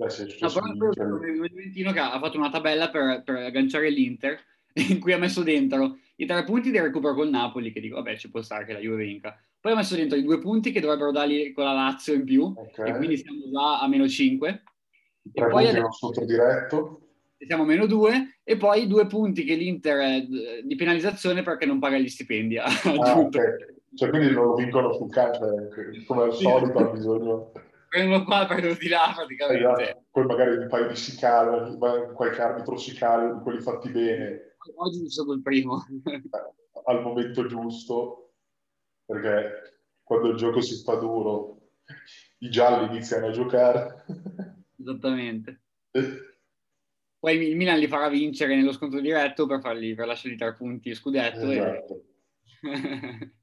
No, 0.00 0.50
però 0.50 0.66
il 0.66 1.50
Juventino 1.50 1.92
che 1.92 1.98
ha 1.98 2.18
fatto 2.18 2.38
una 2.38 2.50
tabella 2.50 2.88
per, 2.88 3.22
per 3.22 3.36
agganciare 3.36 3.90
l'Inter 3.90 4.38
in 4.88 4.98
cui 4.98 5.12
ha 5.12 5.18
messo 5.18 5.42
dentro 5.42 5.98
i 6.16 6.26
tre 6.26 6.44
punti 6.44 6.70
del 6.70 6.82
recupero 6.82 7.14
col 7.14 7.28
Napoli, 7.28 7.72
che 7.72 7.80
dico, 7.80 7.96
vabbè, 7.96 8.16
ci 8.16 8.30
può 8.30 8.40
stare 8.42 8.64
che 8.64 8.72
la 8.72 8.78
Juve 8.78 9.04
vinca. 9.04 9.38
Poi 9.60 9.72
ha 9.72 9.76
messo 9.76 9.96
dentro 9.96 10.16
i 10.16 10.22
due 10.22 10.38
punti 10.38 10.70
che 10.70 10.80
dovrebbero 10.80 11.12
dargli 11.12 11.52
con 11.52 11.64
la 11.64 11.72
Lazio 11.72 12.14
in 12.14 12.24
più, 12.24 12.52
okay. 12.56 12.90
e 12.90 12.96
quindi 12.96 13.16
siamo 13.18 13.50
già 13.50 13.80
a 13.80 13.88
meno 13.88 14.08
5. 14.08 14.62
Tre 15.32 15.46
e 15.46 15.48
poi 15.48 15.68
adesso 15.68 15.92
sotto 15.92 16.24
diretto. 16.24 17.00
Siamo 17.38 17.62
a 17.62 17.66
meno 17.66 17.86
2, 17.86 18.40
e 18.44 18.56
poi 18.56 18.86
due 18.86 19.06
punti 19.06 19.44
che 19.44 19.54
l'Inter 19.54 19.98
è 19.98 20.26
di 20.62 20.76
penalizzazione 20.76 21.42
perché 21.42 21.64
non 21.64 21.78
paga 21.78 21.98
gli 21.98 22.08
stipendi. 22.08 22.56
Ah, 22.60 23.18
okay. 23.18 23.78
Cioè, 23.94 24.08
quindi 24.08 24.30
non 24.30 24.44
lo 24.44 24.54
vincono 24.54 24.92
sul 24.92 25.10
campo, 25.10 25.46
eh, 25.46 26.04
come 26.04 26.22
al 26.22 26.34
solito 26.34 26.78
ha 26.78 26.84
bisogno 26.84 27.52
prendono 27.90 28.24
qua, 28.24 28.46
prendono 28.46 28.74
di 28.74 28.88
là 28.88 29.12
praticamente. 29.14 29.82
Esatto. 29.82 30.04
Poi 30.12 30.24
magari 30.24 30.56
un 30.56 30.68
paio 30.68 30.88
di 30.88 30.96
sicali, 30.96 31.76
qualche 31.76 32.40
arbitro 32.40 32.76
sicario 32.76 33.34
di 33.34 33.40
quelli 33.40 33.60
fatti 33.60 33.90
bene. 33.90 34.56
Oggi 34.76 35.10
sono 35.10 35.32
il 35.32 35.42
primo. 35.42 35.84
Al 36.84 37.02
momento 37.02 37.46
giusto, 37.46 38.34
perché 39.04 39.82
quando 40.02 40.28
il 40.28 40.36
gioco 40.36 40.60
si 40.60 40.82
fa 40.82 40.94
duro, 40.94 41.72
i 42.38 42.48
gialli 42.48 42.86
iniziano 42.86 43.26
a 43.26 43.32
giocare. 43.32 44.04
Esattamente. 44.78 45.62
Poi 47.18 47.48
il 47.48 47.56
Milan 47.56 47.78
li 47.78 47.86
farà 47.86 48.08
vincere 48.08 48.56
nello 48.56 48.72
scontro 48.72 49.00
diretto 49.00 49.46
per, 49.46 49.60
fargli, 49.60 49.94
per 49.94 50.06
lasciargli 50.06 50.36
tre 50.36 50.54
punti 50.54 50.94
scudetto. 50.94 51.50
Esatto. 51.50 52.04
E... 52.62 53.34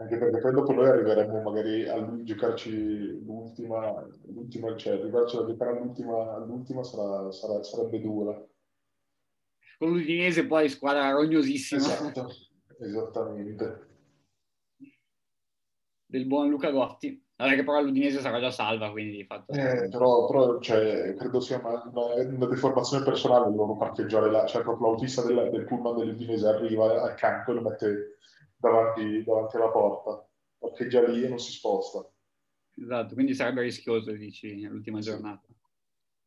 Anche 0.00 0.16
perché 0.16 0.38
poi 0.38 0.52
dopo 0.52 0.72
noi 0.72 0.88
arriveremo 0.88 1.42
magari 1.42 1.86
a 1.86 2.22
giocarci 2.22 3.22
l'ultima, 3.22 4.02
l'ultima 4.28 4.74
cioè 4.74 4.94
arrivarci 4.94 5.36
a 5.36 5.44
giocare 5.44 5.76
all'ultima, 5.76 6.36
all'ultima 6.36 6.82
sarà, 6.82 7.30
sarà, 7.30 7.62
sarebbe 7.62 8.00
dura. 8.00 8.32
Con 9.76 9.90
l'Udinese 9.90 10.46
poi 10.46 10.70
squadra 10.70 11.10
rognosissima. 11.10 11.80
Esatto, 11.80 12.30
esattamente. 12.78 13.88
Del 16.06 16.26
buon 16.26 16.48
Luca 16.48 16.70
Gotti. 16.70 17.22
Vabbè 17.36 17.54
che 17.54 17.64
però 17.64 17.82
l'Udinese 17.82 18.20
sarà 18.20 18.40
già 18.40 18.50
salva, 18.50 18.90
quindi 18.90 19.18
di 19.18 19.24
fatto... 19.24 19.52
Eh, 19.52 19.88
però, 19.90 20.26
però 20.26 20.58
cioè, 20.60 21.14
credo 21.14 21.40
sia 21.40 21.58
una, 21.58 21.82
una, 22.26 22.46
deformazione 22.46 23.04
personale 23.04 23.54
loro 23.54 23.76
parcheggiare 23.76 24.30
là. 24.30 24.46
Cioè 24.46 24.62
proprio 24.62 24.88
l'autista 24.88 25.22
del, 25.22 25.50
del 25.50 25.64
pullman 25.64 25.96
dell'Udinese 25.96 26.48
arriva 26.48 27.02
accanto 27.02 27.50
e 27.50 27.54
lo 27.54 27.60
mette 27.62 28.16
davanti, 28.60 29.24
davanti 29.24 29.56
alla 29.56 29.70
porta, 29.70 30.28
perché 30.58 30.86
già 30.86 31.02
lì 31.06 31.28
non 31.28 31.38
si 31.38 31.52
sposta. 31.52 32.08
Esatto, 32.76 33.14
quindi 33.14 33.34
sarebbe 33.34 33.62
rischioso, 33.62 34.12
dici, 34.12 34.62
l'ultima 34.62 35.00
giornata. 35.00 35.48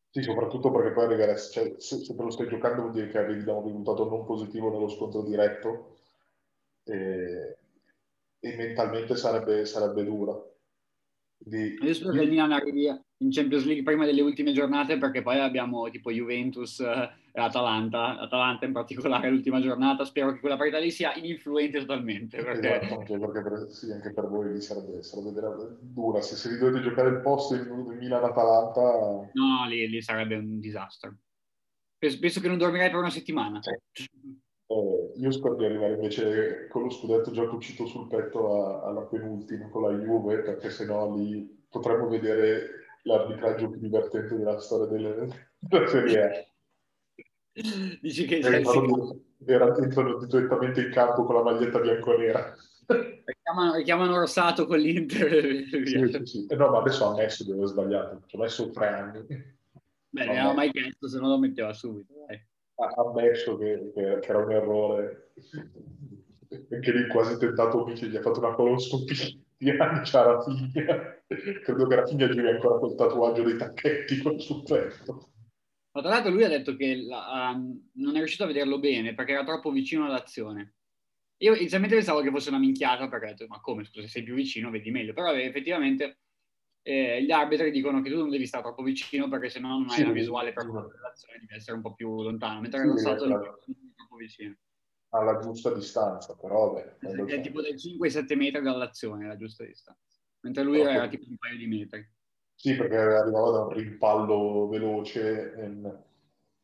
Sì, 0.09 0.21
soprattutto 0.21 0.71
perché 0.71 0.91
poi 0.91 1.05
arrivare, 1.05 1.37
cioè, 1.39 1.75
se, 1.77 2.03
se 2.03 2.15
te 2.15 2.21
lo 2.21 2.29
stai 2.29 2.47
giocando 2.47 2.81
vuol 2.81 2.93
dire 2.93 3.07
che 3.07 3.17
arrivi 3.17 3.43
da 3.43 3.53
un 3.53 3.65
risultato 3.65 4.07
non 4.07 4.25
positivo 4.25 4.69
nello 4.69 4.87
scontro 4.87 5.23
diretto 5.23 5.97
e, 6.83 7.57
e 8.39 8.55
mentalmente 8.55 9.15
sarebbe, 9.15 9.65
sarebbe 9.65 10.03
dura. 10.03 10.39
Quindi, 11.37 11.77
Io 11.81 11.93
spero 11.93 12.11
che 12.11 12.21
il 12.21 12.29
Milan 12.29 12.51
arrivi 12.51 12.87
in 13.23 13.31
Champions 13.31 13.65
League 13.65 13.83
prima 13.83 14.05
delle 14.05 14.21
ultime 14.21 14.51
giornate 14.51 14.97
perché 14.97 15.21
poi 15.21 15.39
abbiamo 15.39 15.89
tipo 15.89 16.11
Juventus 16.11 16.79
e 16.81 17.41
Atalanta, 17.41 18.19
Atalanta 18.19 18.65
in 18.65 18.73
particolare 18.73 19.29
l'ultima 19.29 19.61
giornata, 19.61 20.05
spero 20.05 20.33
che 20.33 20.39
quella 20.39 20.57
parità 20.57 20.77
lì 20.77 20.91
sia 20.91 21.15
ininfluente 21.15 21.79
totalmente. 21.79 22.43
Perché... 22.43 22.81
Esatto, 22.81 23.13
anche 23.13 23.41
per, 23.41 23.67
sì, 23.69 23.91
anche 23.91 24.13
per 24.13 24.27
voi 24.27 24.53
lì 24.53 24.61
sarebbe, 24.61 25.01
sarebbe 25.01 25.41
dura, 25.79 26.21
se, 26.21 26.35
se 26.35 26.49
vi 26.49 26.57
dovete 26.57 26.81
giocare 26.81 27.09
il 27.09 27.21
posto 27.21 27.55
in, 27.55 27.97
Milan-Atalanta... 27.97 29.29
No, 29.33 29.67
lì, 29.67 29.87
lì, 29.87 30.01
sarebbe 30.01 30.35
un 30.35 30.59
disastro. 30.59 31.15
Penso, 31.97 32.19
penso, 32.19 32.41
che 32.41 32.49
non 32.49 32.57
dormirei 32.57 32.89
per 32.89 32.99
una 32.99 33.09
settimana. 33.09 33.59
Eh, 33.61 35.11
io 35.15 35.31
spero 35.31 35.55
di 35.55 35.65
arrivare 35.65 35.93
invece 35.93 36.67
con 36.67 36.83
lo 36.83 36.89
scudetto 36.89 37.31
già 37.31 37.47
cucito 37.47 37.85
sul 37.85 38.07
petto 38.07 38.63
a, 38.63 38.87
alla 38.89 39.01
penultima 39.01 39.69
con 39.69 39.83
la 39.83 39.97
Juve, 40.03 40.39
perché 40.39 40.69
sennò 40.69 41.15
lì 41.15 41.65
potremmo 41.69 42.07
vedere 42.07 42.82
l'arbitraggio 43.03 43.69
più 43.69 43.79
divertente 43.79 44.35
della 44.35 44.59
storia 44.59 44.87
delle, 44.87 45.53
della 45.59 45.87
Serie 45.87 46.23
A. 46.23 46.31
Dici 48.01 48.25
che 48.25 48.37
entrano, 48.37 49.19
entrano 49.45 50.25
direttamente 50.25 50.81
in 50.81 50.91
campo 50.91 51.23
con 51.23 51.35
la 51.35 51.43
maglietta 51.43 51.79
bianco-nera. 51.79 52.55
Richiamano, 52.87 53.75
richiamano 53.75 54.17
Rossato 54.17 54.65
con 54.65 54.79
l'Inter. 54.79 55.65
Sì, 55.67 55.85
sì, 55.85 56.21
sì. 56.23 56.45
Eh 56.47 56.55
no, 56.55 56.69
ma 56.69 56.79
adesso 56.79 57.05
ha 57.05 57.11
ammesso 57.11 57.43
di 57.43 57.51
aver 57.51 57.67
sbagliato. 57.67 58.23
Ci 58.25 58.35
ha 58.35 58.39
messo 58.39 58.69
tre 58.71 58.87
anni. 58.87 59.25
Beh, 60.09 60.25
non 60.25 60.35
aveva 60.35 60.53
mai 60.53 60.71
chiesto, 60.71 61.07
se 61.07 61.19
no 61.19 61.27
lo 61.27 61.37
metteva 61.37 61.73
subito. 61.73 62.13
Ha 62.75 63.01
ammesso 63.01 63.57
che, 63.57 63.91
che, 63.93 64.19
che, 64.19 64.29
era 64.29 64.39
un 64.39 64.51
errore. 64.51 65.31
Anche 66.71 66.91
lì 66.91 67.07
quasi 67.07 67.37
tentato, 67.37 67.87
gli 67.87 68.15
ha 68.15 68.21
fatto 68.21 68.39
una 68.39 68.53
coloscopia 68.53 69.15
di 69.57 69.69
anni, 69.69 70.01
c'ha 70.03 70.25
la 70.25 70.41
figlia 70.41 71.13
credo 71.63 71.87
che 71.87 71.95
Rafinha 71.95 72.29
giri 72.29 72.47
ancora 72.47 72.79
col 72.79 72.95
tatuaggio 72.95 73.43
dei 73.43 73.57
tacchetti 73.57 74.21
sul 74.39 74.63
petto. 74.63 75.31
Ma 75.91 76.01
tra 76.01 76.09
l'altro 76.09 76.31
lui 76.31 76.43
ha 76.43 76.49
detto 76.49 76.75
che 76.75 76.95
la, 76.95 77.51
um, 77.53 77.89
non 77.93 78.15
è 78.15 78.17
riuscito 78.17 78.43
a 78.43 78.47
vederlo 78.47 78.79
bene 78.79 79.13
perché 79.13 79.33
era 79.33 79.43
troppo 79.43 79.71
vicino 79.71 80.05
all'azione. 80.05 80.75
Io 81.37 81.55
inizialmente 81.55 81.95
pensavo 81.95 82.21
che 82.21 82.31
fosse 82.31 82.49
una 82.49 82.57
minchiata 82.57 83.07
perché 83.09 83.25
ho 83.25 83.29
detto 83.29 83.47
ma 83.47 83.59
come 83.59 83.83
scusa 83.83 84.07
sei 84.07 84.23
più 84.23 84.33
vicino 84.33 84.71
vedi 84.71 84.91
meglio, 84.91 85.13
però 85.13 85.33
effettivamente 85.33 86.19
eh, 86.81 87.23
gli 87.23 87.31
arbitri 87.31 87.71
dicono 87.71 88.01
che 88.01 88.09
tu 88.09 88.17
non 88.17 88.29
devi 88.29 88.45
stare 88.45 88.63
troppo 88.63 88.81
vicino 88.81 89.29
perché 89.29 89.49
sennò 89.49 89.69
non 89.69 89.89
hai 89.89 89.97
sì, 89.97 90.03
la 90.03 90.11
visuale 90.11 90.53
per 90.53 90.63
sì. 90.63 90.71
l'azione, 91.01 91.39
devi 91.39 91.53
essere 91.53 91.75
un 91.75 91.83
po' 91.83 91.93
più 91.93 92.21
lontano, 92.21 92.61
mentre 92.61 92.89
sì, 92.91 92.97
stato 92.97 93.25
è 93.25 93.27
troppo 93.27 94.15
vicino. 94.17 94.55
Alla 95.13 95.39
giusta 95.39 95.71
distanza, 95.73 96.35
però 96.35 96.73
beh, 96.73 97.25
è 97.25 97.41
tipo 97.41 97.61
dai 97.61 97.75
5-7 97.75 98.35
metri 98.35 98.61
dall'azione 98.61 99.27
la 99.27 99.37
giusta 99.37 99.63
distanza, 99.63 100.19
mentre 100.41 100.63
lui 100.63 100.79
era 100.79 101.07
tipo 101.07 101.25
un 101.29 101.37
paio 101.37 101.57
di 101.57 101.67
metri. 101.67 102.07
Sì, 102.55 102.75
perché 102.75 102.97
arrivava 102.97 103.51
da 103.51 103.59
un 103.65 103.73
rimpallo 103.73 104.67
veloce, 104.67 105.53
ehm, 105.53 106.03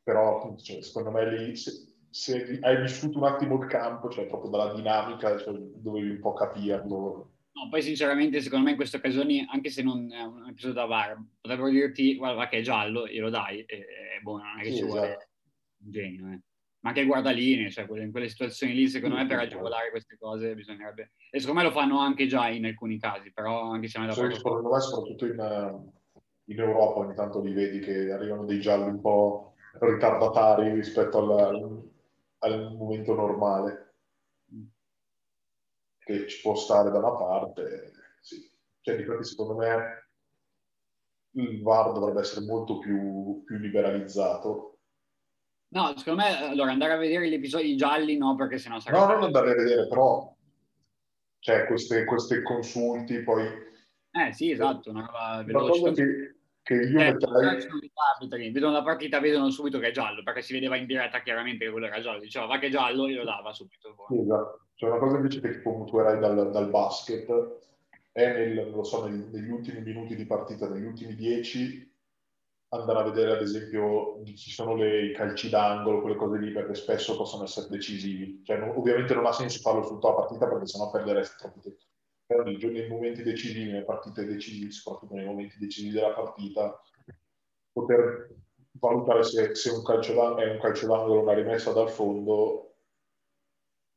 però 0.04 0.56
cioè, 0.58 0.82
secondo 0.82 1.12
me 1.12 1.30
lì 1.32 1.56
se, 1.56 1.72
se, 2.10 2.60
hai 2.62 2.82
vissuto 2.82 3.20
un 3.20 3.26
attimo 3.26 3.62
il 3.62 3.68
campo, 3.68 4.10
cioè 4.10 4.26
proprio 4.26 4.50
dalla 4.50 4.74
dinamica, 4.74 5.38
cioè, 5.38 5.54
dovevi 5.54 6.10
un 6.10 6.20
po' 6.20 6.34
capirlo. 6.34 7.34
No, 7.52 7.70
poi 7.70 7.82
sinceramente 7.82 8.42
secondo 8.42 8.66
me 8.66 8.72
in 8.72 8.78
queste 8.78 8.98
occasioni, 8.98 9.46
anche 9.50 9.70
se 9.70 9.84
non 9.84 10.12
è 10.12 10.22
un 10.22 10.48
episodio 10.48 10.76
da 10.76 10.86
VAR, 10.86 11.22
potrebbero 11.40 11.70
dirti 11.70 12.16
guarda 12.16 12.48
che 12.48 12.60
è 12.60 12.62
giallo, 12.62 13.06
glielo 13.06 13.30
dai, 13.30 13.64
e, 13.66 13.76
e 13.76 14.22
boh, 14.22 14.38
non 14.38 14.60
è 14.60 14.64
che 14.64 14.72
sì, 14.72 14.78
ci 14.78 14.84
esatto. 14.86 15.00
vuole 15.00 15.30
un 15.82 15.92
genio, 15.92 16.32
eh 16.32 16.42
ma 16.82 16.90
anche 16.90 17.06
guardaline, 17.06 17.70
cioè 17.70 17.86
in 18.00 18.12
quelle 18.12 18.30
situazioni 18.30 18.74
lì, 18.74 18.88
secondo 18.88 19.16
me 19.16 19.26
per 19.26 19.40
agevolare 19.40 19.90
queste 19.90 20.18
cose 20.18 20.56
bisognerebbe... 20.56 21.12
E 21.30 21.40
secondo 21.40 21.62
me 21.62 21.68
lo 21.68 21.74
fanno 21.74 22.00
anche 22.00 22.26
già 22.28 22.48
in 22.48 22.66
alcuni 22.66 22.98
casi, 22.98 23.32
però 23.34 23.70
anche 23.72 23.88
se 23.88 24.00
non 24.00 24.08
è 24.08 24.14
da 24.14 24.16
sì, 24.16 24.36
Secondo 24.36 24.70
me 24.70 24.80
soprattutto 24.80 25.26
in, 25.26 25.82
in, 26.46 26.60
Europa 26.60 27.00
ogni 27.00 27.16
tanto 27.16 27.42
li 27.42 27.52
vedi 27.52 27.80
che 27.80 28.12
arrivano 28.12 28.46
dei 28.46 28.62
gialli 28.62 28.88
un 28.88 29.02
po' 29.02 29.56
ritardatari 29.80 30.72
rispetto 30.74 31.18
al, 31.18 31.90
al 32.40 32.76
momento 32.76 33.14
normale, 33.14 33.96
che 36.00 36.28
ci 36.28 36.42
può 36.42 36.56
stare 36.56 36.90
da 36.92 37.00
una 37.00 37.12
parte, 37.12 37.92
sì. 38.22 38.50
Cioè, 38.82 38.96
di 38.96 39.24
secondo 39.24 39.56
me 39.56 40.08
il 41.32 41.62
VAR 41.62 41.92
dovrebbe 41.92 42.22
essere 42.22 42.46
molto 42.46 42.80
più, 42.80 43.44
più 43.44 43.58
liberalizzato 43.58 44.69
No, 45.72 45.94
secondo 45.98 46.24
me, 46.24 46.50
allora, 46.50 46.72
andare 46.72 46.94
a 46.94 46.98
vedere 46.98 47.30
gli 47.30 47.36
episodi 47.36 47.76
gialli 47.76 48.18
no, 48.18 48.36
perché 48.36 48.58
sennò 48.58 48.80
sarebbe... 48.80 49.06
No, 49.06 49.12
non 49.12 49.24
andare 49.24 49.52
a 49.52 49.56
vedere, 49.56 49.88
però... 49.88 50.36
Cioè, 51.40 51.66
queste, 51.66 52.42
consulti, 52.44 53.22
poi... 53.22 53.46
Eh, 54.12 54.34
sì, 54.34 54.52
esatto, 54.52 54.90
una 54.90 55.06
roba 55.06 55.44
veloce. 55.44 55.80
Una 55.80 55.90
cosa 55.92 56.02
che, 56.02 56.36
che 56.64 56.74
io 56.74 57.00
eh, 57.00 57.14
metterei... 57.14 58.52
Vedono 58.52 58.74
la 58.74 58.84
partita, 58.84 59.20
vedono 59.20 59.50
subito 59.52 59.80
che 59.80 59.88
è 59.88 59.92
giallo, 59.92 60.24
perché 60.24 60.42
si 60.42 60.54
vedeva 60.54 60.76
in 60.76 60.88
diretta 60.88 61.22
chiaramente 61.22 61.66
che 61.66 61.72
quello 61.72 61.86
era 61.86 62.02
giallo. 62.02 62.20
Diceva, 62.20 62.48
va 62.48 62.58
che 62.58 62.68
è 62.68 62.72
giallo, 62.72 63.08
glielo 63.08 63.24
dava 63.24 63.54
subito. 63.54 63.96
Sì, 64.08 64.20
esatto. 64.20 64.68
C'è 64.76 64.88
una 64.88 64.98
cosa 64.98 65.18
invece 65.18 65.40
che 65.40 65.52
tipo 65.52 65.72
mutuerai 65.72 66.20
dal, 66.20 66.52
dal 66.52 66.70
basket, 66.70 67.58
è 68.12 68.34
nel, 68.34 68.72
lo 68.72 68.84
so, 68.84 69.08
negli 69.08 69.50
ultimi 69.50 69.82
minuti 69.82 70.16
di 70.16 70.26
partita, 70.26 70.68
negli 70.68 70.86
ultimi 70.86 71.16
dieci, 71.16 71.89
andare 72.70 73.00
a 73.00 73.04
vedere 73.04 73.32
ad 73.32 73.42
esempio 73.42 74.24
ci 74.36 74.52
sono 74.52 74.76
le, 74.76 75.06
i 75.06 75.14
calci 75.14 75.50
d'angolo, 75.50 76.02
quelle 76.02 76.16
cose 76.16 76.38
lì, 76.38 76.52
perché 76.52 76.76
spesso 76.76 77.16
possono 77.16 77.44
essere 77.44 77.68
decisivi. 77.70 78.44
Cioè, 78.44 78.58
non, 78.58 78.70
ovviamente 78.70 79.14
non 79.14 79.26
ha 79.26 79.32
senso 79.32 79.60
farlo 79.60 79.84
su 79.84 79.94
tutta 79.94 80.10
la 80.10 80.16
partita 80.16 80.48
perché 80.48 80.68
sennò 80.68 80.90
perderesti 80.92 81.38
troppo 81.38 81.60
tempo. 81.62 81.84
Però 82.26 82.44
nei, 82.44 82.58
nei 82.58 82.88
momenti 82.88 83.24
decisivi, 83.24 83.72
nelle 83.72 83.86
partite 83.86 84.26
decisive, 84.26 84.72
soprattutto 84.72 85.16
nei 85.16 85.26
momenti 85.26 85.58
decisivi 85.58 85.96
della 85.96 86.14
partita, 86.14 86.80
poter 87.72 88.36
valutare 88.74 89.24
se, 89.24 89.56
se 89.56 89.72
un 89.72 89.84
calcio 89.84 90.38
è 90.38 90.52
un 90.52 90.60
calcio 90.60 90.86
d'angolo, 90.86 91.22
una 91.22 91.34
rimessa 91.34 91.72
dal 91.72 91.90
fondo, 91.90 92.76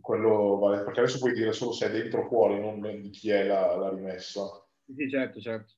quello 0.01 0.57
vale. 0.59 0.83
Perché 0.83 1.01
adesso 1.01 1.19
puoi 1.19 1.35
dire 1.35 1.53
solo 1.53 1.73
se 1.73 1.89
è 1.89 1.91
dentro 1.91 2.23
o 2.23 2.27
fuori, 2.27 2.59
non 2.59 2.81
di 2.81 3.11
chi 3.11 3.29
è 3.29 3.45
la, 3.45 3.77
la 3.77 3.91
rimessa. 3.91 4.67
Sì, 4.87 5.11
certo, 5.11 5.41
certo 5.41 5.75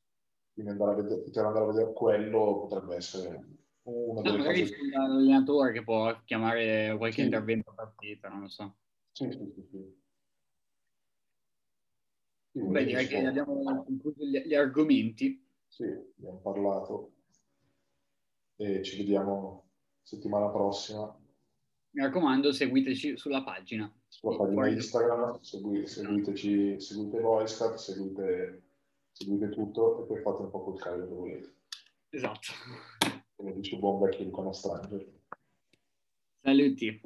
quindi 0.55 0.71
andare 0.71 0.93
a 0.93 0.95
vedere, 0.95 1.21
poter 1.21 1.45
andare 1.45 1.65
a 1.65 1.69
vedere 1.69 1.93
quello 1.93 2.67
potrebbe 2.67 2.95
essere 2.95 3.45
una 3.83 4.23
delle 4.23 4.37
no, 4.39 4.45
cose. 4.45 4.65
C'è 4.65 4.87
l'allenatore 4.93 5.73
che 5.73 5.83
può 5.83 6.17
chiamare 6.25 6.95
qualche 6.97 7.17
sì. 7.17 7.23
intervento 7.23 7.71
a 7.71 7.75
partita, 7.75 8.29
non 8.29 8.43
lo 8.43 8.49
so. 8.49 8.77
Sì, 9.11 9.31
sì, 9.33 9.53
sì. 9.53 9.67
sì. 9.69 10.03
sì 12.53 12.61
Beh, 12.61 12.85
direi 12.85 13.07
che 13.07 13.27
abbiamo 13.27 13.63
concluso 13.83 14.25
gli, 14.25 14.39
gli 14.47 14.55
argomenti. 14.55 15.45
Sì, 15.67 15.85
abbiamo 15.85 16.39
parlato 16.39 17.13
e 18.57 18.83
ci 18.85 18.97
vediamo 18.97 19.71
settimana 20.03 20.49
prossima. 20.51 21.21
Mi 21.91 22.03
raccomando, 22.03 22.53
seguiteci 22.53 23.17
sulla 23.17 23.43
pagina. 23.43 23.93
Sulla 24.07 24.37
pagina 24.37 24.69
Instagram, 24.69 25.41
segui, 25.41 25.87
seguiteci, 25.87 26.79
seguite 26.81 27.21
Voicecat, 27.21 27.75
seguite 27.75 28.64
seguite 29.15 29.49
tutto 29.51 30.03
e 30.03 30.07
poi 30.07 30.21
fate 30.21 30.43
un 30.43 30.51
po' 30.51 30.65
quel 30.65 30.81
cavolo 30.81 31.07
che 31.07 31.15
volete. 31.15 31.55
Esatto. 32.11 32.53
Come 33.37 33.53
dice 33.55 33.77
buon 33.77 34.01
vecchio 34.01 34.25
Luca 34.25 34.53
Stranger. 34.53 35.07
Saluti. 36.43 37.01